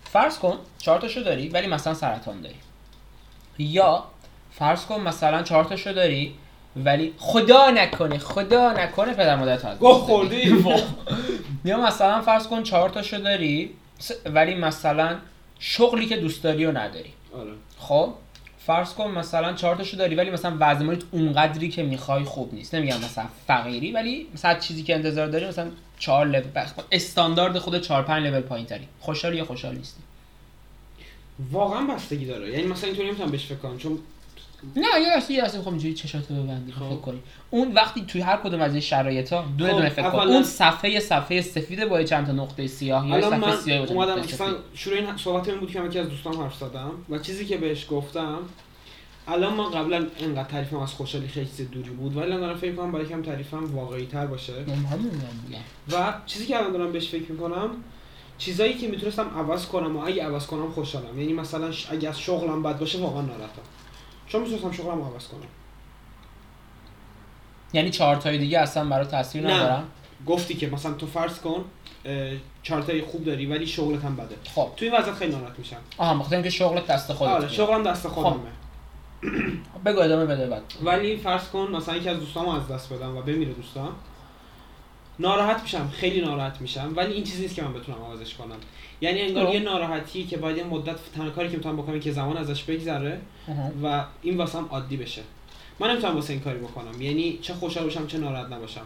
فرض 0.04 0.38
کن 0.40 0.58
چهار 0.78 1.00
تاشو 1.02 1.20
داری 1.22 1.50
ولی 1.50 1.68
مثلا 1.68 1.94
سرطان 1.94 2.42
داری. 2.42 2.56
یا 3.58 4.04
فرض 4.52 4.86
کن 4.86 5.02
مثلا 5.02 5.44
چهار 5.44 5.64
تاشو 5.64 5.92
داری 5.94 6.36
ولی 6.76 7.14
خدا 7.18 7.70
نکنه 7.72 8.18
خدا 8.18 8.74
نکنه 8.74 9.14
پدر 9.14 9.36
مادرت 9.36 9.66
از 9.66 9.80
گوه. 9.80 9.94
خوردی؟ 9.94 10.64
یا 11.66 11.78
مثلا 11.82 12.22
فرض 12.22 12.48
کن 12.48 12.64
چهار 12.64 12.90
تاشو 12.90 13.18
داری 13.18 13.74
ولی 14.26 14.56
مثلا 14.56 15.16
شغلی 15.60 16.06
که 16.06 16.18
دوست 16.18 16.44
داری 16.44 16.66
و 16.66 16.72
نداری. 16.78 17.14
آره. 17.38 17.52
خب؟ 17.80 18.14
فرض 18.66 18.94
کن 18.94 19.12
مثلا 19.12 19.54
چهار 19.54 19.76
تاشو 19.76 19.98
داری 19.98 20.16
ولی 20.16 20.30
مثلا 20.30 20.58
وضع 20.60 20.84
مالیت 20.86 21.04
اونقدری 21.12 21.70
که 21.70 21.84
می‌خوای 21.84 22.24
خوب 22.24 22.54
نیست. 22.54 22.76
نمیگم 22.76 22.98
مثلا 22.98 23.26
فقیری 23.48 23.92
ولی 23.92 24.28
مثلا 24.34 24.60
چیزی 24.60 24.84
که 24.84 24.96
انتظار 24.96 25.28
داری 25.28 25.48
مثلا 25.48 25.68
چهار 26.00 26.26
لول 26.26 26.44
استاندارد 26.92 27.60
خود 27.60 27.82
چهار 27.82 28.04
پنج 28.04 28.28
لول 28.28 28.42
پایین 28.42 28.66
تری 28.66 28.88
خوشحالی 29.00 29.38
یا 29.38 29.46
خوشحال 29.46 29.76
نیستی؟ 29.76 30.02
واقعا 31.52 31.88
بستگی 31.88 32.26
داره. 32.26 32.52
یعنی 32.52 32.68
مثلا 32.68 32.88
اینطوری 32.88 33.08
نمی‌تونم 33.08 33.32
بهش 33.32 33.46
فکر 33.46 33.56
کنم 33.56 33.78
چون 33.78 34.00
نه 34.76 34.88
یه 35.02 35.18
دستی 35.18 35.34
یه 35.34 35.44
دستی 35.44 35.58
می‌خوام 35.58 35.76
اینجوری 35.76 35.94
چشاتو 35.94 36.34
ببندی 36.34 36.72
خب. 36.72 36.90
فکر 36.90 36.96
کنی. 36.96 37.20
اون 37.50 37.74
وقتی 37.74 38.06
توی 38.06 38.22
هر 38.22 38.38
کدوم 38.38 38.62
از 38.62 38.72
این 38.72 38.82
شرایط 38.82 39.34
ها 39.34 39.46
دونه 39.58 39.72
خب، 39.72 39.78
دونه 39.78 39.90
فکر 39.90 40.10
کن. 40.10 40.20
اون 40.20 40.44
صفحه 40.44 41.00
صفحه 41.00 41.42
سفید 41.42 41.86
با 41.86 42.04
چند 42.04 42.28
تا 42.28 42.32
نقطه 42.32 42.68
سیاه 42.68 43.10
یا 43.10 43.22
صفحه 43.22 43.56
سیاه 43.56 43.88
اومدم 43.88 44.20
مثلا 44.20 44.56
شروع 44.74 44.98
این 44.98 45.18
صحبت 45.18 45.50
این 45.50 45.60
بود 45.60 45.72
که 45.72 45.80
من 45.80 45.88
یکی 45.88 46.00
از 46.00 46.10
دوستان 46.10 46.36
حرف 46.36 46.56
زدم 46.56 46.92
و 47.10 47.18
چیزی 47.18 47.46
که 47.46 47.58
بهش 47.58 47.88
گفتم 47.90 48.40
الان 49.28 49.54
من 49.54 49.72
قبلا 49.72 50.08
انقدر 50.20 50.44
تعریفم 50.44 50.78
از 50.78 50.94
خوشحالی 50.94 51.28
خیلی 51.28 51.46
چیز 51.46 51.72
دوری 51.72 51.90
بود 51.90 52.18
ولی 52.18 52.26
الان 52.26 52.40
دارم 52.40 52.58
فکر 52.58 52.76
کنم 52.76 52.92
برای 52.92 53.06
کم 53.06 53.22
تعریفم 53.22 53.76
واقعی 53.76 54.06
تر 54.06 54.26
باشه 54.26 54.54
و 55.92 56.14
چیزی 56.26 56.46
که 56.46 56.58
الان 56.58 56.72
دارم 56.72 56.92
بهش 56.92 57.10
فکر 57.10 57.32
می‌کنم 57.32 57.70
چیزایی 58.38 58.74
که 58.74 58.88
می‌تونستم 58.88 59.30
عوض 59.38 59.66
کنم 59.66 59.98
و 59.98 60.06
اگه 60.06 60.24
عوض 60.24 60.46
کنم 60.46 60.72
خوشحالم. 60.72 61.20
یعنی 61.20 61.34
مثلا 61.34 61.72
اگه 61.92 62.10
از 62.10 62.20
شغلم 62.20 62.64
بد 62.64 62.80
باشه 62.80 63.00
واقعا 63.00 63.22
ناراحتم. 63.22 63.62
چون 64.28 64.42
می‌تونستم 64.42 64.72
شغلم 64.72 65.02
عوض 65.02 65.28
کنم؟ 65.28 65.48
یعنی 67.74 67.90
چهار 67.90 68.16
تای 68.16 68.38
دیگه 68.38 68.60
اصلا 68.60 68.86
برای 68.86 69.06
تاثیر. 69.06 69.52
ندارم 69.52 69.84
گفتی 70.26 70.54
که 70.54 70.68
مثلا 70.68 70.94
تو 70.94 71.08
فرض 71.08 71.40
کن 71.40 71.66
چارتای 72.64 73.02
خوب 73.02 73.26
داری 73.26 73.46
ولی 73.46 73.68
شغلت 73.68 74.04
هم 74.04 74.16
بده. 74.16 74.36
خب. 74.56 74.70
تو 74.78 74.86
این 74.86 74.94
وضعیت 74.94 75.16
خیلی 75.16 75.32
ناراحت 75.32 75.60
میشم. 75.60 75.78
آها 75.98 76.20
بخاطر 76.20 76.36
اینکه 76.36 76.50
شغلت 76.50 76.88
دست 76.88 77.14
خودت 77.14 77.32
آره 77.32 77.48
شغلم 77.48 77.84
دست 77.84 78.08
خودمه. 78.08 78.40
بگو 79.86 80.00
ادامه 80.00 80.26
بده 80.26 80.48
بعد. 80.48 80.64
ولی 80.84 81.18
فرض 81.18 81.50
کن 81.50 81.72
مثلا 81.72 81.98
یکی 81.98 82.10
از 82.10 82.20
دوستامو 82.20 82.50
از 82.50 82.68
دست 82.68 82.94
بدم 82.94 83.18
و 83.18 83.22
بمیره 83.22 83.54
دوستام 83.54 83.96
ناراحت 85.20 85.62
میشم 85.62 85.90
خیلی 85.94 86.22
ناراحت 86.22 86.62
میشم 86.62 86.94
ولی 86.96 87.14
این 87.14 87.24
چیزی 87.24 87.42
نیست 87.42 87.56
که 87.56 87.64
من 87.64 87.74
بتونم 87.74 87.98
عوضش 87.98 88.36
کنم. 88.36 88.56
یعنی 89.02 89.22
انگار 89.22 89.48
خب. 89.48 89.54
یه 89.54 89.60
ناراحتی 89.60 90.24
که 90.24 90.38
باید 90.38 90.58
یه 90.58 90.64
مدت 90.64 90.96
تنها 91.16 91.30
کاری 91.30 91.50
که 91.50 91.58
می‌تونم 91.58 91.78
بکنم 91.78 92.00
که 92.00 92.12
زمان 92.12 92.38
ازش 92.38 92.64
بگذره. 92.64 93.22
و 93.84 94.04
این 94.22 94.38
واسم 94.38 94.66
عادی 94.70 94.98
بشه. 94.98 95.22
من 95.80 95.90
نمی‌تونم 95.92 96.16
واسه 96.16 96.34
این 96.34 96.42
کاری 96.42 96.60
بکنم. 96.60 97.02
یعنی 97.02 97.40
چه 97.42 97.54
خوشحال 97.54 97.84
باشم 97.84 98.08
چه 98.08 98.18
ناراحت 98.18 98.52
نباشم. 98.52 98.86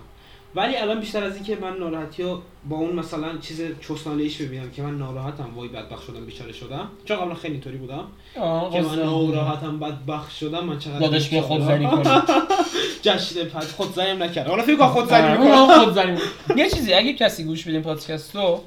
ولی 0.56 0.76
الان 0.78 1.00
بیشتر 1.00 1.24
از 1.24 1.36
اینکه 1.36 1.58
من 1.62 1.78
ناراحتی 1.78 2.24
رو 2.24 2.42
با 2.70 2.78
اون 2.78 2.96
مثلا 2.96 3.38
چیز 3.38 3.62
چسنالیش 3.82 4.42
ببینم 4.42 4.72
که 4.72 4.82
من 4.82 4.98
ناراحتم 4.98 5.50
وای 5.56 5.70
بدبخت 5.70 6.06
شدم 6.08 6.26
بیچاره 6.26 6.52
شدم. 6.54 6.88
چون 7.06 7.18
قبلا 7.18 7.36
خیلی 7.36 7.54
اینطوری 7.54 7.78
بودم. 7.78 8.04
که 8.34 8.82
من. 8.82 9.00
ناراحتم 9.00 9.80
بدبخت 9.80 10.36
شدم 10.36 10.66
من 10.66 10.80
چقدر 10.80 11.00
داداش 11.00 11.30
بیا 11.30 11.42
بیچاره. 11.42 11.60
خودزنی 11.60 11.88
کنی. 11.88 12.04
جشن 13.02 13.44
پد 13.44 13.64
خودزنی 13.64 14.10
هم 14.10 14.24
نکرد. 14.24 14.48
حالا 14.48 14.64
فکر 14.64 14.76
کن 14.76 14.88
خودزنی 14.88 15.28
آره، 15.28 15.38
می‌کنم. 15.38 15.84
خودزنی 15.84 16.12
می‌کنه. 16.12 16.58
یه 16.58 16.70
چیزی 16.70 16.94
اگه 16.94 17.14
کسی 17.14 17.44
گوش 17.44 17.68
بدین 17.68 17.82
پادکست 17.82 18.36
رو 18.36 18.64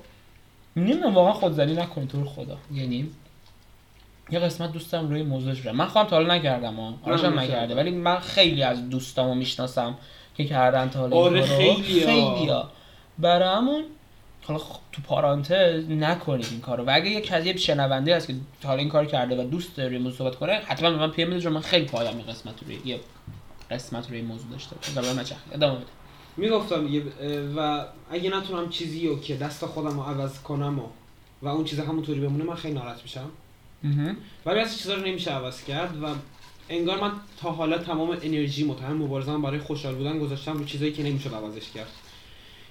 نمی‌دونم 0.76 1.14
واقعا 1.14 1.32
خودزنی 1.32 1.74
نکنید 1.74 2.08
تو 2.08 2.24
خدا. 2.24 2.56
یعنی 2.74 3.10
یه 4.30 4.38
قسمت 4.38 4.72
دوستم 4.72 5.08
روی 5.08 5.22
موضوعش 5.22 5.60
برم 5.60 5.76
من 5.76 5.86
خودم 5.86 6.08
تا 6.08 6.16
حالا 6.16 6.34
نکردم 6.34 6.74
ها 6.74 6.94
نکرده. 7.28 7.74
ولی 7.74 7.90
من 7.90 8.18
خیلی 8.18 8.62
از 8.62 8.90
دوستامو 8.90 9.34
می‌شناسم. 9.34 9.94
که 10.36 10.44
کردن 10.44 10.88
تا 10.88 11.00
حالا 11.00 11.16
آره،. 11.16 11.42
خیلیا 11.42 12.70
برای 13.18 13.56
همون 13.56 13.84
حالا 14.42 14.58
خب 14.58 14.80
تو 14.92 15.02
پارانتز 15.02 15.90
نکنید 15.90 16.46
این 16.50 16.60
کارو. 16.60 16.84
و 16.84 16.90
اگه 16.94 17.10
یه 17.10 17.20
کسی 17.20 17.58
شنونده 17.58 18.16
هست 18.16 18.26
که 18.26 18.34
تا 18.60 18.68
حالا 18.68 18.80
این 18.80 18.88
کار 18.88 19.06
کرده 19.06 19.44
و 19.44 19.46
دوست 19.46 19.76
داره 19.76 19.98
موضوع 19.98 20.18
صحبت 20.18 20.36
کنه 20.36 20.52
حتما 20.52 20.90
به 20.90 20.96
من 20.96 21.10
پی 21.10 21.22
ام 21.22 21.48
من 21.48 21.60
خیلی 21.60 21.84
پایدم 21.84 22.16
این 22.16 22.26
قسمت 22.26 22.54
روی 22.66 22.78
یه 22.84 23.00
قسمت 23.70 24.10
روی 24.10 24.22
موضوع 24.22 24.50
داشته 24.50 24.76
باشه 24.76 24.98
ادامه 24.98 25.20
نچرخ 25.20 25.38
ادامه 25.52 25.76
بده. 25.76 25.86
می‌گفتم 26.36 26.86
دیگه 26.86 27.02
و 27.56 27.84
اگه 28.10 28.36
نتونم 28.36 28.68
چیزی 28.68 29.08
رو 29.08 29.20
که 29.20 29.36
دست 29.36 29.66
خودم 29.66 29.96
رو 29.96 30.02
عوض 30.02 30.38
کنم 30.40 30.78
و, 30.78 30.82
و 31.42 31.48
اون 31.48 31.64
چیز 31.64 31.78
همونطوری 31.80 32.20
بمونه 32.20 32.44
من 32.44 32.54
خیلی 32.54 32.74
ناراحت 32.74 33.02
میشم. 33.02 33.30
ولی 34.46 34.60
از 34.60 34.78
چیزا 34.78 34.94
رو 34.94 35.06
نمیشه 35.06 35.30
عوض 35.30 35.64
کرد 35.64 36.02
و 36.02 36.06
انگار 36.68 37.00
من 37.00 37.12
تا 37.40 37.50
حالا 37.50 37.78
تمام 37.78 38.10
انرژی 38.22 38.64
متهم 38.64 38.96
مبارزم 38.96 39.42
برای 39.42 39.58
خوشحال 39.58 39.94
بودن 39.94 40.18
گذاشتم 40.18 40.52
رو 40.52 40.64
چیزایی 40.64 40.92
که 40.92 41.02
نمیشه 41.02 41.30
عوضش 41.30 41.70
کرد. 41.74 41.90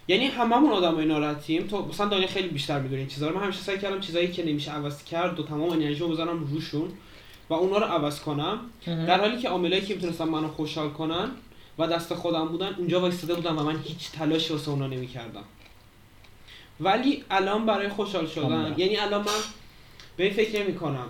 یعنی 0.08 0.26
هممون 0.26 0.72
آدمای 0.72 1.06
ناراحتیم. 1.06 1.68
تو 1.68 1.86
مثلا 1.86 2.08
دنیا 2.08 2.28
خیلی 2.28 2.48
بیشتر 2.48 2.80
می‌دونه 2.80 3.00
این 3.00 3.08
چیزا 3.08 3.30
رو. 3.30 3.36
من 3.38 3.44
همیشه 3.44 3.60
سعی 3.60 3.80
کردم 3.80 4.00
چیزایی 4.00 4.32
که 4.32 4.46
نمیشه 4.46 4.72
عوض 4.72 5.04
کرد 5.04 5.40
و 5.40 5.44
تمام 5.44 5.70
انرژی 5.70 6.00
رو 6.00 6.10
بذارم 6.10 6.44
روشون 6.44 6.90
و 7.50 7.54
اونا 7.54 7.78
رو 7.78 7.86
عوض 7.86 8.20
کنم. 8.20 8.60
در 8.86 9.20
حالی 9.20 9.42
که 9.42 9.50
عاملایی 9.50 9.82
که 9.82 9.96
می‌تونستن 9.96 10.26
منو 10.26 10.48
خوشحال 10.48 10.90
کنن 10.90 11.32
و 11.80 11.88
دست 11.88 12.14
خودم 12.14 12.48
بودن 12.48 12.76
اونجا 12.78 13.02
وایستاده 13.02 13.34
بودم 13.36 13.58
و 13.58 13.64
من 13.64 13.80
هیچ 13.84 14.12
تلاشی 14.12 14.54
واسه 14.54 14.70
اونا 14.70 14.88
نمی‌کردم. 14.88 15.44
ولی 16.80 17.24
الان 17.32 17.66
برای 17.66 17.90
خوشحال 17.90 18.28
شدن. 18.28 18.76
یعنی 18.78 18.98
الان 18.98 19.22
من 19.22 19.42
به 20.18 20.24
این 20.24 20.34
فکر 20.34 20.64
نمی 20.64 20.76
کنم 20.76 21.08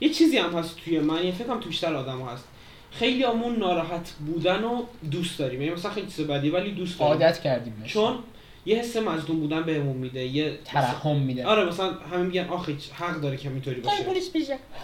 یه 0.00 0.08
چیزی 0.08 0.38
هم 0.38 0.58
هست 0.58 0.76
توی 0.84 0.98
من 0.98 1.24
یه 1.24 1.32
فکرم 1.32 1.60
تو 1.60 1.68
بیشتر 1.68 1.94
آدم 1.94 2.22
هست. 2.22 2.44
خیلی 2.90 3.22
همون 3.22 3.56
ناراحت 3.56 4.10
بودن 4.26 4.62
رو 4.62 4.86
دوست 5.10 5.38
داریم. 5.38 5.62
یعنی 5.62 5.74
مثلا 5.74 5.90
خیلی 5.90 6.06
چیز 6.06 6.26
بدی 6.26 6.50
ولی 6.50 6.70
دوست 6.70 6.98
داریم. 6.98 7.12
عادت 7.12 7.40
کردیم. 7.40 7.82
چون 7.86 8.18
یه 8.66 8.76
حس 8.76 8.96
مظلوم 8.96 9.40
بودن 9.40 9.62
بهمون 9.62 9.96
میده 9.96 10.26
یه 10.26 10.58
ترحم 10.64 11.16
میده. 11.16 11.46
آره 11.46 11.64
مثلا 11.64 11.92
همه 11.92 12.22
میگن 12.22 12.48
آخه 12.48 12.76
حق 12.92 13.20
داره 13.20 13.36
که 13.36 13.48
اینطوری 13.48 13.80
باشه. 13.80 13.96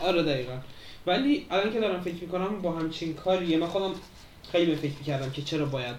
آره 0.03 0.22
دقیقا. 0.22 0.53
ولی 1.07 1.46
الان 1.50 1.72
که 1.72 1.80
دارم 1.80 2.00
فکر 2.00 2.14
می‌کنم 2.14 2.62
با 2.62 2.72
همچین 2.72 3.14
کاریه 3.14 3.57
من 3.57 3.66
خودم 3.66 3.90
خیلی 4.53 4.70
به 4.70 4.76
فکر 4.76 4.92
می‌کردم 4.98 5.30
که 5.30 5.42
چرا 5.42 5.66
باید 5.66 5.96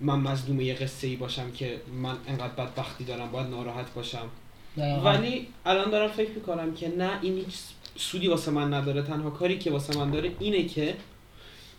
من 0.00 0.18
مظلوم 0.18 0.60
یه 0.60 0.74
قصه 0.74 1.06
ای 1.06 1.16
باشم 1.16 1.50
که 1.50 1.80
من 2.02 2.16
انقدر 2.28 2.48
بدبختی 2.48 3.04
دارم 3.04 3.30
باید 3.30 3.46
ناراحت 3.46 3.94
باشم. 3.94 4.28
دقیقاً. 4.76 5.10
ولی 5.10 5.46
الان 5.66 5.90
دارم 5.90 6.08
فکر 6.08 6.30
می‌کنم 6.30 6.74
که 6.74 6.88
نه 6.88 7.10
این 7.22 7.36
هیچ 7.36 7.54
سودی 7.96 8.28
واسه 8.28 8.50
من 8.50 8.74
نداره 8.74 9.02
تنها 9.02 9.30
کاری 9.30 9.58
که 9.58 9.70
واسه 9.70 9.98
من 9.98 10.10
داره 10.10 10.32
اینه 10.40 10.64
که 10.64 10.94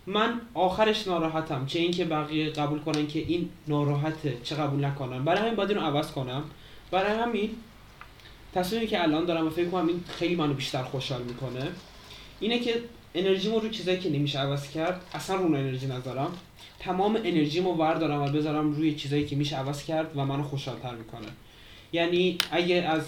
من 0.06 0.40
آخرش 0.54 1.08
ناراحتم. 1.08 1.66
چه 1.66 1.78
اینکه 1.78 2.04
بقیه 2.04 2.50
قبول 2.50 2.78
کنن 2.78 3.06
که 3.06 3.18
این 3.18 3.48
ناراحته 3.68 4.36
چه 4.42 4.54
قبول 4.54 4.84
نکنن. 4.84 5.24
برای 5.24 5.40
همین 5.40 5.54
باید 5.54 5.70
اینو 5.70 5.82
عوض 5.82 6.12
کنم. 6.12 6.44
برای 6.90 7.18
همین 7.18 7.50
تصمیمی 8.54 8.86
که 8.86 9.02
الان 9.02 9.24
دارم 9.24 9.46
و 9.46 9.50
فکر 9.50 9.68
کنم 9.68 9.86
این 9.86 10.04
خیلی 10.08 10.34
منو 10.34 10.54
بیشتر 10.54 10.82
خوشحال 10.82 11.22
می‌کنه 11.22 11.68
اینه 12.40 12.58
که 12.58 12.74
انرژیمو 13.14 13.60
رو 13.60 13.68
چیزایی 13.68 13.98
که 13.98 14.10
نمیشه 14.10 14.38
عوض 14.38 14.70
کرد 14.70 15.00
اصلا 15.14 15.36
رو 15.36 15.44
انرژی 15.44 15.86
نذارم. 15.86 16.32
تمام 16.78 17.16
انرژیمو 17.16 17.72
وردارم 17.72 18.22
و 18.22 18.28
بذارم 18.28 18.72
روی 18.72 18.94
چیزایی 18.94 19.26
که 19.26 19.36
میشه 19.36 19.56
عوض 19.56 19.84
کرد 19.84 20.16
و 20.16 20.24
منو 20.24 20.42
خوشحالتر 20.42 20.94
می‌کنه. 20.94 21.28
یعنی 21.92 22.38
اگه 22.50 22.74
از 22.74 23.02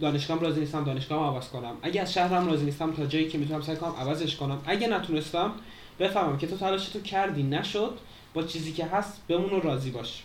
دانشگاهم 0.00 0.40
راضی 0.40 0.60
نیستم 0.60 0.84
دانشگاهم 0.84 1.34
عوض 1.34 1.48
کنم. 1.48 1.74
اگه 1.82 2.00
از 2.00 2.12
شهرم 2.12 2.46
راضی 2.46 2.64
نیستم 2.64 2.92
تا 2.92 3.06
جایی 3.06 3.28
که 3.28 3.38
می‌تونم 3.38 3.62
سعی 3.62 3.76
کنم 3.76 3.94
عوضش 4.00 4.36
کنم. 4.36 4.60
اگه 4.66 4.88
نتونستم 4.88 5.52
بفهمم 6.00 6.38
که 6.38 6.46
تو 6.46 6.56
تلاش 6.56 6.88
تو 6.88 7.00
کردی 7.00 7.42
نشد. 7.42 7.98
با 8.34 8.42
چیزی 8.42 8.72
که 8.72 8.86
هست 8.86 9.20
بمون 9.28 9.50
و 9.50 9.60
راضی 9.60 9.90
باش. 9.90 10.22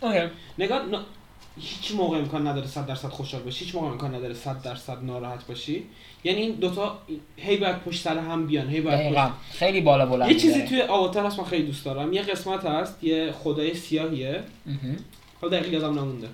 اوکی. 0.00 0.18
نگاه 0.58 0.82
ن... 0.82 0.98
هیچ 1.60 1.92
موقع 1.94 2.18
امکان 2.18 2.46
نداره 2.46 2.66
100 2.66 2.86
درصد 2.86 3.08
خوشحال 3.08 3.42
باشی. 3.42 3.64
هیچ 3.64 3.74
موقع 3.74 3.86
امکان 3.86 4.14
نداره 4.14 4.34
100 4.34 4.62
درصد 4.62 5.04
ناراحت 5.04 5.46
باشی. 5.46 5.86
یعنی 6.24 6.40
این 6.40 6.52
دوتا 6.52 6.98
هی 7.36 7.56
باید 7.56 7.78
پشت 7.78 8.02
سر 8.02 8.18
هم 8.18 8.46
بیان 8.46 8.68
هی 8.68 8.80
باید 8.80 9.14
پشت... 9.14 9.32
خیلی 9.52 9.80
بالا 9.80 10.06
بلند 10.06 10.30
یه 10.30 10.36
چیزی. 10.36 10.62
توی 10.62 10.82
آواتار 10.82 11.26
هست 11.26 11.38
من 11.38 11.44
خیلی 11.44 11.66
دوست 11.66 11.84
دارم. 11.84 12.12
یه 12.12 12.22
قسمت 12.22 12.66
هست 12.66 13.04
یه 13.04 13.32
خدای 13.32 13.74
سیاهیه. 13.74 14.42
حالا 15.40 15.58
دقیق 15.58 15.72
یادم 15.72 15.98
نمونده. 15.98 16.28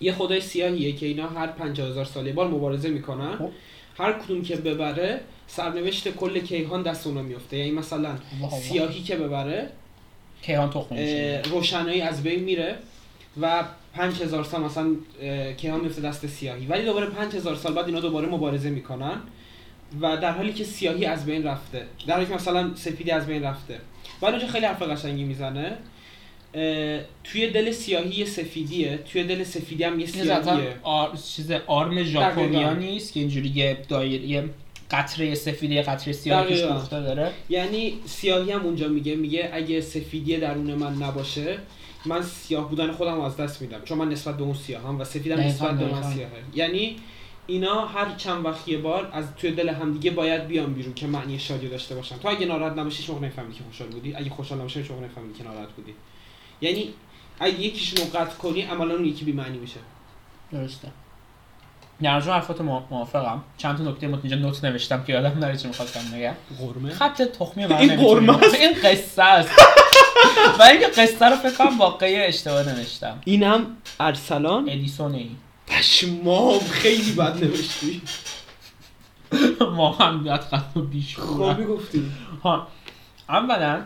یه 0.00 0.12
خدای 0.12 0.40
سیاهیه 0.40 0.92
که 0.92 1.06
اینا 1.06 1.28
هر 1.28 1.46
50000 1.46 2.04
سال 2.04 2.26
یه 2.26 2.32
بار 2.32 2.48
مبارزه 2.48 2.88
می‌کنن. 2.88 3.36
خب. 3.36 3.50
هر 3.98 4.12
کدوم 4.12 4.42
که 4.42 4.56
ببره 4.56 5.20
سرنوشت 5.46 6.08
کل 6.08 6.38
کیهان 6.38 6.82
دست 6.82 7.06
اونا 7.06 7.22
میفته. 7.22 7.56
یعنی 7.56 7.70
مثلا. 7.70 8.14
سیاهی 8.62 9.02
که 9.02 9.16
ببره 9.16 9.68
کیهان 10.42 10.70
تخم 10.70 10.96
روشنایی 11.50 12.00
از 12.00 12.22
بین 12.22 12.44
میره 12.44 12.76
و 13.40 13.64
5000 13.94 14.44
سال 14.44 14.60
مثلا 14.60 14.96
کیهان 15.56 15.80
میفته 15.80 16.02
دست 16.02 16.26
سیاهی. 16.26 16.66
ولی 16.66 16.84
دوباره 16.84 17.06
5000 17.06 17.56
سال 17.56 17.74
بعد 17.74 17.86
اینا 17.86 18.00
دوباره 18.00 18.28
مبارزه 18.28 18.70
می‌کنن 18.70 19.20
و 20.00 20.16
در 20.16 20.32
حالی 20.32 20.52
که 20.52 20.64
سیاهی 20.64 21.04
از 21.04 21.26
بین 21.26 21.44
رفته. 21.44 21.86
در 22.06 22.14
حالی 22.14 22.26
که 22.26 22.34
مثلا 22.34 22.74
سفیدی 22.74 23.10
از 23.10 23.26
بین 23.26 23.42
رفته. 23.42 23.80
ولی 24.22 24.32
اونجا 24.32 24.46
خیلی 24.46 24.66
حرف 24.66 24.82
قشنگی 24.82 25.24
می‌زنه. 25.24 25.76
توی 27.24 27.50
دل 27.50 27.72
سیاهی 27.72 28.18
یه 28.18 28.24
سفیدیه. 28.24 28.98
توی 29.12 29.24
دل 29.24 29.44
سفیدی 29.44 29.84
هم 29.84 30.00
یه 30.00 30.06
سیاهیه. 30.06 30.76
آر... 30.82 31.16
چیز 31.16 31.50
آرم 31.66 32.02
ژاپنیا. 32.02 32.72
نیست 32.72 33.12
که 33.12 33.20
اینجوری 33.20 33.48
یه 33.48 33.78
دایر 33.88 34.24
یه 34.24 34.44
قطره 34.90 35.34
سفید 35.34 35.70
یه 35.70 35.82
قطره 35.82 36.12
سیاه 36.12 36.44
توش 36.46 36.58
دقیقاً. 36.58 36.74
پوخته 36.74 37.00
داره؟ 37.00 37.32
یعنی 37.48 37.94
سیاهی 38.04 38.52
هم 38.52 38.64
اونجا 38.64 38.88
میگه 38.88 39.14
میگه 39.14 39.50
اگه 39.52 39.80
سفیدی 39.80 40.36
درون 40.36 40.74
من 40.74 40.94
نباشه 40.94 41.58
من 42.06 42.22
سیاه 42.22 42.68
بودن 42.68 42.92
خودم 42.92 43.20
از 43.20 43.36
دست 43.36 43.62
میدم. 43.62 43.80
چون 43.84 43.98
من 43.98 44.08
نسبت 44.08 44.36
به 44.36 44.42
اون 44.42 44.54
سیاهم 44.54 45.00
و 45.00 45.04
سفیدم 45.04 45.40
نسبت 45.40 45.78
به 45.78 45.84
من. 45.84 46.02
سیاهه. 46.02 46.30
یعنی 46.54 46.96
اینا 47.46 47.86
هر 47.86 48.14
چند 48.16 48.44
وقت 48.44 48.68
یه 48.68 48.78
بار 48.78 49.10
از 49.12 49.24
توی 49.36 49.50
دل 49.50 49.68
همدیگه 49.68 50.10
باید 50.10 50.46
بیان 50.46 50.72
بیرون 50.72 50.94
که 50.94 51.06
معنی 51.06 51.38
شادی 51.38 51.68
داشته 51.68 51.94
باشن. 51.94 52.18
تو 52.18 52.28
اگه 52.28 52.46
ناراحت 52.46 52.78
نباشی 52.78 52.98
هیچ 52.98 53.10
موقع 53.10 53.26
نفهمی 53.26 53.54
که 53.54 53.60
خوشحال 53.64 53.88
بودی. 53.88 54.14
اگه 54.14 54.30
خوشحال 54.30 54.58
نباشی 54.58 54.80
هیچ 54.80 54.90
موقع 54.90 55.04
نفهمی 55.04 55.34
که 55.34 55.44
ناراحت 55.44 55.68
بودی. 55.68 55.94
یعنی 56.60 56.94
اگه 57.40 57.60
یکیشون 57.60 57.98
رو 58.04 58.18
قطع 58.18 58.34
کنی 58.36 58.62
عملا 58.62 58.94
اون 58.94 59.04
یکی 59.04 59.24
بی 59.24 59.32
معنی 59.32 59.58
میشه. 59.58 59.80
درسته. 60.52 60.88
در 62.02 62.16
مجموع 62.16 62.34
حرفات 62.34 62.60
مو- 62.60 62.82
موافقم. 62.90 63.42
چند 63.56 63.78
تا 63.78 63.82
نکته 63.84 64.08
مت- 64.08 64.18
اینجا 64.22 64.36
نوت 64.36 64.64
نوشتم 64.64 65.04
که 65.04 65.12
یادم 65.12 65.38
نره 65.38 65.56
چی 65.56 65.68
می‌خواستم 65.68 66.00
بگم 66.18 66.34
قرمه؟ 66.58 66.90
خط 66.94 67.22
تخمی 67.22 67.66
من 67.66 67.76
این 67.76 67.96
قرمه. 67.96 68.42
این 68.60 68.72
قصه 68.84 69.22
است. 69.22 69.50
و 70.58 70.62
اینکه 70.62 70.86
قصه 70.86 71.26
رو 71.26 71.36
فکر 71.36 71.54
کنم 71.54 71.78
واقعی 71.78 72.16
اشتباه 72.16 72.68
نوشتم. 72.68 73.20
اینم 73.24 73.66
ارسلان؟ 74.00 74.68
ادیسون 74.68 75.14
ای. 75.14 75.30
پشمام 75.66 76.58
خیلی 76.60 77.12
بد 77.12 77.44
نوشتی. 77.44 78.02
ما 79.76 79.92
هم 79.92 80.22
بیاد 80.22 80.40
خط 80.40 80.64
رو 80.74 80.82
بیش 80.82 81.16
خوابی 81.16 81.64
گفتی 81.64 82.10
ها 82.44 82.66
اولا 83.28 83.82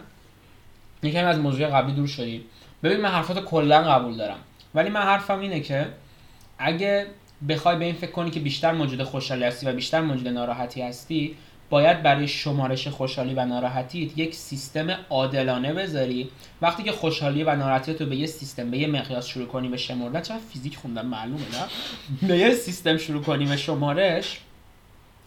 یکم 1.03 1.27
از 1.27 1.39
موضوع 1.39 1.67
قبلی 1.67 1.93
دور 1.95 2.07
شدیم. 2.07 2.45
ببین 2.83 3.01
من 3.01 3.09
حرفات 3.09 3.45
کلا 3.45 3.83
قبول 3.83 4.17
دارم. 4.17 4.39
ولی 4.75 4.91
من 4.91 5.01
حرفم 5.01 5.41
اینه 5.41 5.61
که 5.61 5.87
اگه 6.59 7.07
بخوای 7.49 7.77
به 7.77 7.85
این 7.85 7.95
فکر 7.95 8.11
کنی 8.11 8.31
که 8.31 8.41
بیشتر 8.41 8.73
موجود 8.73 9.03
خوشحالی 9.03 9.45
هستی 9.45 9.67
و 9.67 9.73
بیشتر 9.73 10.01
موجود 10.01 10.29
ناراحتی 10.29 10.83
هستی 10.83 11.37
باید 11.71 12.03
برای 12.03 12.29
شمارش 12.29 12.89
خوشحالی 12.89 13.35
و 13.35 13.45
ناراحتیت 13.45 14.19
یک 14.19 14.35
سیستم 14.35 14.91
عادلانه 15.11 15.73
بذاری. 15.73 16.29
وقتی 16.63 16.83
که 16.83 16.93
خوشحالی 16.93 17.45
و 17.45 17.57
ناراحتی 17.57 17.95
تو 17.95 18.07
به 18.07 18.17
یه 18.17 18.27
سیستم 18.27 18.71
به 18.71 18.79
یه 18.79 18.87
مقیاس 18.87 19.27
شروع 19.27 19.47
کنی 19.47 19.69
به 19.69 19.77
شمردن 19.77 20.21
چرا 20.21 20.39
فیزیک 20.53 20.77
خوندم 20.77 21.07
معلومه 21.07 21.41
نه؟ 21.41 22.29
به 22.29 22.39
یه 22.39 22.55
سیستم 22.55 22.97
شروع 22.97 23.23
کنی 23.23 23.47
به 23.47 23.57
شمارش 23.57 24.41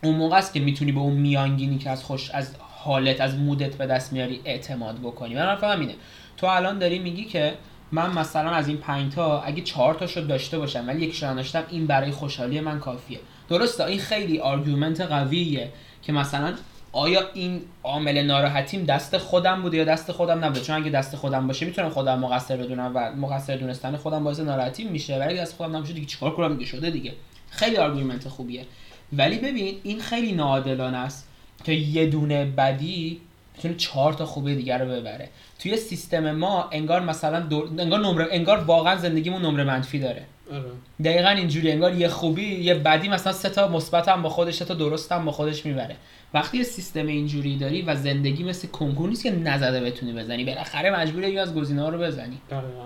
اون 0.04 0.16
موقع 0.16 0.38
است 0.38 0.54
که 0.54 0.60
می‌تونی 0.60 0.92
به 0.92 1.00
اون 1.00 1.14
میانگینی 1.14 1.78
که 1.78 1.90
از 1.90 2.04
خوش 2.04 2.32
از 2.32 2.56
حالت 2.60 3.22
از 3.22 3.36
مودت 3.36 3.76
به 3.76 3.86
دست 3.86 4.14
میاری 4.14 4.42
اعتماد 4.46 5.00
بکنی. 5.00 5.36
من 5.36 5.42
حرفم 5.42 5.80
اینه 5.80 5.96
تو 6.38 6.48
الان 6.48 6.80
داری 6.80 7.00
میگی 7.00 7.26
که 7.26 7.54
من 7.92 8.12
مثلا 8.12 8.50
از 8.50 8.68
این 8.68 8.78
پنج 8.78 9.14
تا 9.14 9.42
اگه 9.42 9.62
چهار 9.62 9.94
تاشو 9.94 10.22
داشته 10.22 10.60
باشم 10.60 10.88
ولی 10.88 11.06
یکیشو 11.06 11.28
نداشتم 11.28 11.64
این 11.70 11.88
برای 11.88 12.12
خوشحالی 12.12 12.60
من 12.60 12.80
کافیه. 12.80 13.20
درسته 13.50 13.86
این 13.86 14.00
خیلی 14.00 14.40
argument 14.40 15.02
قویه 15.02 15.70
که 16.02 16.14
مثلا 16.14 16.54
آیا 16.92 17.22
این 17.34 17.62
عامل 17.84 18.22
ناراحتیم 18.22 18.84
دست 18.84 19.18
خودم 19.18 19.62
بوده 19.62 19.78
یا 19.78 19.84
دست 19.84 20.12
خودم 20.12 20.46
نبوده؟ 20.46 20.62
چون 20.62 20.76
اگه 20.76 20.90
دست 20.90 21.16
خودم 21.16 21.48
باشه 21.48 21.66
می‌تونم 21.66 21.90
خودم 21.90 22.20
مقصر 22.20 22.58
بدونم 22.58 22.92
و 22.96 23.12
مقصر 23.16 23.56
دونستن 23.56 23.98
خودم 23.98 24.24
باعث 24.24 24.40
ناراحتیم 24.40 24.92
میشه 24.92 25.16
ولی 25.20 25.34
اگه 25.34 25.42
دست 25.42 25.56
خودم 25.56 25.76
نباشه 25.76 25.94
دیگه 25.94 26.08
چیکار 26.08 26.36
کنم؟ 26.36 26.54
دیگه 26.54 26.66
شده 26.66 26.90
دیگه. 26.90 27.14
خیلی 27.50 27.78
argument 27.78 28.28
خوبیه. 28.28 28.66
ولی 29.14 29.38
ببین 29.38 29.76
این 29.84 30.00
خیلی 30.00 30.32
ناعادلانه 30.32 30.98
است 30.98 31.28
که 31.64 31.72
یه 31.72 32.06
دونه 32.06 32.46
بدی 32.46 33.22
می‌تونه 33.56 33.76
چهار 33.76 34.14
تا 34.14 34.26
خوبی 34.26 34.56
دیگر 34.56 34.78
رو 34.78 34.92
ببره. 34.92 35.30
توی 35.60 35.78
سیستم 35.78 36.32
ما 36.32 36.70
انگار 36.72 37.02
مثلا 37.02 37.40
دور... 37.40 37.70
انگار 37.80 38.00
نمره 38.00 38.28
انگار 38.32 38.58
واقعا 38.58 38.96
زندگیمون 38.96 39.42
نمره 39.42 39.64
منفی 39.64 40.00
داره. 40.00 40.24
آره. 40.52 40.64
دقیقا 41.04 41.30
اینجوری 41.30 41.72
انگار 41.72 41.94
یه 41.96 42.08
خوبی 42.08 42.56
یه 42.56 42.74
بدی 42.76 43.08
مثلا 43.08 43.34
سه 43.34 43.50
تا 43.50 43.68
مثبت 43.68 44.08
هم 44.08 44.22
با 44.22 44.30
خودش 44.30 44.56
سه 44.56 44.66
تا 44.66 44.74
درست 44.74 45.12
هم 45.12 45.26
با 45.26 45.32
خودش 45.32 45.66
می‌بره. 45.66 45.96
وقتی 46.34 46.58
یه 46.58 46.64
سیستم 46.64 47.08
اینجوری 47.08 47.58
داری 47.58 47.82
و 47.82 47.96
زندگی 47.96 48.44
مثل 48.44 48.68
کنکور 48.68 49.10
نیست 49.10 49.24
که 49.24 49.32
نزده 49.32 49.82
بتونی 49.82 50.14
بزنی. 50.14 50.46
بالاخره 50.46 51.00
مجبوری 51.00 51.32
یه 51.32 51.42
از 51.42 51.56
گزینه‌ها 51.56 51.90
رو 51.90 51.98
بزنی. 51.98 52.38
دقیقا. 52.50 52.86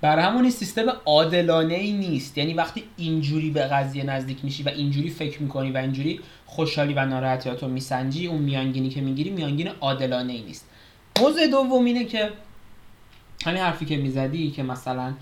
بر 0.00 0.18
همون 0.18 0.42
این 0.42 0.50
سیستم 0.50 0.92
عادلانه 1.04 1.74
ای 1.74 1.92
نیست. 1.92 2.38
یعنی 2.38 2.54
وقتی 2.54 2.82
اینجوری 2.96 3.50
به 3.50 3.60
قضیه 3.60 4.04
نزدیک 4.04 4.38
میشی 4.42 4.62
و 4.62 4.68
اینجوری 4.68 5.10
فکر 5.10 5.42
می‌کنی 5.42 5.70
و 5.70 5.76
اینجوری 5.76 6.20
خوشحالی 6.46 6.94
و 6.94 7.04
ناراحتیات 7.06 7.62
رو 7.62 7.68
میسنجی 7.68 8.26
اون 8.26 8.42
میانگینی 8.42 8.88
که 8.88 9.00
می‌گیری 9.00 9.30
میانگین 9.30 9.68
عادلانه 9.68 10.32
ای 10.32 10.42
نیست. 10.42 10.68
موضوع 11.20 11.46
دوم 11.46 11.84
اینه 11.84 12.04
که 12.04 12.30
همین 13.44 13.62
حرفی 13.62 13.84
که 13.84 13.96
می‌زدی 13.96 14.50
که 14.50 14.62
مثلا 14.62 15.14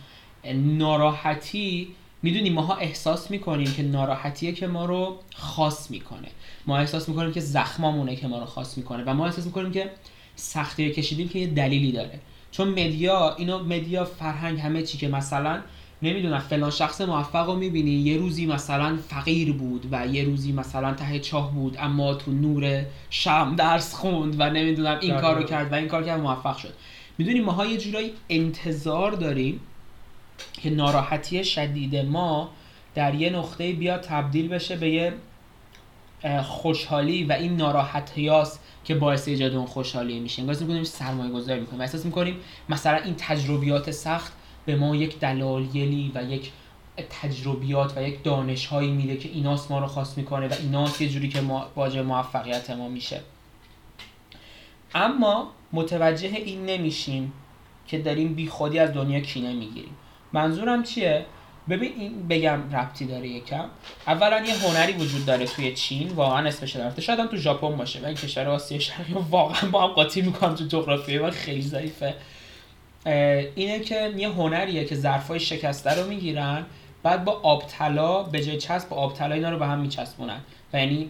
ناراحتی 0.54 1.88
می‌دونی 2.22 2.50
ماها 2.50 2.76
احساس 2.76 3.30
می‌کنیم 3.30 3.72
که 3.72 3.82
ناراحتیه 3.82 4.52
که 4.52 4.66
ما 4.66 4.84
رو 4.84 5.18
خاص 5.34 5.90
می‌کنه. 5.90 6.28
ما 6.66 6.78
احساس 6.78 7.08
می‌کنیم 7.08 7.32
که 7.32 7.40
زخمامونه 7.40 8.16
که 8.16 8.28
ما 8.28 8.38
رو 8.38 8.44
خاص 8.44 8.78
می‌کنه 8.78 9.04
و 9.06 9.14
ما 9.14 9.26
احساس 9.26 9.46
می‌کنیم 9.46 9.72
که 9.72 9.90
سختی 10.36 10.90
کشیدیم 10.90 11.28
که 11.28 11.38
یه 11.38 11.46
دلیلی 11.46 11.92
داره. 11.92 12.20
چون 12.52 12.68
مدیا 12.68 13.34
اینو 13.38 13.64
مدیا 13.64 14.04
فرهنگ 14.04 14.60
همه 14.60 14.82
چی 14.82 14.98
که 14.98 15.08
مثلا 15.08 15.60
نمی‌دونم 16.02 16.38
فلان 16.38 16.70
شخص 16.70 17.00
موفق 17.00 17.46
رو 17.46 17.54
می‌بینی 17.54 17.90
یه 17.90 18.16
روزی 18.16 18.46
مثلا 18.46 18.98
فقیر 19.08 19.52
بود 19.52 19.86
و 19.90 20.06
یه 20.06 20.24
روزی 20.24 20.52
مثلا 20.52 20.94
ته 20.94 21.18
چاه 21.18 21.52
بود 21.54 21.76
اما 21.80 22.14
تو 22.14 22.32
نور 22.32 22.84
شم 23.10 23.54
درس 23.56 23.94
خوند 23.94 24.36
و 24.38 24.50
نمی‌دونم 24.50 24.98
این 25.00 25.20
کار 25.20 25.36
رو 25.36 25.42
کرد 25.42 25.72
و 25.72 25.74
این 25.74 25.88
کار 25.88 26.04
کرد 26.04 26.20
موفق 26.20 26.56
شد. 26.56 26.72
می‌دونی 27.18 27.40
ماها 27.40 27.66
یه 27.66 27.76
جورایی 27.78 28.12
انتظار 28.28 29.12
داریم 29.12 29.60
که 30.52 30.70
ناراحتی 30.70 31.44
شدید 31.44 31.96
ما 31.96 32.50
در 32.94 33.14
یه 33.14 33.30
نقطه 33.30 33.72
بیاد 33.72 34.00
تبدیل 34.00 34.48
بشه 34.48 34.76
به 34.76 34.90
یه 34.90 35.12
خوشحالی 36.42 37.24
و 37.24 37.32
این 37.32 37.56
ناراحتیاست. 37.56 38.60
که 38.84 38.94
باعث 38.94 39.28
ایجاد 39.28 39.54
اون 39.54 39.66
خوشحالی 39.66 40.20
میشه. 40.20 40.42
انگار 40.42 40.56
می‌کنیم 40.56 40.84
سرمایه 40.84 41.32
گذاری 41.32 41.60
می‌کنیم. 41.60 41.78
و 41.78 41.82
احساس 41.82 42.04
می‌کنیم 42.04 42.36
مثلا 42.68 42.96
این 42.96 43.14
تجربیات 43.18 43.90
سخت 43.90 44.32
به 44.66 44.76
ما 44.76 44.96
یک 44.96 45.18
دلایلی 45.18 46.12
و 46.14 46.24
یک 46.24 46.52
تجربیات 47.22 47.96
و 47.96 48.02
یک 48.02 48.22
دانش 48.22 48.66
هایی 48.66 48.90
میده 48.90 49.16
که 49.16 49.28
ایناست 49.28 49.70
ما 49.70 49.78
رو 49.78 49.86
خاص 49.86 50.18
می‌کنه 50.18 50.48
و 50.48 50.52
ایناست 50.60 51.00
یه 51.00 51.08
جوری 51.08 51.28
که 51.28 51.40
ما 51.40 51.66
واجه 51.76 52.02
موفقیت 52.02 52.70
ما 52.70 52.88
میشه. 52.88 53.20
اما 54.94 55.50
متوجه 55.72 56.28
این 56.28 56.66
نمیشیم 56.66 57.32
که 57.86 57.98
داریم 57.98 58.34
بی 58.34 58.46
خودی 58.46 58.78
از 58.78 58.92
دنیا 58.92 59.20
کینه 59.20 59.52
می‌گیریم. 59.52 59.96
منظورم 60.32 60.82
چیه؟ 60.82 61.26
ببین 61.68 61.92
این 61.98 62.28
بگم 62.28 62.60
ربطی 62.72 63.06
داره 63.06 63.28
یکم. 63.28 63.64
اولا 64.06 64.40
یه 64.40 64.54
هنری 64.54 64.92
وجود 64.92 65.26
داره 65.26 65.46
توی 65.46 65.72
چین 65.72 66.08
واقعا 66.08 66.48
اسمش 66.48 66.76
داره 66.76 67.00
شاید 67.00 67.18
هم 67.18 67.26
تو 67.26 67.36
ژاپن 67.36 67.76
باشه 67.76 68.00
من 68.00 68.14
کشور 68.14 68.48
آسیا 68.48 68.78
شرقی 68.78 69.12
واقعا 69.30 69.70
با 69.70 69.82
هم 69.82 69.92
قاطی 69.92 70.22
می‌کنم 70.22 70.54
تو 70.54 70.64
جغرافیای 70.64 71.18
من 71.18 71.30
خیلی 71.30 71.62
ضعیفه. 71.62 72.14
اینه 73.54 73.80
که 73.80 74.12
یه 74.16 74.28
هنریه 74.28 74.84
که 74.84 74.94
ظرفای 74.94 75.40
شکسته 75.40 75.90
رو 75.90 76.08
می‌گیرن 76.08 76.66
بعد 77.02 77.24
با 77.24 77.40
آب 77.42 77.64
طلا 77.66 78.22
به 78.22 78.44
جای 78.44 78.58
چسب 78.58 78.88
با 78.88 78.96
آب 78.96 79.14
طلا 79.14 79.34
اینا 79.34 79.50
رو 79.50 79.58
به 79.58 79.66
هم 79.66 79.78
میچسبونن. 79.78 80.40
و 80.72 80.78
یعنی 80.78 81.08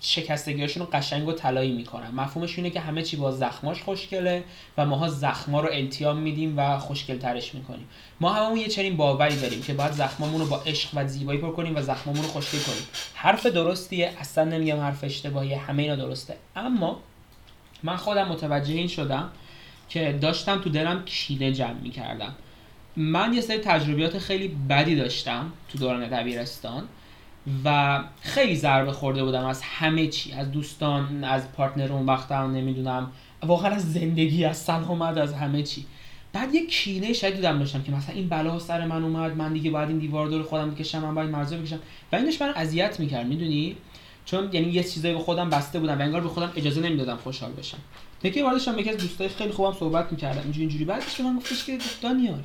شکستگیاشون 0.00 0.82
رو 0.82 0.88
قشنگ 0.92 1.28
و 1.28 1.32
طلایی 1.32 1.72
می‌کنن. 1.72 2.10
مفهومش 2.10 2.58
اینه 2.58 2.70
که 2.70 2.80
همه 2.80 3.02
چی 3.02 3.16
با 3.16 3.32
زخماش 3.32 3.82
خوشگله 3.82 4.44
و 4.78 4.86
ماها 4.86 5.08
زخما 5.08 5.60
رو 5.60 5.68
التیام 5.72 6.16
میدیم 6.16 6.58
و 6.58 6.78
خوشگل 6.78 7.18
ترش 7.18 7.54
می‌کنیم. 7.54 7.86
ما 8.20 8.32
هممون 8.32 8.56
یه 8.56 8.68
چنین 8.68 8.96
باوری 8.96 9.36
داریم 9.36 9.62
که 9.62 9.74
باید 9.74 9.92
زخمامون 9.92 10.40
رو 10.40 10.46
با 10.46 10.62
عشق 10.66 10.88
و 10.94 11.08
زیبایی 11.08 11.40
پر 11.40 11.52
کنیم 11.52 11.76
و 11.76 11.82
زخمامون 11.82 12.22
رو 12.22 12.28
خوشگل 12.28 12.58
کنیم. 12.58 12.82
حرف 13.14 13.46
درستیه 13.46 14.12
اصلا 14.18 14.44
نمیگم 14.44 14.80
حرف 14.80 15.04
اشتباهیه 15.04 15.58
همه 15.58 15.82
اینا 15.82 15.96
درسته. 15.96 16.36
اما 16.56 17.00
من 17.82 17.96
خودم 17.96 18.28
متوجه 18.28 18.74
این 18.74 18.88
شدم 18.88 19.30
که 19.88 20.18
داشتم 20.20 20.60
تو 20.60 20.70
دلم 20.70 21.04
کینه 21.04 21.52
جمع 21.52 21.80
می‌کردم. 21.82 22.34
من 22.96 23.34
یه 23.34 23.40
سری 23.40 23.58
تجربیات 23.58 24.18
خیلی 24.18 24.48
بدی 24.48 24.96
داشتم 24.96 25.52
تو 25.68 25.78
دوران 25.78 26.08
دبیرستان. 26.08 26.88
و 27.64 28.00
خیلی 28.20 28.56
ضربه 28.56 28.92
خورده 28.92 29.24
بودم 29.24 29.46
از 29.46 29.62
همه 29.62 30.06
چی 30.06 30.32
از 30.32 30.52
دوستان 30.52 31.24
از 31.24 31.52
پارتنر 31.52 31.92
اون 31.92 32.06
وقتم 32.06 32.50
نمی‌دونم. 32.50 33.12
واقعا 33.42 33.70
از 33.70 33.92
زندگی 33.92 34.44
از 34.44 34.56
سلامت 34.56 35.16
از 35.16 35.34
همه 35.34 35.62
چی. 35.62 35.86
بعد 36.32 36.54
یه 36.54 36.66
کینه 36.66 37.12
شدیدم 37.12 37.58
داشتم 37.58 37.82
که 37.82 37.92
مثلا 37.92 38.14
این 38.14 38.28
بلا 38.28 38.58
سر 38.58 38.86
من 38.86 39.02
اومد 39.02 39.36
من 39.36 39.52
دیگه 39.52 39.70
باید 39.70 39.88
این 39.88 39.98
دیوار 39.98 40.28
دور 40.28 40.42
خودم 40.42 40.70
بکشم 40.70 40.98
من 40.98 41.14
باید 41.14 41.30
مرزا 41.30 41.56
بکشم. 41.56 41.78
و 42.12 42.16
اینش 42.16 42.42
من 42.42 42.52
اذیت 42.56 43.00
می‌کرد 43.00 43.26
می‌دونی؟ 43.26 43.76
چون 44.24 44.48
یعنی 44.52 44.66
یه 44.72 44.84
چیزایی 44.84 45.14
به 45.14 45.20
خودم 45.20 45.50
بسته 45.50 45.80
بودم 45.80 45.98
و 45.98 46.02
انگار 46.02 46.20
به 46.20 46.28
خودم 46.28 46.52
اجازه 46.56 46.80
نمی‌دادم 46.80 47.16
خوشحال 47.16 47.52
بشم. 47.52 47.78
یکی 48.22 48.42
واردشم 48.42 48.78
یکی 48.78 48.90
از 48.90 48.96
دوستای 48.96 49.28
خیلی 49.28 49.52
خوبم 49.52 49.72
صحبت 49.78 50.12
می‌کردم 50.12 50.40
اینجوری 50.42 50.60
اینجوری. 50.60 50.84
بعدش 50.84 51.20
من 51.20 51.36
گفتش 51.36 51.64
که 51.64 51.78
دانیال 52.02 52.42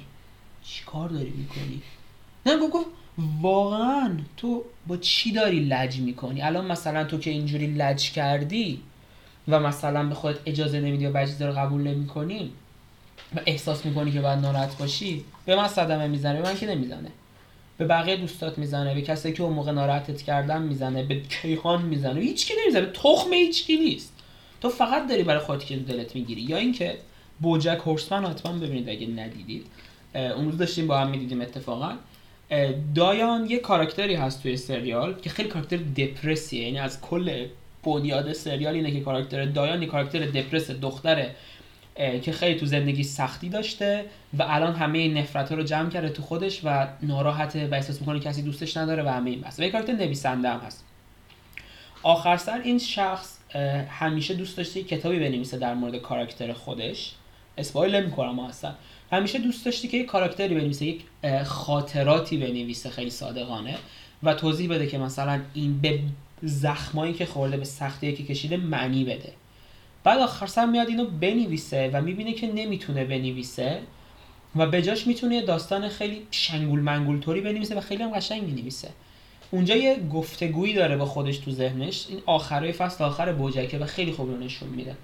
چیکار 0.64 1.10
داری 1.10 1.34
می‌کنی؟ 1.38 1.82
نه 2.46 2.58
گفت 2.58 2.86
واقعا 3.42 4.18
تو 4.38 4.64
با 4.88 4.98
چی 4.98 5.32
داری 5.32 5.60
لج 5.60 6.00
می‌کنی؟ 6.00 6.42
الان 6.42 6.66
مثلا 6.66 7.04
تو 7.04 7.18
که 7.18 7.30
اینجوری 7.30 7.68
لج 7.68 8.12
کردی 8.12 8.82
و 9.48 9.60
مثلا 9.60 10.04
به 10.04 10.16
خودت 10.16 10.40
اجازه 10.46 10.80
نمیدی 10.80 11.06
و 11.06 11.12
بعضی 11.12 11.44
رو 11.44 11.52
قبول 11.54 11.82
نمی‌کنی 11.82 12.52
و 13.36 13.40
احساس 13.46 13.86
می‌کنی 13.86 14.12
که 14.12 14.22
باید 14.22 14.40
ناراحت 14.40 14.78
باشی 14.78 15.24
به 15.46 15.56
من 15.56 15.68
صدمه 15.68 16.08
می‌زنه 16.08 16.42
به 16.42 16.48
من 16.50 16.56
که 16.56 16.68
نمی‌زنه؟ 16.68 17.12
به 17.78 17.86
بقیه 17.86 18.16
دوستات 18.16 18.58
می‌زنه 18.58 18.94
به 18.94 19.02
کسی 19.02 19.34
که 19.34 19.44
اون 19.44 19.54
موقع 19.54 19.72
ناراحتت 19.72 20.22
کردن 20.22 20.62
می‌زنه 20.62 21.04
به 21.04 21.22
کیهان 21.22 21.82
می‌زنه؟ 21.82 22.20
هیچ 22.20 22.48
کی 22.48 22.54
نمی‌زنه 22.64 22.86
تخم 22.86 23.34
هیچ 23.34 23.66
کی 23.66 23.78
نیست. 23.78 24.14
تو 24.62 24.70
فقط 24.70 25.08
داری 25.08 25.24
برای 25.24 25.40
خودت 25.40 25.66
که 25.66 25.76
دلت 25.78 26.16
می‌گیری 26.16 26.42
یا 26.42 26.58
اینکه 26.58 26.98
بوجک 27.40 27.80
هورسمن 27.86 28.26
حتما 28.26 28.52
ببینید 28.54 28.90
اگه 28.90 29.08
ندیدید. 29.08 29.66
اون 30.14 30.46
روز 30.46 30.58
داشتیم 30.58 30.88
با 30.88 31.00
هم 31.00 31.10
می‌دیدیم 31.10 31.42
اتفاقا. 31.42 31.92
دایان 32.96 33.46
یه 33.50 33.60
کاراکتری 33.60 34.16
هست 34.16 34.44
توی 34.44 34.58
سریال 34.58 35.20
که 35.22 35.30
خیلی 35.30 35.50
کاراکتر 35.50 35.78
دپرسیه. 35.78 36.64
یعنی 36.64 36.80
از 36.80 37.02
کل 37.02 37.46
بنیاد 37.84 38.34
سریال 38.34 38.76
اینه 38.76 38.92
که 38.92 39.00
کاراکتر 39.00 39.46
دایان 39.46 39.82
یه 39.82 39.88
کاراکتر 39.88 40.20
دپرس 40.20 40.72
دختره 40.72 41.36
که 42.22 42.32
خیلی 42.32 42.60
تو 42.60 42.66
زندگی 42.66 43.04
سختی 43.04 43.50
داشته 43.50 44.06
و 44.38 44.46
الان 44.48 44.76
همه 44.76 45.08
نفرت 45.08 45.52
رو 45.52 45.64
جمع 45.64 45.90
کرده 45.90 46.10
تو 46.10 46.22
خودش 46.22 46.62
و 46.64 46.88
ناراحته 47.02 47.68
و 47.68 47.74
احساس 47.74 48.00
می‌کنه 48.00 48.20
کسی 48.20 48.42
دوستش 48.42 48.78
نداره 48.78 49.04
و 49.04 49.08
همه 49.08 49.30
این 49.30 49.42
بس 49.42 49.60
و 49.60 49.64
یه 49.64 49.70
کاراکتر 49.70 49.94
نویسنده 49.94 50.50
هم 50.50 50.60
هست. 50.60 50.86
آخر 52.04 52.38
سر 52.38 52.62
این 52.64 52.80
شخص 52.80 53.38
همیشه 53.90 54.34
دوست 54.34 54.58
داشته 54.58 54.84
کتابی 54.84 55.20
بنویسه 55.20 55.58
در 55.58 55.74
مورد 55.74 55.96
کاراکتر 55.96 56.54
خودش. 56.54 57.12
اسپایل 57.58 57.96
نمی‌کنم 57.96 58.40
اصلا. 58.40 58.74
همیشه 59.16 59.40
دوست 59.40 59.66
داشتی 59.66 59.88
که 59.88 59.98
یک 59.98 60.06
کاراکتری 60.06 60.56
بنویسه 60.56 60.86
یک 60.86 61.02
خاطراتی 61.44 62.38
بنویسه 62.38 62.90
خیلی 62.90 63.10
صادقانه 63.10 63.76
و 64.24 64.34
توضیح 64.34 64.70
بده 64.70 64.88
که 64.88 64.98
مثلا 64.98 65.42
این 65.54 65.80
به 65.82 66.00
زخمایی 66.44 67.14
که 67.14 67.26
خورده 67.26 67.58
به 67.58 67.66
سختی 67.66 68.14
که 68.14 68.24
کشیده 68.24 68.58
معنی 68.58 69.04
بده. 69.04 69.34
بعد 70.04 70.20
آخر 70.20 70.46
سر 70.46 70.66
میاد 70.66 70.88
اینو 70.88 71.06
بنویسه 71.06 71.90
و 71.94 72.02
می‌بینه 72.02 72.34
که 72.34 72.48
نمی‌تونه 72.48 73.06
بنویسه 73.06 73.80
و 74.56 74.68
به 74.68 74.82
جاش 74.82 75.08
می‌تونه 75.08 75.42
داستان 75.42 75.90
خیلی 75.90 76.22
شنگول 76.32 76.80
منگول 76.80 77.20
طوری 77.20 77.42
بنویسه 77.42 77.76
و 77.76 77.82
خیلی 77.82 78.04
هم 78.04 78.10
قشنگ 78.10 78.44
می‌نویسه 78.44 78.90
اونجا 79.52 79.76
یه 79.76 80.00
گفتگویی 80.14 80.74
داره 80.74 80.98
با 80.98 81.06
خودش 81.06 81.38
تو 81.38 81.52
ذهنش. 81.52 82.06
این 82.10 82.20
آخرای 82.26 82.72
فصل 82.72 83.04
آخر 83.04 83.34
بوجکه 83.34 83.80
و 83.80 83.86
خیلی 83.86 84.12
خوب 84.12 84.32
رو 84.32 84.38
نشون 84.38 84.70
میده. 84.70 84.96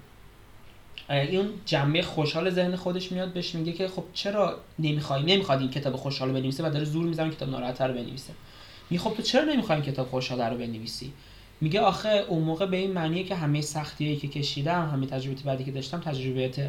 این 1.20 1.48
جنبه 1.66 2.02
خوشحال 2.02 2.50
ذهن 2.50 2.76
خودش 2.76 3.12
میاد 3.12 3.32
بهش 3.32 3.54
میگه 3.54 3.72
که 3.72 3.88
خب 3.88 4.04
چرا 4.12 4.56
نمی‌خوای؟ 4.78 5.22
نمی‌خواد 5.22 5.60
این 5.60 5.70
کتاب 5.70 5.96
خوشحال 5.96 6.28
رو 6.28 6.34
بنویسه 6.34 6.66
و 6.66 6.70
داره 6.70 6.84
زور 6.84 7.04
می‌زنه 7.04 7.30
کتاب 7.30 7.50
ناراحت 7.50 7.80
رو 7.80 7.94
بنویسه. 7.94 8.32
میگه 8.90 9.02
خب 9.02 9.14
تو 9.14 9.22
چرا 9.22 9.44
نمی‌خوای 9.44 9.82
کتاب 9.82 10.08
خوشحال 10.08 10.40
رو 10.40 10.58
بنویسی؟ 10.58 11.12
میگه 11.60 11.80
آخه 11.80 12.24
اون 12.28 12.42
موقع 12.42 12.66
به 12.66 12.76
این 12.76 12.92
معنیه 12.92 13.24
که 13.24 13.34
همه 13.34 13.60
سختیایی 13.60 14.16
که 14.16 14.28
کشیدم 14.28 14.90
همه 14.92 15.06
تجربه 15.06 15.42
بعدی 15.44 15.64
که 15.64 15.70
داشتم 15.70 16.00
تجربیات 16.00 16.68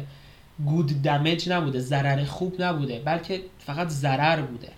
گود 0.64 1.02
دمیج 1.02 1.48
نبوده 1.48 1.78
ضرر 1.78 2.24
خوب 2.24 2.54
نبوده 2.58 3.02
بلکه 3.04 3.40
فقط 3.58 3.88
ضرر 3.88 4.42
بوده. 4.42 4.68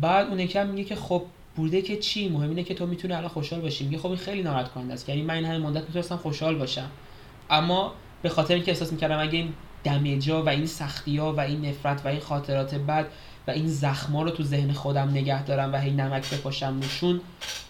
بعد 0.00 0.28
اون 0.28 0.40
یکم 0.40 0.66
میگه 0.66 0.84
که 0.84 0.96
خب 0.96 1.22
بوده 1.56 1.82
که 1.82 1.96
چی؟ 1.96 2.28
مهم 2.28 2.48
اینه 2.48 2.62
که 2.62 2.74
تو 2.74 2.86
می‌تونی 2.86 3.14
الان 3.14 3.28
خوشحال 3.28 3.60
باشی. 3.60 3.84
میگه 3.84 3.98
خب 3.98 4.06
این 4.06 4.16
خیلی 4.16 4.42
ناراحت 4.42 4.68
کننده 4.68 4.94
است. 4.94 5.08
یعنی 5.08 5.22
من 5.22 5.34
این 5.34 5.44
همه 5.44 5.58
مدت 5.58 5.82
می‌تونستم 5.82 6.16
خوشحال 6.16 6.54
باشم. 6.54 6.90
اما 7.50 7.92
به 8.26 8.30
خاطر 8.30 8.54
اینکه 8.54 8.70
احساس 8.70 8.92
می‌کردم 8.92 9.18
اگه 9.18 9.38
این 9.38 9.52
دمیجا 9.84 10.42
و 10.42 10.48
این 10.48 10.66
سختی 10.66 11.16
ها 11.16 11.32
و 11.32 11.40
این 11.40 11.66
نفرت 11.66 12.00
و 12.04 12.08
این 12.08 12.20
خاطرات 12.20 12.74
بد 12.74 13.06
و 13.46 13.50
این 13.50 13.68
زخما 13.68 14.22
رو 14.22 14.30
تو 14.30 14.42
ذهن 14.42 14.72
خودم 14.72 15.10
نگه 15.10 15.44
دارم 15.44 15.72
و 15.72 15.76
هی 15.76 15.90
نمک 15.90 16.34
بپاشم 16.34 16.80
روشون 16.80 17.20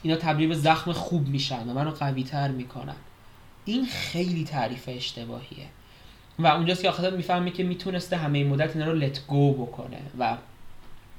اینا 0.03 0.17
تبدیل 0.17 0.49
به 0.49 0.55
زخم 0.55 0.93
خوب 0.93 1.29
میشن 1.29 1.69
و 1.69 1.75
منو 1.75 1.91
قوی 1.91 2.25
تر 2.25 2.49
می‌کنن. 2.49 2.95
این 3.65 3.87
خیلی 3.87 4.45
تعریف 4.45 4.85
اشتباهیه. 4.89 5.67
و 6.39 6.47
اونجاست 6.47 6.83
که 6.83 6.89
آخرت 6.89 7.13
می‌فهمی 7.13 7.53
که 7.53 7.65
می‌تونسته 7.65 8.17
همه 8.17 8.45
مدت 8.45 8.77
اینا 8.77 8.91
رو 8.91 8.99
لت 8.99 9.27
گو 9.27 9.53
بکنه 9.53 9.99
و 10.19 10.37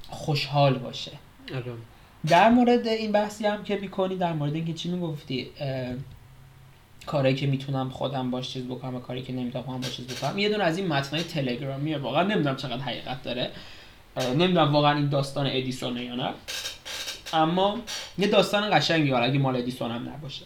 خوشحال 0.08 0.78
باشه. 0.78 1.12
آره. 1.54 1.72
در 2.26 2.50
مورد 2.50 2.86
این 2.86 3.12
بحثی 3.12 3.46
هم 3.46 3.64
که 3.64 3.76
می‌کنی 3.76 4.16
در 4.16 4.32
مورد 4.32 4.54
اینکه 4.54 4.72
چی 4.72 4.90
می‌گفتی 4.90 5.46
کاری 7.08 7.34
که 7.34 7.46
می‌تونم 7.46 7.90
خودم 7.90 8.30
باش 8.30 8.50
چیز 8.50 8.64
بکنم 8.64 8.94
و 8.94 9.00
کاری 9.00 9.22
که 9.22 9.32
نمی‌تونم 9.32 9.80
باش 9.80 9.96
چیز 9.96 10.06
بکنم. 10.06 10.38
یه 10.38 10.48
دونه 10.48 10.64
از 10.64 10.78
این 10.78 10.86
متنای 10.86 11.22
تلگرامیه 11.22 11.98
واقعا 11.98 12.22
نمی‌دونم 12.22 12.56
چقدر 12.56 12.82
حقیقت 12.82 13.22
داره. 13.22 13.50
نمی‌دونم 14.16 14.72
واقعا 14.72 14.96
این 14.96 15.08
داستان 15.08 15.46
ادیسونه 15.46 16.04
یا 16.04 16.14
نه. 16.14 16.30
اما 17.32 17.78
یه 18.18 18.28
داستان 18.28 18.78
قشنگی 18.78 19.10
حالا 19.10 19.24
اگه 19.24 19.38
مال 19.38 19.56
ادیسون 19.56 19.90
هم 19.90 20.08
نباشه. 20.08 20.44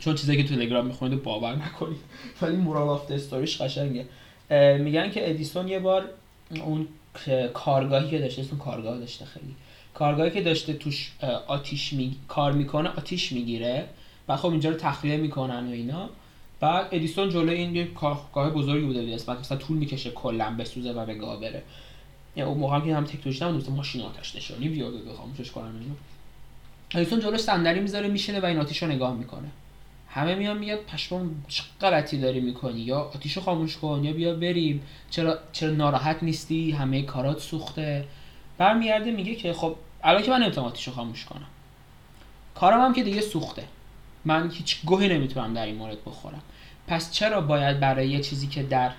چون 0.00 0.14
چیزایی 0.14 0.42
که 0.42 0.48
تو 0.48 0.54
تلگرام 0.54 0.86
می‌خونید 0.86 1.22
باور 1.22 1.56
نکنید. 1.56 2.00
ولی 2.42 2.56
مورال 2.56 2.88
آف 2.88 3.10
استوریش 3.10 3.62
قشنگه. 3.62 4.06
میگن 4.78 5.10
که 5.10 5.30
ادیسون 5.30 5.68
یه 5.68 5.78
بار 5.78 6.04
اون 6.64 6.88
کارگاهی 7.54 8.10
که 8.10 8.18
داشته 8.18 8.42
اسم 8.42 8.58
کارگاه 8.58 8.98
داشته 8.98 9.24
خیلی. 9.24 9.54
کارگاهی 9.94 10.30
که 10.30 10.42
داشته 10.42 10.72
توش 10.72 11.12
آتیش 11.46 11.92
می... 11.92 12.16
کار 12.28 12.52
می‌کنه 12.52 12.88
آتیش 12.88 13.32
می‌گیره. 13.32 13.84
و 14.30 14.36
خب 14.36 14.50
اینجا 14.50 14.70
رو 14.70 14.76
تخلیه 14.76 15.16
می‌کنن 15.16 15.68
و 15.68 15.70
اینا. 15.70 16.08
بعد 16.60 16.88
ادیسون 16.90 17.30
جلوی 17.30 17.54
این 17.54 17.76
یه 17.76 17.84
کارگاه 17.84 18.50
بزرگی 18.50 18.86
بوده 18.86 19.16
بعد 19.26 19.38
مثلا 19.38 19.58
طول 19.58 19.76
می‌کشه 19.76 20.10
کلا 20.10 20.56
بسوزه 20.58 20.92
و 20.92 21.06
به 21.06 21.14
گاه 21.14 21.40
بره. 21.40 21.62
یعنی 22.36 22.50
اون 22.50 22.58
موقع 22.58 22.80
که 22.80 22.96
هم 22.96 23.04
تکنولوژی 23.04 23.44
نبود 23.44 23.60
مثلا 23.60 23.74
ماشین 23.74 24.02
آتش 24.02 24.36
نشانی 24.36 24.68
بیاد 24.68 24.94
و 24.94 25.14
خاموشش 25.14 25.50
کنن 25.50 25.64
اینا 25.64 25.94
ادیسون 26.94 27.20
جلو 27.20 27.36
صندلی 27.36 27.80
می‌ذاره 27.80 28.08
میشینه 28.08 28.40
و 28.40 28.44
این 28.44 28.58
آتیش 28.58 28.82
رو 28.82 28.88
نگاه 28.88 29.14
می‌کنه. 29.14 29.48
همه 30.08 30.34
میان 30.34 30.58
میگن 30.58 30.76
پشمام 30.76 31.44
چه 31.48 31.62
غلطی 31.80 32.18
داری 32.18 32.40
می‌کنی؟ 32.40 32.80
یا 32.80 32.98
آتیش 32.98 33.36
رو 33.36 33.42
خاموش 33.42 33.76
کن 33.76 34.00
یا 34.04 34.12
بیا 34.12 34.34
بریم. 34.34 34.82
چرا 35.10 35.38
چرا 35.52 35.70
ناراحت 35.70 36.22
نیستی؟ 36.22 36.70
همه 36.70 37.02
کارات 37.02 37.40
سوخته. 37.40 38.04
برمیگرده 38.58 39.10
میگه 39.10 39.34
که 39.34 39.52
خب 39.52 39.76
الان 40.02 40.22
که 40.22 40.30
من 40.30 40.42
نمی‌تونم 40.42 40.66
آتیش 40.66 40.88
رو 40.88 40.92
خاموش 40.92 41.24
کنم. 41.24 41.46
کارم 42.54 42.80
هم 42.80 42.92
که 42.92 43.02
دیگه 43.02 43.20
سوخته. 43.20 43.64
من 44.24 44.50
هیچ 44.50 44.84
گوهی 44.84 45.08
نمی‌تونم 45.08 45.54
در 45.54 45.66
این 45.66 45.76
مورد 45.76 46.04
بخورم. 46.04 46.42
پس 46.86 47.12
چرا 47.12 47.40
باید 47.40 47.80
برای 47.80 48.08
یه 48.08 48.20
چیزی 48.20 48.46
که 48.46 48.62
در 48.62 48.90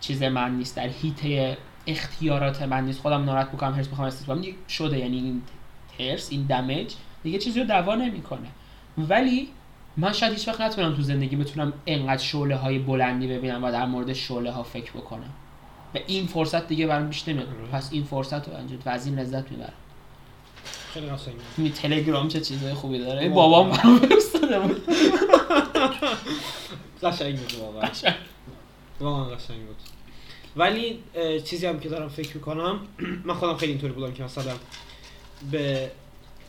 چیز 0.00 0.22
من 0.22 0.56
نیست 0.56 0.76
در 0.76 0.88
هیته 0.88 1.56
اختیارات 1.86 2.62
من 2.62 2.84
نیست 2.84 3.00
خودم 3.00 3.24
ناراحت 3.24 3.48
بکنم 3.48 3.74
هرس 3.74 3.88
بخوام 3.88 4.06
استفاده 4.08 4.42
کنم 4.42 4.54
شده 4.68 4.98
یعنی 4.98 5.16
این 5.16 5.42
هرس 5.98 6.28
این 6.30 6.42
دمیج 6.42 6.94
دیگه 7.22 7.38
چیزی 7.38 7.60
رو 7.60 7.66
دوا 7.66 7.94
نمی‌کنه. 7.94 8.48
ولی 8.98 9.48
من 9.96 10.12
شاید 10.12 10.32
هیچ 10.32 10.48
وقت 10.48 10.60
نتونم 10.60 10.94
تو 10.94 11.02
زندگی 11.02 11.36
بتونم 11.36 11.72
انقدر 11.86 12.22
شعله 12.22 12.56
های 12.56 12.78
بلندی 12.78 13.26
ببینم 13.26 13.64
و 13.64 13.72
در 13.72 13.86
مورد 13.86 14.12
شعله 14.12 14.50
ها 14.50 14.62
فکر 14.62 14.92
بکنم. 14.92 15.30
و 15.94 15.98
این 16.06 16.26
فرصت 16.26 16.68
دیگه 16.68 16.86
برام 16.86 17.08
بیش 17.08 17.28
نمیاد. 17.28 17.48
پس 17.72 17.92
این 17.92 18.04
فرصت 18.04 18.48
رو 18.48 18.54
انجام 18.54 18.78
و 18.86 18.88
از 18.90 19.06
این 19.06 19.18
لذت 19.18 19.50
می‌برم. 19.50 19.72
خیلی 20.94 21.06
قشنگه 21.06 21.36
می 21.56 21.70
تلگرام 21.70 22.28
چه 22.28 22.40
چیزای 22.40 22.74
خوبی 22.74 22.98
داره. 22.98 23.28
بابام 23.28 23.70
برام 23.70 23.98
فرستاده 23.98 24.60
بود 24.60 24.82
قشنگ 27.02 27.38
بود 27.38 27.52
واقعا 27.60 27.80
قشنگ. 27.80 28.14
واقعا 29.00 29.24
قشنگ 29.24 29.66
بود 29.66 29.76
ولی 30.56 30.98
چیزی 31.44 31.66
هم 31.66 31.80
که 31.80 31.88
دارم 31.88 32.08
فکر 32.08 32.36
می‌کنم 32.36 32.80
من 33.26 33.34
خودم 33.34 33.56
خیلی 33.56 33.72
اینطوری 33.72 33.92
بودم 33.92 34.12
که 34.12 34.22
مثلا 34.22 34.52
به 35.50 35.90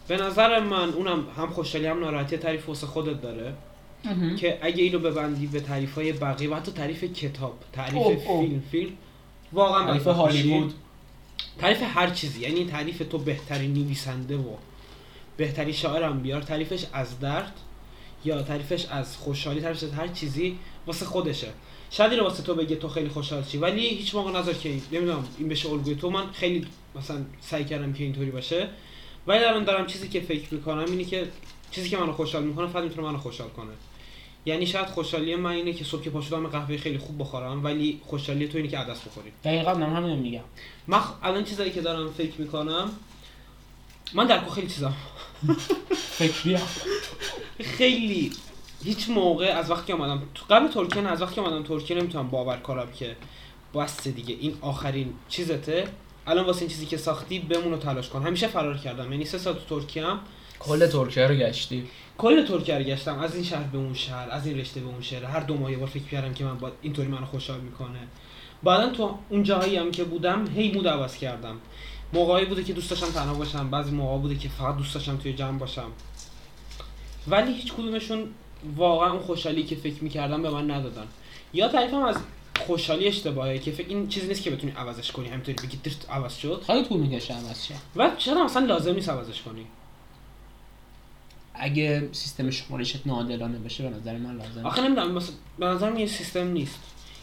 به 0.07 0.17
نظر 0.17 0.59
من 0.59 0.89
اونم 0.89 1.25
هم 1.37 1.49
خوشحالی 1.49 1.85
هم 1.87 1.99
ناراحتی 1.99 2.37
تعریف 2.37 2.69
واسه 2.69 2.87
خودت 2.87 3.21
داره. 3.21 3.53
که 4.37 4.59
اگه 4.61 4.83
اینو 4.83 4.99
ببندی 4.99 5.47
به 5.47 5.59
تعریف 5.59 5.95
های 5.95 6.13
بقیه 6.13 6.49
و 6.49 6.55
حتی 6.55 6.71
تعریف 6.71 7.03
کتاب 7.03 7.53
تعریف. 7.73 8.23
فیلم 8.23 8.63
فیلم 8.71 8.91
واقعا 9.53 9.87
تعریف. 9.87 10.07
هالیوود 10.07 10.73
تعریف 11.59 11.83
هر 11.83 12.09
چیزی 12.09 12.41
یعنی 12.41 12.65
تعریف 12.65 13.01
تو 13.11 13.17
بهترین 13.17 13.73
نویسنده 13.73 14.37
و 14.37 14.55
بهترین 15.37 15.73
شاعرم 15.73 16.19
بیار 16.19 16.41
تعریفش 16.41 16.85
از 16.93 17.19
درد 17.19 17.53
یا 18.25 18.41
تعریفش 18.41 18.85
از 18.85 19.17
خوشحالی 19.17 19.61
تعریفش 19.61 19.83
از 19.83 19.93
هر 19.93 20.07
چیزی 20.07 20.57
واسه 20.87 21.05
خودشه. 21.05 21.47
شاید 21.91 22.11
اینو 22.11 22.23
واسه 22.23 22.43
تو 22.43 22.55
بگه 22.55 22.75
تو 22.75 22.87
خیلی 22.87 23.09
خوشحال 23.09 23.43
چی 23.43 23.57
ولی 23.57 23.87
هیچ 23.87 24.15
موقع 24.15 24.31
نذار 24.31 24.53
که 24.53 24.69
نمی‌دونم 24.91 25.27
این 25.37 25.49
بشه 25.49 25.69
الگوی 25.69 25.95
تو. 25.95 26.09
من 26.09 26.31
خیلی 26.31 26.67
مثلا 26.95 27.17
سعی 27.41 27.65
کردم 27.65 27.93
که 27.93 28.03
اینطوری 28.03 28.31
باشه. 28.31 28.69
ولی 29.27 29.43
الان 29.43 29.63
دارم 29.63 29.87
چیزی 29.87 30.09
که 30.09 30.21
فکر 30.21 30.53
می‌کنم 30.53 30.85
اینه 30.87 31.03
که 31.03 31.27
چیزی 31.71 31.89
که 31.89 31.97
منو 31.97 32.11
خوشحال 32.11 32.43
می‌کنه 32.43 32.67
فقط 32.67 32.83
می‌تونه 32.83 33.07
منو 33.07 33.17
خوشحال 33.17 33.49
کنه. 33.49 33.71
یعنی 34.49 34.65
شاید 34.65 34.87
خوشحالی 34.87 35.35
من 35.35 35.51
اینه 35.51 35.73
که 35.73 35.83
صبح 35.83 36.01
که 36.01 36.09
پا 36.09 36.21
شدم 36.21 36.47
قهوه 36.47 36.77
خیلی 36.77 36.97
خوب 36.97 37.21
بخورم 37.21 37.63
ولی 37.63 38.01
خوشحالی 38.05 38.47
تو 38.47 38.57
اینه 38.57 38.69
که 38.69 38.77
عدس 38.77 39.01
بخوری. 39.01 39.31
دقیقا 39.43 39.73
من 39.73 39.95
همین 39.95 40.19
میگم. 40.19 40.41
من 40.87 40.99
خ- 40.99 41.23
الان 41.23 41.43
چیزایی 41.43 41.71
که 41.71 41.81
دارم 41.81 42.11
فکر 42.11 42.41
می‌کنم 42.41 42.91
من 44.13 44.27
در 44.27 44.49
خیلی 44.55 44.67
چیزا 44.67 44.91
فکری 45.91 46.57
خیلی. 47.59 48.31
هیچ 48.83 49.09
موقع 49.09 49.45
از 49.45 49.71
وقتی 49.71 49.87
که 49.87 49.93
اومدم 49.93 50.21
قبل 50.49 50.67
ترکیه 50.67 51.07
از 51.07 51.21
وقتی 51.21 51.35
که 51.35 51.41
اومدم 51.41 51.63
ترکیه 51.63 51.97
نمی‌تونم 51.97 52.27
باور 52.29 52.57
کنم 52.57 52.87
که 52.91 53.15
بس 53.75 54.07
دیگه 54.07 54.35
این 54.39 54.57
آخرین 54.61 55.13
چیزته. 55.29 55.87
الان 56.27 56.45
واسه 56.45 56.61
این 56.61 56.69
چیزی 56.69 56.85
که 56.85 56.97
ساختی 56.97 57.39
بمون 57.39 57.73
و 57.73 57.77
تلاش 57.77 58.09
کن. 58.09 58.23
همیشه 58.23 58.47
فرار 58.47 58.77
کردم. 58.77 59.11
یعنی 59.11 59.25
سه 59.25 59.37
سال 59.37 59.53
تو 59.53 59.79
ترکیه 59.79 60.05
هم 60.05 60.19
کل 60.59 60.87
ترکیه 60.87 61.27
رو 61.27 61.35
گشتی؟ 61.35 61.87
کل 62.17 62.45
ترکیه 62.45 62.77
رو 62.77 62.83
گشتم. 62.83 63.19
از 63.19 63.35
این 63.35 63.43
شهر 63.43 63.63
به 63.63 63.77
اون 63.77 63.93
شهر 63.93 64.29
از 64.29 64.47
این 64.47 64.57
رشته 64.57 64.79
به 64.79 64.87
اون 64.87 65.01
شهر. 65.01 65.23
هر 65.23 65.39
دو 65.39 65.57
ماه 65.57 65.71
یه 65.71 65.77
بار 65.77 65.87
فکر 65.87 66.03
کردم 66.03 66.33
که 66.33 66.43
من 66.43 66.57
با 66.57 66.71
اینطوری 66.81 67.07
منو 67.07 67.25
خوشحال 67.25 67.59
می‌کنه. 67.59 67.99
بعدا 68.63 68.89
تو 68.89 69.17
اون 69.29 69.43
جاهایی 69.43 69.77
هم 69.77 69.91
که 69.91 70.03
بودم 70.03 70.47
هی 70.55 70.71
مود 70.71 70.87
عوض 70.87 71.17
کردم. 71.17 71.55
موقعی 72.13 72.45
بوده 72.45 72.63
که 72.63 72.73
دوست 72.73 72.89
داشتم 72.89 73.07
تنها 73.07 73.33
باشم. 73.33 73.69
بعضی 73.69 73.91
موقع 73.91 74.21
بوده 74.21 74.35
که 74.35 74.49
فقط 74.49 74.77
دوست 74.77 74.93
داشتم 74.93 75.17
توی 75.17 75.33
جمع 75.33 75.57
باشم. 75.57 75.91
ولی 77.27 77.53
هیچ 77.53 77.73
کدومشون 77.73 78.27
واقعا 78.75 79.11
اون 79.11 79.19
خوشحالی 79.21 79.63
که 79.63 79.75
فکر 79.75 80.03
می‌کردم 80.03 80.41
به 80.41 80.49
من 80.49 80.71
ندادن. 80.71 81.05
یا 81.53 81.67
تعریفم 81.67 82.03
از 82.03 82.15
خوشحالی 82.59 83.07
اشتباهه 83.07 83.59
که 83.59 83.71
فکر 83.71 83.87
این 83.89 84.07
چیزی 84.07 84.27
نیست 84.27 84.43
که 84.43 84.51
بتونی 84.51 84.73
عوضش 84.77 85.11
کنی. 85.11 85.27
همینطوری 85.27 85.57
بگی 85.67 85.77
درست 85.77 86.07
عوض 86.09 86.35
شد. 86.35 86.63
خیلی 86.67 86.85
طول 86.85 86.99
می‌کشه 86.99 87.33
عوض 87.33 87.65
شه. 87.65 87.73
و 87.95 88.11
چرا 88.17 88.45
اصلا 88.45 88.65
لازم 88.65 88.93
نیست 88.93 89.09
عوضش 89.09 89.41
کنی. 89.41 89.65
اگه 91.59 92.09
سیستم 92.11 92.49
شمارشت 92.49 93.07
ناعادلانه 93.07 93.59
بشه 93.59 93.89
به 93.89 93.95
نظر 93.95 94.17
من 94.17 94.37
لازم 94.37 94.65
آخه 94.65 94.81
نمی‌دونم 94.81 95.11
مثلا 95.11 95.35
به 95.59 95.65
نظرم 95.65 95.97
یه 95.97 96.07
سیستم 96.07 96.47
نیست. 96.47 96.79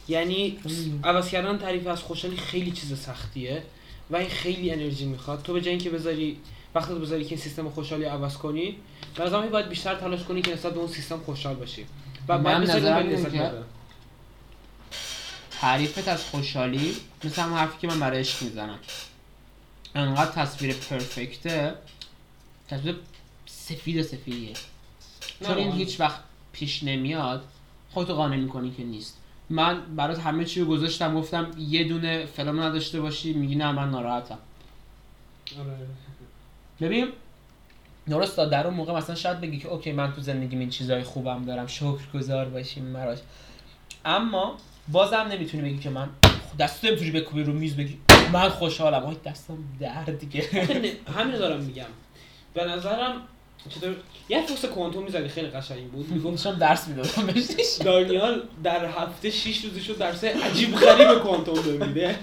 یعنی. 0.08 0.58
عوض 1.04 1.28
کردن 1.28 1.58
تعریف 1.58 1.86
از 1.86 2.02
خوشحالی 2.02 2.36
خیلی 2.36 2.70
چیز 2.70 3.00
سختیه 3.00 3.62
و 4.10 4.16
این 4.16 4.28
خیلی 4.28 4.70
انرژی 4.70 5.06
می‌خواد. 5.06 5.42
تو 5.42 5.52
به 5.52 5.60
جای 5.60 5.70
اینکه 5.70 5.90
بذاری 5.90 6.38
وقتی 6.74 6.94
تو 6.94 7.00
بذاری 7.00 7.24
که 7.24 7.30
این 7.30 7.38
سیستم 7.38 7.68
خوشحالی 7.68 8.04
عوض 8.04 8.36
کنی 8.36 8.76
به 9.16 9.24
نظرم 9.24 9.48
باید 9.48 9.68
بیشتر 9.68 9.94
تلاش 9.94 10.24
کنی 10.24 10.42
که 10.42 10.52
نسبت 10.52 10.72
به 10.72 10.78
اون 10.78 10.88
سیستم 10.88 11.18
خوشحال 11.18 11.54
باشی. 11.54 11.86
و 12.28 12.38
من 12.38 12.62
نظرم. 12.62 13.64
تعریفت 15.60 16.08
از 16.08 16.24
خوشحالی 16.24 16.96
مثل 17.24 17.42
همون 17.42 17.58
حرفی 17.58 17.78
که 17.80 17.86
من 17.86 18.00
برای 18.00 18.20
عشق 18.20 18.42
می‌زنم. 18.42 18.78
انقدر 19.94 20.30
تصویر 20.30 20.74
پرفکته. 20.74 21.74
تصویر 22.68 22.96
سفید 23.68 24.02
سفیدیه. 24.02 24.52
نه 25.40 25.48
چون 25.48 25.56
این. 25.56 25.72
هیچ 25.72 26.00
وقت 26.00 26.20
پیش 26.52 26.82
نمیاد 26.82 27.44
خودتو 27.90 28.14
قانع 28.14 28.36
می‌کنی 28.36 28.70
که 28.70 28.84
نیست. 28.84 29.18
من 29.50 29.80
برات 29.96 30.18
همه 30.18 30.44
چی 30.44 30.60
رو 30.60 30.66
گذاشتم 30.66 31.14
گفتم 31.14 31.50
یه 31.58 31.84
دونه 31.84 32.26
فلان 32.26 32.60
نداشته 32.60 33.00
باشی 33.00 33.32
میگی 33.32 33.54
نه 33.54 33.72
من 33.72 33.90
ناراحتم. 33.90 34.38
آره. 35.58 35.86
ببین 36.80 37.08
درست 38.08 38.36
در 38.36 38.66
اون 38.66 38.76
موقع 38.76 38.92
مثلا 38.92 39.14
شاید 39.14 39.40
بگی 39.40 39.58
که 39.58 39.68
اوکی 39.68 39.92
من 39.92 40.12
تو 40.12 40.20
زندگیم 40.20 40.58
این 40.58 40.70
چیزای 40.70 41.02
خوبم 41.02 41.44
دارم 41.44 41.66
شکرگزار 41.66 42.48
باشیم 42.48 42.84
مراش. 42.84 43.18
اما 44.04 44.56
بازم 44.88 45.16
نمی‌تونی 45.16 45.62
بگی 45.62 45.78
که 45.78 45.90
من 45.90 46.08
دست 46.58 46.84
نمی‌تونی 46.84 47.10
بکوبی 47.10 47.42
رو 47.42 47.52
میز 47.52 47.76
بگی. 47.76 47.98
من 48.32 48.48
خوشحالم. 48.48 49.04
آی 49.04 49.16
دستم 49.24 49.58
درد 49.80 50.18
دیگه. 50.18 50.42
همین 51.16 51.36
دارم 51.36 51.60
میگم. 51.60 51.86
به 52.54 52.64
نظرم 52.64 53.22
چطور؟ 53.68 53.96
یه 54.28 54.46
فوس 54.46 54.64
کوانتوم 54.64 55.04
می‌زدی 55.04 55.28
خیلی 55.28 55.46
قشنگ 55.46 55.90
بود. 55.90 56.08
می‌گفت 56.12 56.26
می‌گفتم 56.26 56.58
درس 56.58 56.88
می‌دادم 56.88 57.26
بهش 57.26 57.76
دانیال 57.84 58.42
در 58.64 58.86
هفته 58.86 59.30
6 59.30 59.64
روزشو 59.64 59.92
درس 59.92 60.24
عجیب 60.24 60.74
غریب 60.76 61.18
کوانتوم 61.18 61.58
میده 61.86 62.18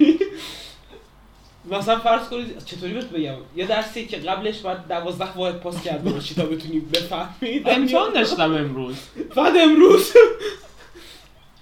مثلا 1.71 1.99
فرض 1.99 2.27
کنید 2.27 2.65
چطوری 2.65 2.93
بهت 2.93 3.09
بگم؟ 3.09 3.35
یه 3.55 3.67
درسی 3.67 4.05
که 4.05 4.17
قبلش 4.17 4.59
باید 4.59 4.77
12 4.87 5.31
واحد 5.31 5.59
پاس 5.59 5.83
کرده 5.83 6.09
باشی 6.09 6.35
تا 6.35 6.45
بتونی 6.45 6.79
بفهمی. 6.79 7.61
امتحان 7.65 8.13
داشتم 8.13 8.53
امروز. 8.53 8.95
بعد 9.35 9.57
امروز. 9.57 10.13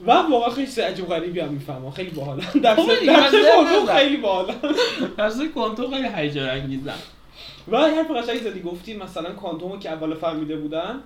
و 0.05 0.11
واقعا 0.11 0.49
خیلی 0.49 0.67
چیز 0.67 0.79
عجیب 0.79 1.07
غریبی 1.07 1.39
هم 1.39 1.49
می‌فهمم. 1.49 1.91
خیلی 1.91 2.09
باحال 2.09 2.41
درس 2.63 2.79
خب 2.79 3.05
درس 3.05 3.31
کوانتوم. 3.31 3.95
خیلی 3.95 4.17
باحال 4.17 4.55
درس 5.17 5.41
کوانتوم 5.53 5.91
خیلی 5.91 6.07
هیجان 6.15 6.49
انگیزم 6.49 6.99
و 7.67 7.75
یه 7.75 7.95
حرف 7.95 8.11
قشنگی 8.11 8.39
زدی 8.39 8.61
گفتی 8.61 8.93
مثلا 8.93 9.31
کوانتومو 9.31 9.79
که 9.79 9.89
اول 9.89 10.15
فهمیده 10.15 10.57
بودن 10.57 10.99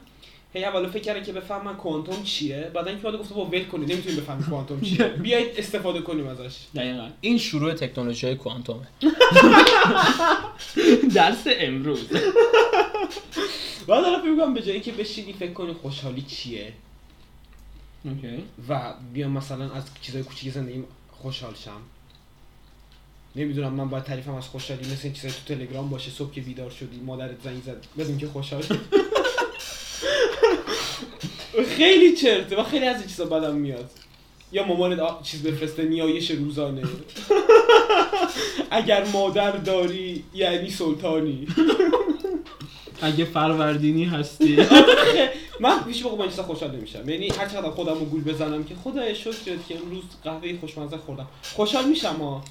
هی 0.54 0.66
اول 0.66 0.88
فکر 0.88 1.02
کردن 1.02 1.24
که 1.24 1.34
بفهمن 1.34 1.76
کوانتوم 1.76 2.24
چیه 2.24 2.72
بعدا 2.74 2.90
اینکه 2.90 3.04
بعد 3.04 3.16
گفته 3.16 3.36
با 3.36 3.46
ول 3.46 3.64
کنید 3.64 3.92
نمی‌تونیم 3.92 4.20
بفهمیم 4.20 4.46
کوانتوم 4.50 4.82
چیه. 4.82 5.08
بیایید 5.24 5.60
استفاده 5.60 6.02
کنیم 6.02 6.28
ازش. 6.28 6.56
دقیقا. 6.76 7.10
این 7.22 7.38
شروع 7.38 7.74
تکنولوژی 7.74 8.28
های 8.28 8.36
کوانتومه. 8.36 8.88
درس 11.16 11.44
امروز. 11.48 12.08
بعد 13.88 14.04
فکر 14.04 14.32
می‌کنم 14.32 14.54
به 14.54 14.62
جای 14.62 14.72
اینکه 14.72 14.92
بشینی 14.92 15.34
فکر 15.34 15.54
کنی 15.54 15.74
خوشحالی 15.74 16.22
چیه. 16.22 16.74
اوکی. 18.06 18.44
و 18.70 18.94
بیام 19.14 19.32
مثلا 19.32 19.72
از 19.72 19.84
چیزای 20.02 20.24
کوچیک 20.24 20.54
زندگیم 20.54 20.86
خوشحال 21.12 21.54
شم. 21.54 21.82
نمی‌دونم 23.36 23.74
من 23.74 23.90
باید 23.90 24.04
تعریفم 24.04 24.36
از 24.36 24.48
خوشحالی 24.48 24.82
مثل 24.82 25.00
این 25.04 25.14
چیزای 25.14 25.32
تو 25.32 25.56
تلگرام 25.56 25.90
باشه 25.90 26.12
صبح 26.12 26.32
که 26.32 26.42
بیدار 26.42 26.70
شدی 26.70 27.00
مادرت 27.06 27.42
زنگ 27.44 27.62
زد. 27.66 27.86
بدون 27.98 28.18
که 28.18 28.28
خوشحال. 28.28 28.64
خیلی 31.78 32.16
چرته 32.16 32.56
و 32.56 32.64
خیلی 32.64 32.86
از 32.86 33.00
این 33.00 33.08
چیزا 33.08 33.26
بدم 33.26 33.56
میاد. 33.56 33.90
یا 34.52 34.66
مامانت 34.66 35.00
آ- 35.00 35.22
چیز 35.24 35.44
بفرسته 35.44 35.84
نیایش 35.84 36.32
روزانه. 36.32 36.84
اگر 38.72 39.06
مادر 39.14 39.52
داری 39.52 40.24
یعنی 40.34 40.70
سلطانی. 40.70 41.48
اگه 43.02 43.26
فروردینی 43.26 44.06
هستی. 44.06 44.58
من 45.60 45.80
هیچ 45.88 46.04
موقع 46.04 46.16
با 46.18 46.24
این 46.24 46.32
چیزا 46.32 46.44
خوشحال 46.44 46.72
نمیشم. 46.76 47.10
یعنی 47.10 47.28
هر 47.28 47.48
چقدر 47.48 47.70
خودم 47.70 47.94
رو 47.94 48.06
گول 48.06 48.24
بزنم 48.24 48.64
که 48.64 48.76
خدای 48.84 49.16
شکرت 49.16 49.68
که 49.68 49.78
امروز 49.84 50.04
قهوه 50.24 50.58
خوشمزه 50.60 50.98
خوردم. 50.98 51.28
خوشحال 51.54 51.86
میشم 51.86 52.16
ها 52.16 52.44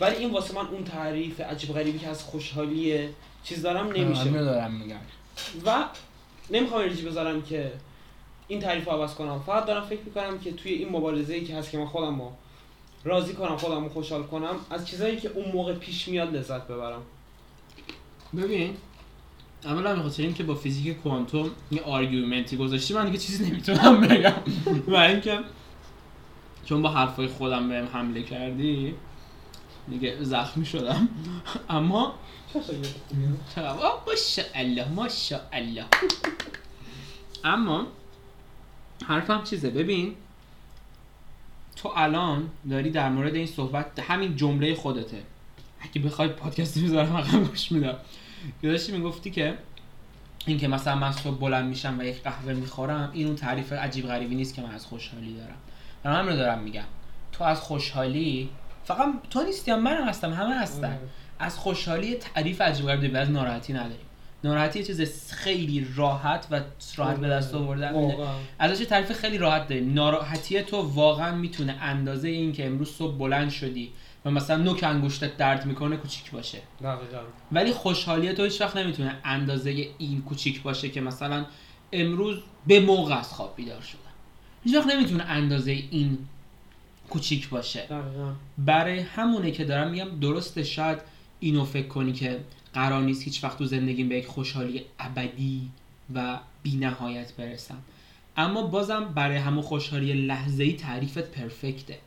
ولی 0.00 0.16
این 0.16 0.30
واسه 0.30 0.54
من 0.54 0.66
اون 0.66 0.84
تعریف 0.84 1.40
عجیب 1.40 1.72
غریبی 1.72 1.98
که 1.98 2.08
از 2.08 2.22
خوشحالیه 2.22 3.10
چیز 3.44 3.62
دارم 3.62 3.86
نمیشه. 3.86 4.30
دارم 4.30 4.74
میگم. 4.74 4.96
و 5.66 5.84
نمی‌خوام 6.50 6.80
انرژی 6.80 7.02
بذارم 7.02 7.42
که 7.42 7.72
این 8.48 8.60
تعریف 8.60 8.84
رو 8.84 8.92
عوض 8.92 9.14
کنم. 9.14 9.42
فقط 9.46 9.66
دارم 9.66 9.86
فکر 9.86 10.00
می‌کنم 10.06 10.38
که 10.38 10.52
توی 10.52 10.72
این 10.72 10.88
مبارزه 10.88 11.34
ای 11.34 11.44
که 11.44 11.56
هست 11.56 11.70
که 11.70 11.78
من 11.78 11.86
خودم 11.86 12.20
رو 12.20 12.32
راضی 13.04 13.32
کنم 13.32 13.56
خودم 13.56 13.82
رو 13.82 13.88
خوشحال 13.88 14.22
کنم 14.22 14.54
از 14.70 14.88
چیزایی 14.88 15.16
که 15.16 15.28
اون 15.28 15.52
موقع 15.52 15.74
پیش 15.74 16.08
میاد 16.08 16.36
لذت 16.36 16.66
ببرم. 16.66 17.02
ببین 18.36 18.76
اولا 19.64 19.96
به 19.96 20.02
خاطر 20.02 20.22
اینکه 20.22 20.42
با 20.42 20.54
فیزیک 20.54 20.96
کوانتوم 20.96 21.50
یه 21.70 21.82
آرگومنتی 21.82 22.56
گذاشتی 22.56 22.94
من 22.94 23.06
دیگه 23.06 23.18
چیزی 23.18 23.50
نمی‌تونم 23.50 24.00
بگم. 24.00 24.32
و 24.88 24.96
اینکه 24.96 25.38
چون 26.64 26.82
با 26.82 26.88
حرفای 26.88 27.26
خودم 27.26 27.68
بهم 27.68 27.86
حمله 27.92 28.22
کردی 28.22 28.94
دیگه 29.88 30.16
زخمی 30.24 30.66
شدم. 30.66 31.08
اما 31.68 32.14
خوبیه؟ 32.52 32.90
چقدر 33.54 33.68
آه، 33.68 34.04
ماشاءالله 34.06 34.88
ماشاءالله. 34.88 35.84
اما 37.44 37.86
حرفم 39.06 39.44
چیزه؟ 39.44 39.70
ببین 39.70 40.14
تو 41.76 41.92
الان 41.96 42.50
داری 42.70 42.90
در 42.90 43.08
مورد 43.08 43.34
این 43.34 43.46
صحبت 43.46 43.98
همین 43.98 44.36
جمله 44.36 44.74
خودته. 44.74 45.22
اگه 45.80 46.02
بخوای 46.02 46.28
پادکست 46.28 46.76
می‌ذارم 46.76 47.16
عقب 47.16 47.44
گوش 47.44 47.72
میدم. 47.72 47.96
که 48.62 48.68
داشتی 48.68 48.92
می‌گفتی 48.92 49.30
که 49.30 49.58
اینکه 50.46 50.68
مثلا 50.68 50.94
من 50.94 51.12
صبح 51.12 51.38
بلند 51.38 51.68
میشم 51.68 51.98
و 51.98 52.02
یک 52.02 52.22
قهوه 52.22 52.52
می‌خورم 52.52 53.10
این 53.12 53.26
اون 53.26 53.36
تعریف 53.36 53.72
عجیب 53.72 54.06
غریبی 54.06 54.34
نیست 54.34 54.54
که 54.54 54.62
من 54.62 54.70
از 54.70 54.86
خوشحالی 54.86 55.34
دارم. 55.34 55.56
من 56.04 56.20
همین 56.20 56.32
رو 56.32 56.36
دارم 56.36 56.58
میگم. 56.58 56.84
تو 57.32 57.44
از 57.44 57.60
خوشحالی 57.60 58.48
فقط 58.84 59.08
تو 59.30 59.42
نیستی 59.42 59.70
هم 59.70 59.82
من 59.82 60.08
هستم 60.08 60.32
همه 60.32 60.54
هستن. 60.54 60.98
از 61.38 61.58
خوشحالی 61.58 62.14
تعریف 62.14 62.60
عجیب 62.60 62.86
غریب 62.86 63.00
داریم 63.00 63.16
از 63.16 63.30
ناراحتی 63.30 63.72
نداریم. 63.72 64.06
ناراحتی 64.44 64.78
یه 64.78 64.84
چیز 64.84 65.32
خیلی 65.32 65.88
راحت 65.96 66.46
و 66.50 66.60
راحت 66.96 67.16
به 67.16 67.28
دست 67.28 67.54
آوردن. 67.54 67.94
ازش 68.58 68.84
تعریف 68.84 69.12
خیلی 69.12 69.38
راحت 69.38 69.68
داریم. 69.68 69.94
ناراحتی 69.94 70.62
تو 70.62 70.76
واقعا 70.76 71.34
می‌تونه 71.36 71.76
اندازه 71.80 72.28
این 72.28 72.52
که 72.52 72.66
امروز 72.66 72.90
صبح 72.90 73.18
بلند 73.18 73.50
شدی 73.50 73.92
و 74.24 74.30
مثلا 74.30 74.56
نوک 74.56 74.84
انگشتت 74.84 75.36
درد 75.36 75.66
می‌کنه 75.66 75.96
کوچیک 75.96 76.30
باشه. 76.30 76.58
دقیقاً. 76.82 77.18
ولی 77.52 77.72
خوشحالی 77.72 78.32
تو 78.32 78.44
هیچ 78.44 78.60
وقت 78.60 78.76
نمی‌تونه 78.76 79.16
اندازه 79.24 79.88
این 79.98 80.22
کوچیک 80.22 80.62
باشه 80.62 80.88
که 80.88 81.00
مثلا 81.00 81.46
امروز 81.92 82.38
به 82.66 82.80
موقع 82.80 83.18
از 83.18 83.32
خواب 83.32 83.56
بیدار 83.56 83.80
شدم. 83.80 84.00
هیچ 84.64 84.76
وقت 84.76 84.86
نمی‌تونه 84.86 85.24
اندازه 85.24 85.70
این 85.70 86.18
کوچیک 87.10 87.48
باشه. 87.48 87.80
دقیقاً. 87.80 88.32
برای 88.58 88.98
همونه 88.98 89.50
که 89.50 89.64
دارم 89.64 89.90
میگم 89.90 90.20
درسته 90.20 90.62
شاید 90.62 90.98
اینو 91.40 91.64
فکر 91.64 91.88
کنی 91.88 92.12
که 92.12 92.40
قرار 92.74 93.02
نیست 93.02 93.22
هیچ 93.22 93.44
وقت 93.44 93.58
تو 93.58 93.64
زندگیم 93.64 94.08
به 94.08 94.16
یک 94.16 94.26
خوشحالی 94.26 94.84
ابدی 94.98 95.70
و 96.14 96.38
بی 96.62 96.76
نهایت 96.76 97.32
برسم. 97.32 97.78
اما 98.36 98.62
بازم 98.62 99.04
برای 99.04 99.36
همون 99.36 99.62
خوشحالی 99.62 100.12
لحظه 100.12 100.64
ای 100.64 100.72
تعریفت 100.72 101.30
پرفکته. 101.30 101.98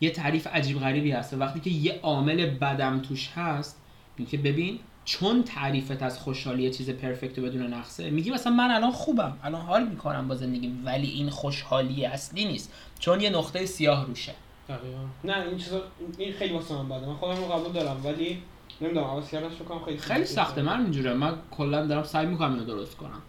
یه 0.00 0.10
تعریف 0.10 0.46
عجیب 0.46 0.80
غریبی 0.80 1.10
هست. 1.10 1.34
وقتی 1.34 1.60
که 1.60 1.70
یه 1.70 2.00
عامل 2.02 2.46
بدم 2.46 3.00
توش 3.00 3.28
هست 3.28 3.76
میگه 4.18 4.30
که 4.30 4.38
ببین 4.38 4.78
چون 5.04 5.42
تعریفت 5.42 6.02
از 6.02 6.18
خوشحالی 6.18 6.70
چیز 6.70 6.90
پرفکت 6.90 7.38
و 7.38 7.42
بدون 7.42 7.74
نقصه 7.74 8.10
میگی 8.10 8.30
مثلا 8.30 8.52
من 8.52 8.70
الان 8.70 8.92
خوبم 8.92 9.38
الان 9.42 9.60
حال 9.60 9.88
می‌کنم 9.88 10.28
با 10.28 10.34
زندگیم 10.34 10.82
ولی 10.84 11.08
این 11.08 11.30
خوشحالی 11.30 12.04
اصلی 12.04 12.44
نیست. 12.44 12.72
چون 12.98 13.20
یه 13.20 13.30
نقطه 13.30 13.66
سیاه 13.66 14.06
روشه. 14.06 14.34
دقیقاً. 14.68 14.98
نه 15.24 15.46
این 15.48 15.58
چیزا 15.58 15.82
این 16.18 16.32
خیلی 16.32 16.54
واسه 16.54 16.74
من 16.74 16.88
بده. 16.88 17.06
من 17.06 17.14
خودم 17.14 17.36
رو 17.36 17.44
قبول 17.44 17.72
دارم 17.72 18.00
ولی 18.04 18.42
نمی‌دونم 18.80 19.06
عوض 19.06 19.30
کردنش 19.30 19.52
رو 19.68 19.84
خیلی 19.84 19.98
خیلی 19.98 20.24
سخته 20.24 20.62
من 20.62 20.82
اینجوره 20.82 21.14
من 21.14 21.34
کلا 21.50 21.86
دارم 21.86 22.04
سعی 22.04 22.26
می‌کنم 22.26 22.52
اینو 22.52 22.64
درست 22.64 22.96
کنم. 22.96 23.22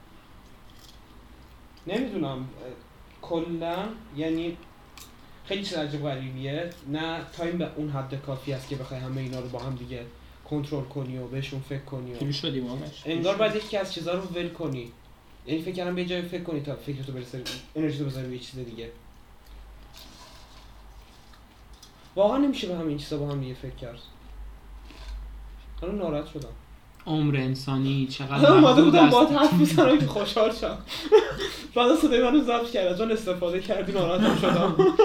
نمی‌دونم. 1.88 2.48
کلا 3.22 3.76
یعنی 4.18 4.58
خیلی 5.46 5.64
چیز 5.64 5.74
عجیب 5.78 6.04
غریبیه. 6.04 6.70
نه 6.92 7.22
تایم 7.38 7.58
به 7.58 7.70
اون 7.76 7.90
حد 7.90 8.22
کافی 8.26 8.54
است 8.54 8.70
که 8.70 8.76
بخوای 8.76 9.00
همه 9.00 9.22
اینا 9.22 9.40
رو 9.40 9.50
با 9.50 9.60
هم 9.60 9.76
دیگه 9.76 10.06
کنترل 10.54 10.84
کنی 10.84 11.18
و 11.18 11.28
بهشون 11.28 11.62
فکر 11.70 11.84
کنی 11.84 12.14
و 12.14 12.20
شروع 12.20 12.32
شدیم 12.32 12.68
انگار 13.06 13.36
باید 13.36 13.56
یکی 13.56 13.78
از 13.78 13.94
چیزا 13.94 14.14
رو 14.14 14.22
ول 14.22 14.50
کنی. 14.50 14.92
یعنی 15.48 15.62
فکر 15.62 15.76
کردم 15.76 15.96
به 15.96 16.06
جای 16.06 16.22
فکر 16.22 16.44
کنی 16.44 16.62
تا 16.62 16.76
فکرتو 16.76 17.12
برسه 17.12 17.42
انرژی 17.76 17.98
تو 17.98 18.06
بذاری 18.06 18.34
یه 18.34 18.40
چیز 18.40 18.60
دیگه. 18.60 18.92
واقعا 22.16 22.38
نمیشه 22.38 22.68
به 22.68 22.76
همین 22.76 22.98
چیزا 22.98 23.18
با 23.18 23.28
هم 23.28 23.40
دیگه 23.40 23.54
فکر 23.54 23.76
کرد. 23.76 24.00
الان 25.84 25.98
ناراحت 25.98 26.28
شدم. 26.28 26.50
عمر 27.08 27.36
انسانی 27.38 28.08
چقدر 28.08 28.34
الان 28.34 28.64
اومده 28.64 28.82
بودم 28.82 29.14
است. 29.14 29.32
حرف 29.32 29.54
می‌زنم 29.54 30.00
که 30.00 30.08
خوشحال 30.08 30.56
شم. 30.56 30.78
بعد 31.76 31.96
صدای 31.96 32.24
منو 32.24 32.44
ضبط 32.44 32.72
کرد 32.72 32.98
چون 32.98 33.12
استفاده 33.12 33.60
کردی 33.60 33.92
ناراحتم 33.92 34.38
شدم. 34.38 34.76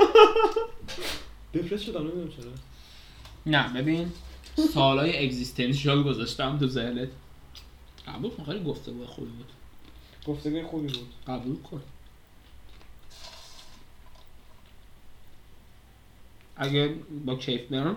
دپرس 1.54 1.80
شدم 1.80 2.02
نمی‌دونم 2.02 2.28
چرا. 2.28 2.50
نه 3.46 3.72
ببین. 3.72 4.12
سالای 4.66 5.26
اگزیستنشیال 5.26 6.02
گذاشتم 6.02 6.58
تو 6.58 6.66
ذهنت. 6.66 7.08
قبول 8.08 8.30
کن 8.30 8.44
خیلی 8.44 8.64
گفتگو 8.64 9.06
خوبی 9.06 9.30
بود. 9.30 9.46
گفتگوی 10.26 10.62
خوبی 10.62 10.86
بود. 10.86 11.08
قبول 11.26 11.56
کن. 11.62 11.82
اگه 16.56 16.94
با 17.26 17.34
کیف 17.36 17.60
برم 17.60 17.96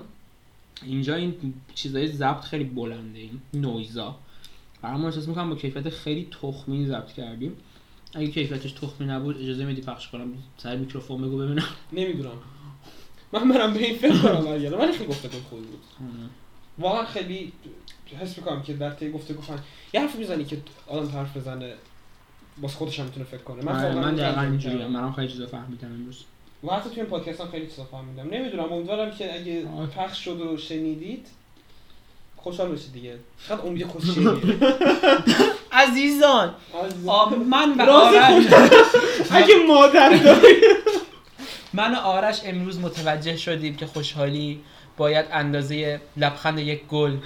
اینجا 0.84 1.16
این 1.16 1.54
چیزای 1.76 2.08
ضبط 2.08 2.42
خیلی 2.42 2.64
بلنده 2.64 3.20
این 3.20 3.42
نویزا. 3.54 4.16
برای 4.82 4.98
ما 4.98 5.08
احساس 5.08 5.28
می‌کنم 5.28 5.50
با 5.50 5.56
کیفیت 5.56 5.90
خیلی 5.90 6.28
تخمی 6.42 6.88
ضبط 6.88 7.14
کردیم. 7.14 7.58
اگه 8.14 8.28
کیفیتش 8.28 8.72
تخمی 8.72 9.08
نبود 9.08 9.42
اجازه 9.42 9.66
میدی 9.66 9.82
پخش 9.82 10.10
کنم. 10.10 10.34
سر 10.58 10.76
میکروفون 10.76 11.22
بگو 11.22 11.38
ببینم. 11.38 11.66
نمی‌دونم. 11.94 12.38
من 13.34 13.50
برم 13.50 13.74
به 13.74 13.86
این 13.86 13.98
فکر 13.98 14.22
کنم 14.22 14.46
برگردم. 14.46 14.80
ولی 14.80 14.94
خیلی 14.94 15.10
گفتگو 15.10 15.40
خوبی 15.50 15.62
بود. 15.62 15.84
واقعا 16.80 17.06
خیلی 17.06 17.54
حس 18.22 18.38
می‌کنم 18.38 18.64
که 18.64 18.74
در 18.74 18.90
طی 18.90 19.12
گفتگو 19.12 19.42
فن 19.42 19.60
یه 19.94 20.02
حرف 20.02 20.16
می‌زنی 20.16 20.46
که 20.46 20.58
آدم 20.88 21.10
حرف 21.10 21.38
بزنه 21.38 21.74
واسه 22.62 22.78
خودش 22.78 23.00
هم 23.00 23.06
می‌تونه 23.06 23.26
فکر 23.26 23.42
کنه. 23.42 23.64
من, 23.64 23.72
واقعا 23.72 24.02
من 24.02 24.16
دقیقا 24.16 24.32
تجربه 24.32 24.48
اینجوریه. 24.48 24.88
منم 24.88 25.14
خیلی 25.14 25.28
چیزا 25.28 25.48
فهمیدم 25.48 25.88
امروز. 25.88 26.24
و 26.64 26.74
حتی 26.74 26.90
توی 26.90 27.00
این 27.00 27.10
پادکست 27.10 27.42
هم 27.42 27.52
خیلی 27.52 27.68
چیزا 27.68 27.84
فهمیدم. 27.84 28.30
نمی‌دونم 28.36 28.74
امیدوارم 28.74 29.12
که 29.12 29.36
اگه. 29.36 29.66
پخش 29.98 30.26
شد 30.26 30.42
و 30.42 30.58
شنیدید 30.58 31.28
خوشحال 32.38 32.72
بشید 32.72 32.94
دیگه. 32.94 33.16
چقدر 33.48 33.62
امید 33.62 33.88
خوشیه 33.88 34.28
عزیزان 35.72 36.54
من 37.50 37.78
و 37.78 37.90
آرش 37.90 38.46
اگه 39.32 39.56
مادر 39.68 40.10
داری. 40.10 40.62
من 41.74 41.96
و 41.96 41.98
آرش 41.98 42.42
امروز 42.46 42.80
متوجه 42.80 43.38
شدیم 43.38 43.76
که 43.76 43.86
خوشحالی. 43.86 44.62
باید 44.98 45.26
اندازه 45.32 46.02
لبخند 46.18 46.60
یک 46.60 46.86
گل 46.86 47.18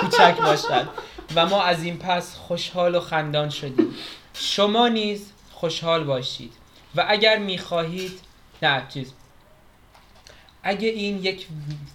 کوچک 0.00 0.36
باشد. 0.36 0.88
و 1.34 1.46
ما 1.46 1.62
از 1.62 1.82
این 1.82 1.98
پس 1.98 2.34
خوشحال 2.34 2.94
و 2.94 3.00
خندان 3.00 3.50
شدیم. 3.50 3.94
شما 4.34 4.88
نیز 4.88 5.32
خوشحال 5.52 6.04
باشید. 6.04 6.52
و 6.96 7.04
اگر 7.08 7.38
می‌خواهید 7.38 8.20
نه 8.62 8.82
چیز. 8.94 9.12
اگه 10.62 10.88
این 10.88 11.24
یک 11.24 11.46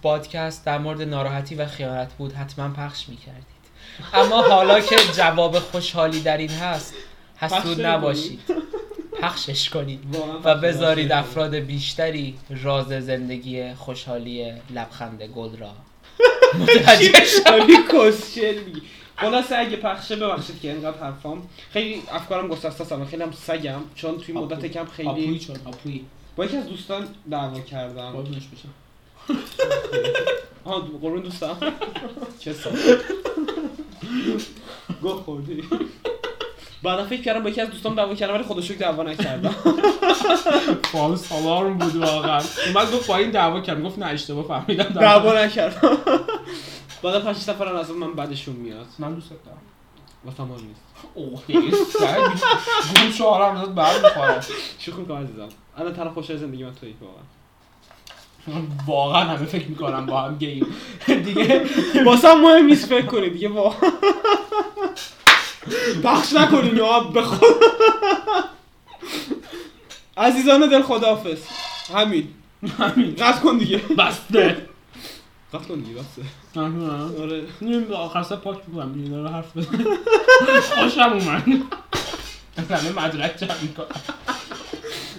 پادکست 0.02 0.64
در 0.64 0.78
مورد 0.78 1.02
ناراحتی 1.02 1.54
و 1.54 1.66
خیانت 1.66 2.12
بود 2.12 2.32
حتما 2.32 2.68
پخش 2.68 3.08
می‌کردید. 3.08 3.46
اما 4.14 4.42
حالا 4.42 4.80
که 4.80 4.96
جواب 5.16 5.58
خوشحالی 5.58 6.20
در 6.20 6.36
این 6.36 6.50
هست 6.50 6.94
حسود 7.36 7.86
نباشید. 7.86 8.40
پخشش 9.20 9.70
کنید. 9.70 10.00
و 10.44 10.54
بذارید 10.54 11.12
افراد 11.12 11.54
بیشتری 11.54 12.34
راز 12.62 12.86
زندگی 12.88 13.74
خوشحالی 13.74 14.52
لبخند 14.74 15.22
گل 15.22 15.56
را. 15.56 15.72
متوجه 16.60 17.12
میگی 18.66 18.82
خلاصه 19.16 19.58
اگه 19.58 19.76
پخشه 19.76 20.16
ببخشید 20.16 20.60
که 20.60 20.70
اینقدر 20.72 20.98
حرفام. 20.98 21.48
خیلی 21.70 22.02
افکارم 22.12 22.48
گسسته 22.48 22.94
است 22.94 23.04
خیلی 23.04 23.22
هم 23.22 23.32
سگم 23.32 23.80
چون 23.94 24.18
توی 24.18 24.34
مدت 24.34 24.52
آپوی. 24.52 24.68
کم 24.68 24.84
خیلی 24.84 25.38
چون 25.38 25.56
هاپویی 25.64 26.04
با 26.36 26.44
یکی 26.44 26.56
از 26.56 26.66
دوستان 26.66 27.08
دعوا 27.30 27.60
کردم. 27.60 28.10
قربونش 28.10 28.42
بشم. 28.46 28.68
آها 30.64 30.80
قربون 30.80 31.20
دوستم. 31.20 31.56
چه 32.40 32.52
سال 32.52 32.72
گفت 35.02 35.22
خوردی. 35.24 35.62
بعدا 36.86 37.04
فکر 37.04 37.22
کردم 37.22 37.42
با 37.42 37.50
یکی 37.50 37.60
از 37.60 37.70
دوستام 37.70 37.94
دعوا 37.94 38.14
کردم 38.14 38.34
ولی 38.34 38.42
خدا 38.42 38.60
شکر 38.60 38.78
دعوا 38.78 39.02
نکردم 39.02 39.54
فالس 40.92 41.32
آلارم 41.32 41.78
بود 41.78 41.96
واقعا. 41.96 42.42
اومد 42.66 42.92
گفت 42.92 43.06
با 43.06 43.16
این 43.16 43.30
دعوا 43.30 43.60
کرد 43.60 43.82
گفت 43.82 43.98
نه 43.98 44.06
اشتباه 44.06 44.44
فهمیدم. 44.44 44.84
دعوا 44.84 45.44
نکردم. 45.44 45.98
بعد 47.02 47.24
پنج 47.24 47.36
شش 47.36 47.48
نفر 47.48 47.76
از 47.76 47.90
من 47.90 48.12
بعدشون 48.12 48.54
میاد. 48.54 48.86
من 48.98 49.14
دوست 49.14 49.30
دارم. 49.30 49.58
واسه 50.24 50.42
ما 50.42 50.56
نیست. 50.56 50.80
اوه 51.14 51.40
گوم 52.94 53.10
شوهرم 53.18 53.54
داد 53.54 53.74
بر 53.74 53.92
می‌خوره 54.02 54.40
شوخی 54.78 55.00
می‌کنم 55.00 55.22
عزیزم. 55.22 55.48
الان 55.78 55.94
طرف 55.94 56.14
خوشحال 56.14 56.36
زندگی 56.36 56.64
من 56.64 56.74
تویی 56.74 56.94
واقعا. 57.00 58.62
واقعا 58.86 59.24
همه 59.24 59.46
فکر 59.46 59.68
می‌کنم 59.68 60.06
با 60.06 60.20
هم 60.20 60.38
گیم. 60.38 60.66
دیگه 61.24 61.66
واسه 62.04 62.28
هم 62.28 62.40
مهم 62.40 62.66
نیست 62.66 62.86
فکر 62.86 63.06
کنید 63.06 63.32
دیگه 63.32 63.48
واقعا. 63.48 63.90
بخش 66.04 66.32
نکنین 66.32 66.76
یا 66.76 67.00
به 67.00 67.22
خدا 67.22 67.46
عزیزان 70.16 70.68
دل 70.68 70.82
خداحافظ. 70.82 71.38
همین. 71.94 72.28
همین. 72.78 73.14
قطع 73.14 73.40
کن 73.40 73.58
دیگه. 73.58 73.78
بسته. 73.78 74.68
قطع 75.54 75.64
کن 75.64 75.80
دیگه 75.80 76.00
بسه 76.00 76.22
آره. 76.60 77.22
آره. 77.22 77.44
نیم 77.60 77.92
آخر 77.92 78.22
سر 78.22 78.36
پاک 78.36 78.62
بکنم 78.62 78.92
دیگه 78.92 79.10
داره 79.10 79.30
حرف 79.30 79.56
بزن. 79.56 79.84
خوشم 80.74 81.12
اومد. 81.12 81.42
همه 82.70 82.92
مدرک 82.92 83.36
جمع 83.36 83.60
می‌کنم. 83.62 83.86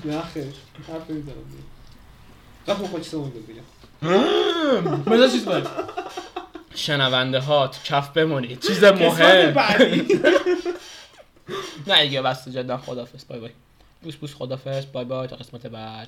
نه 0.05 0.21
خیر. 0.33 0.43
حرف 0.87 1.09
می‌زنم 1.09 1.33
دیگه 1.51 1.63
قطع 2.67 2.79
کن 2.79 2.87
خود 2.87 3.01
چیز 3.01 3.15
مهم 3.15 3.31
بگم 3.31 3.63
بذار 5.03 5.29
چیز 5.29 5.45
باید 5.45 5.67
شنونده 6.77 7.39
ها 7.39 7.67
تو 7.67 7.79
کف 7.83 8.09
بمونید. 8.09 8.59
چیز 8.59 8.83
مهم. 8.83 9.57
نه 11.87 12.03
دیگه 12.03 12.21
بسته 12.21 12.51
جدا. 12.51 12.77
خدافز 12.77 13.27
بای 13.27 13.39
بای. 13.39 13.49
بوس 14.01 14.15
بوس 14.15 14.35
خدافز 14.35 14.85
بای 14.93 15.05
بای 15.05 15.27
تا 15.27 15.35
قسمت 15.35 15.67
بعد. 15.67 16.07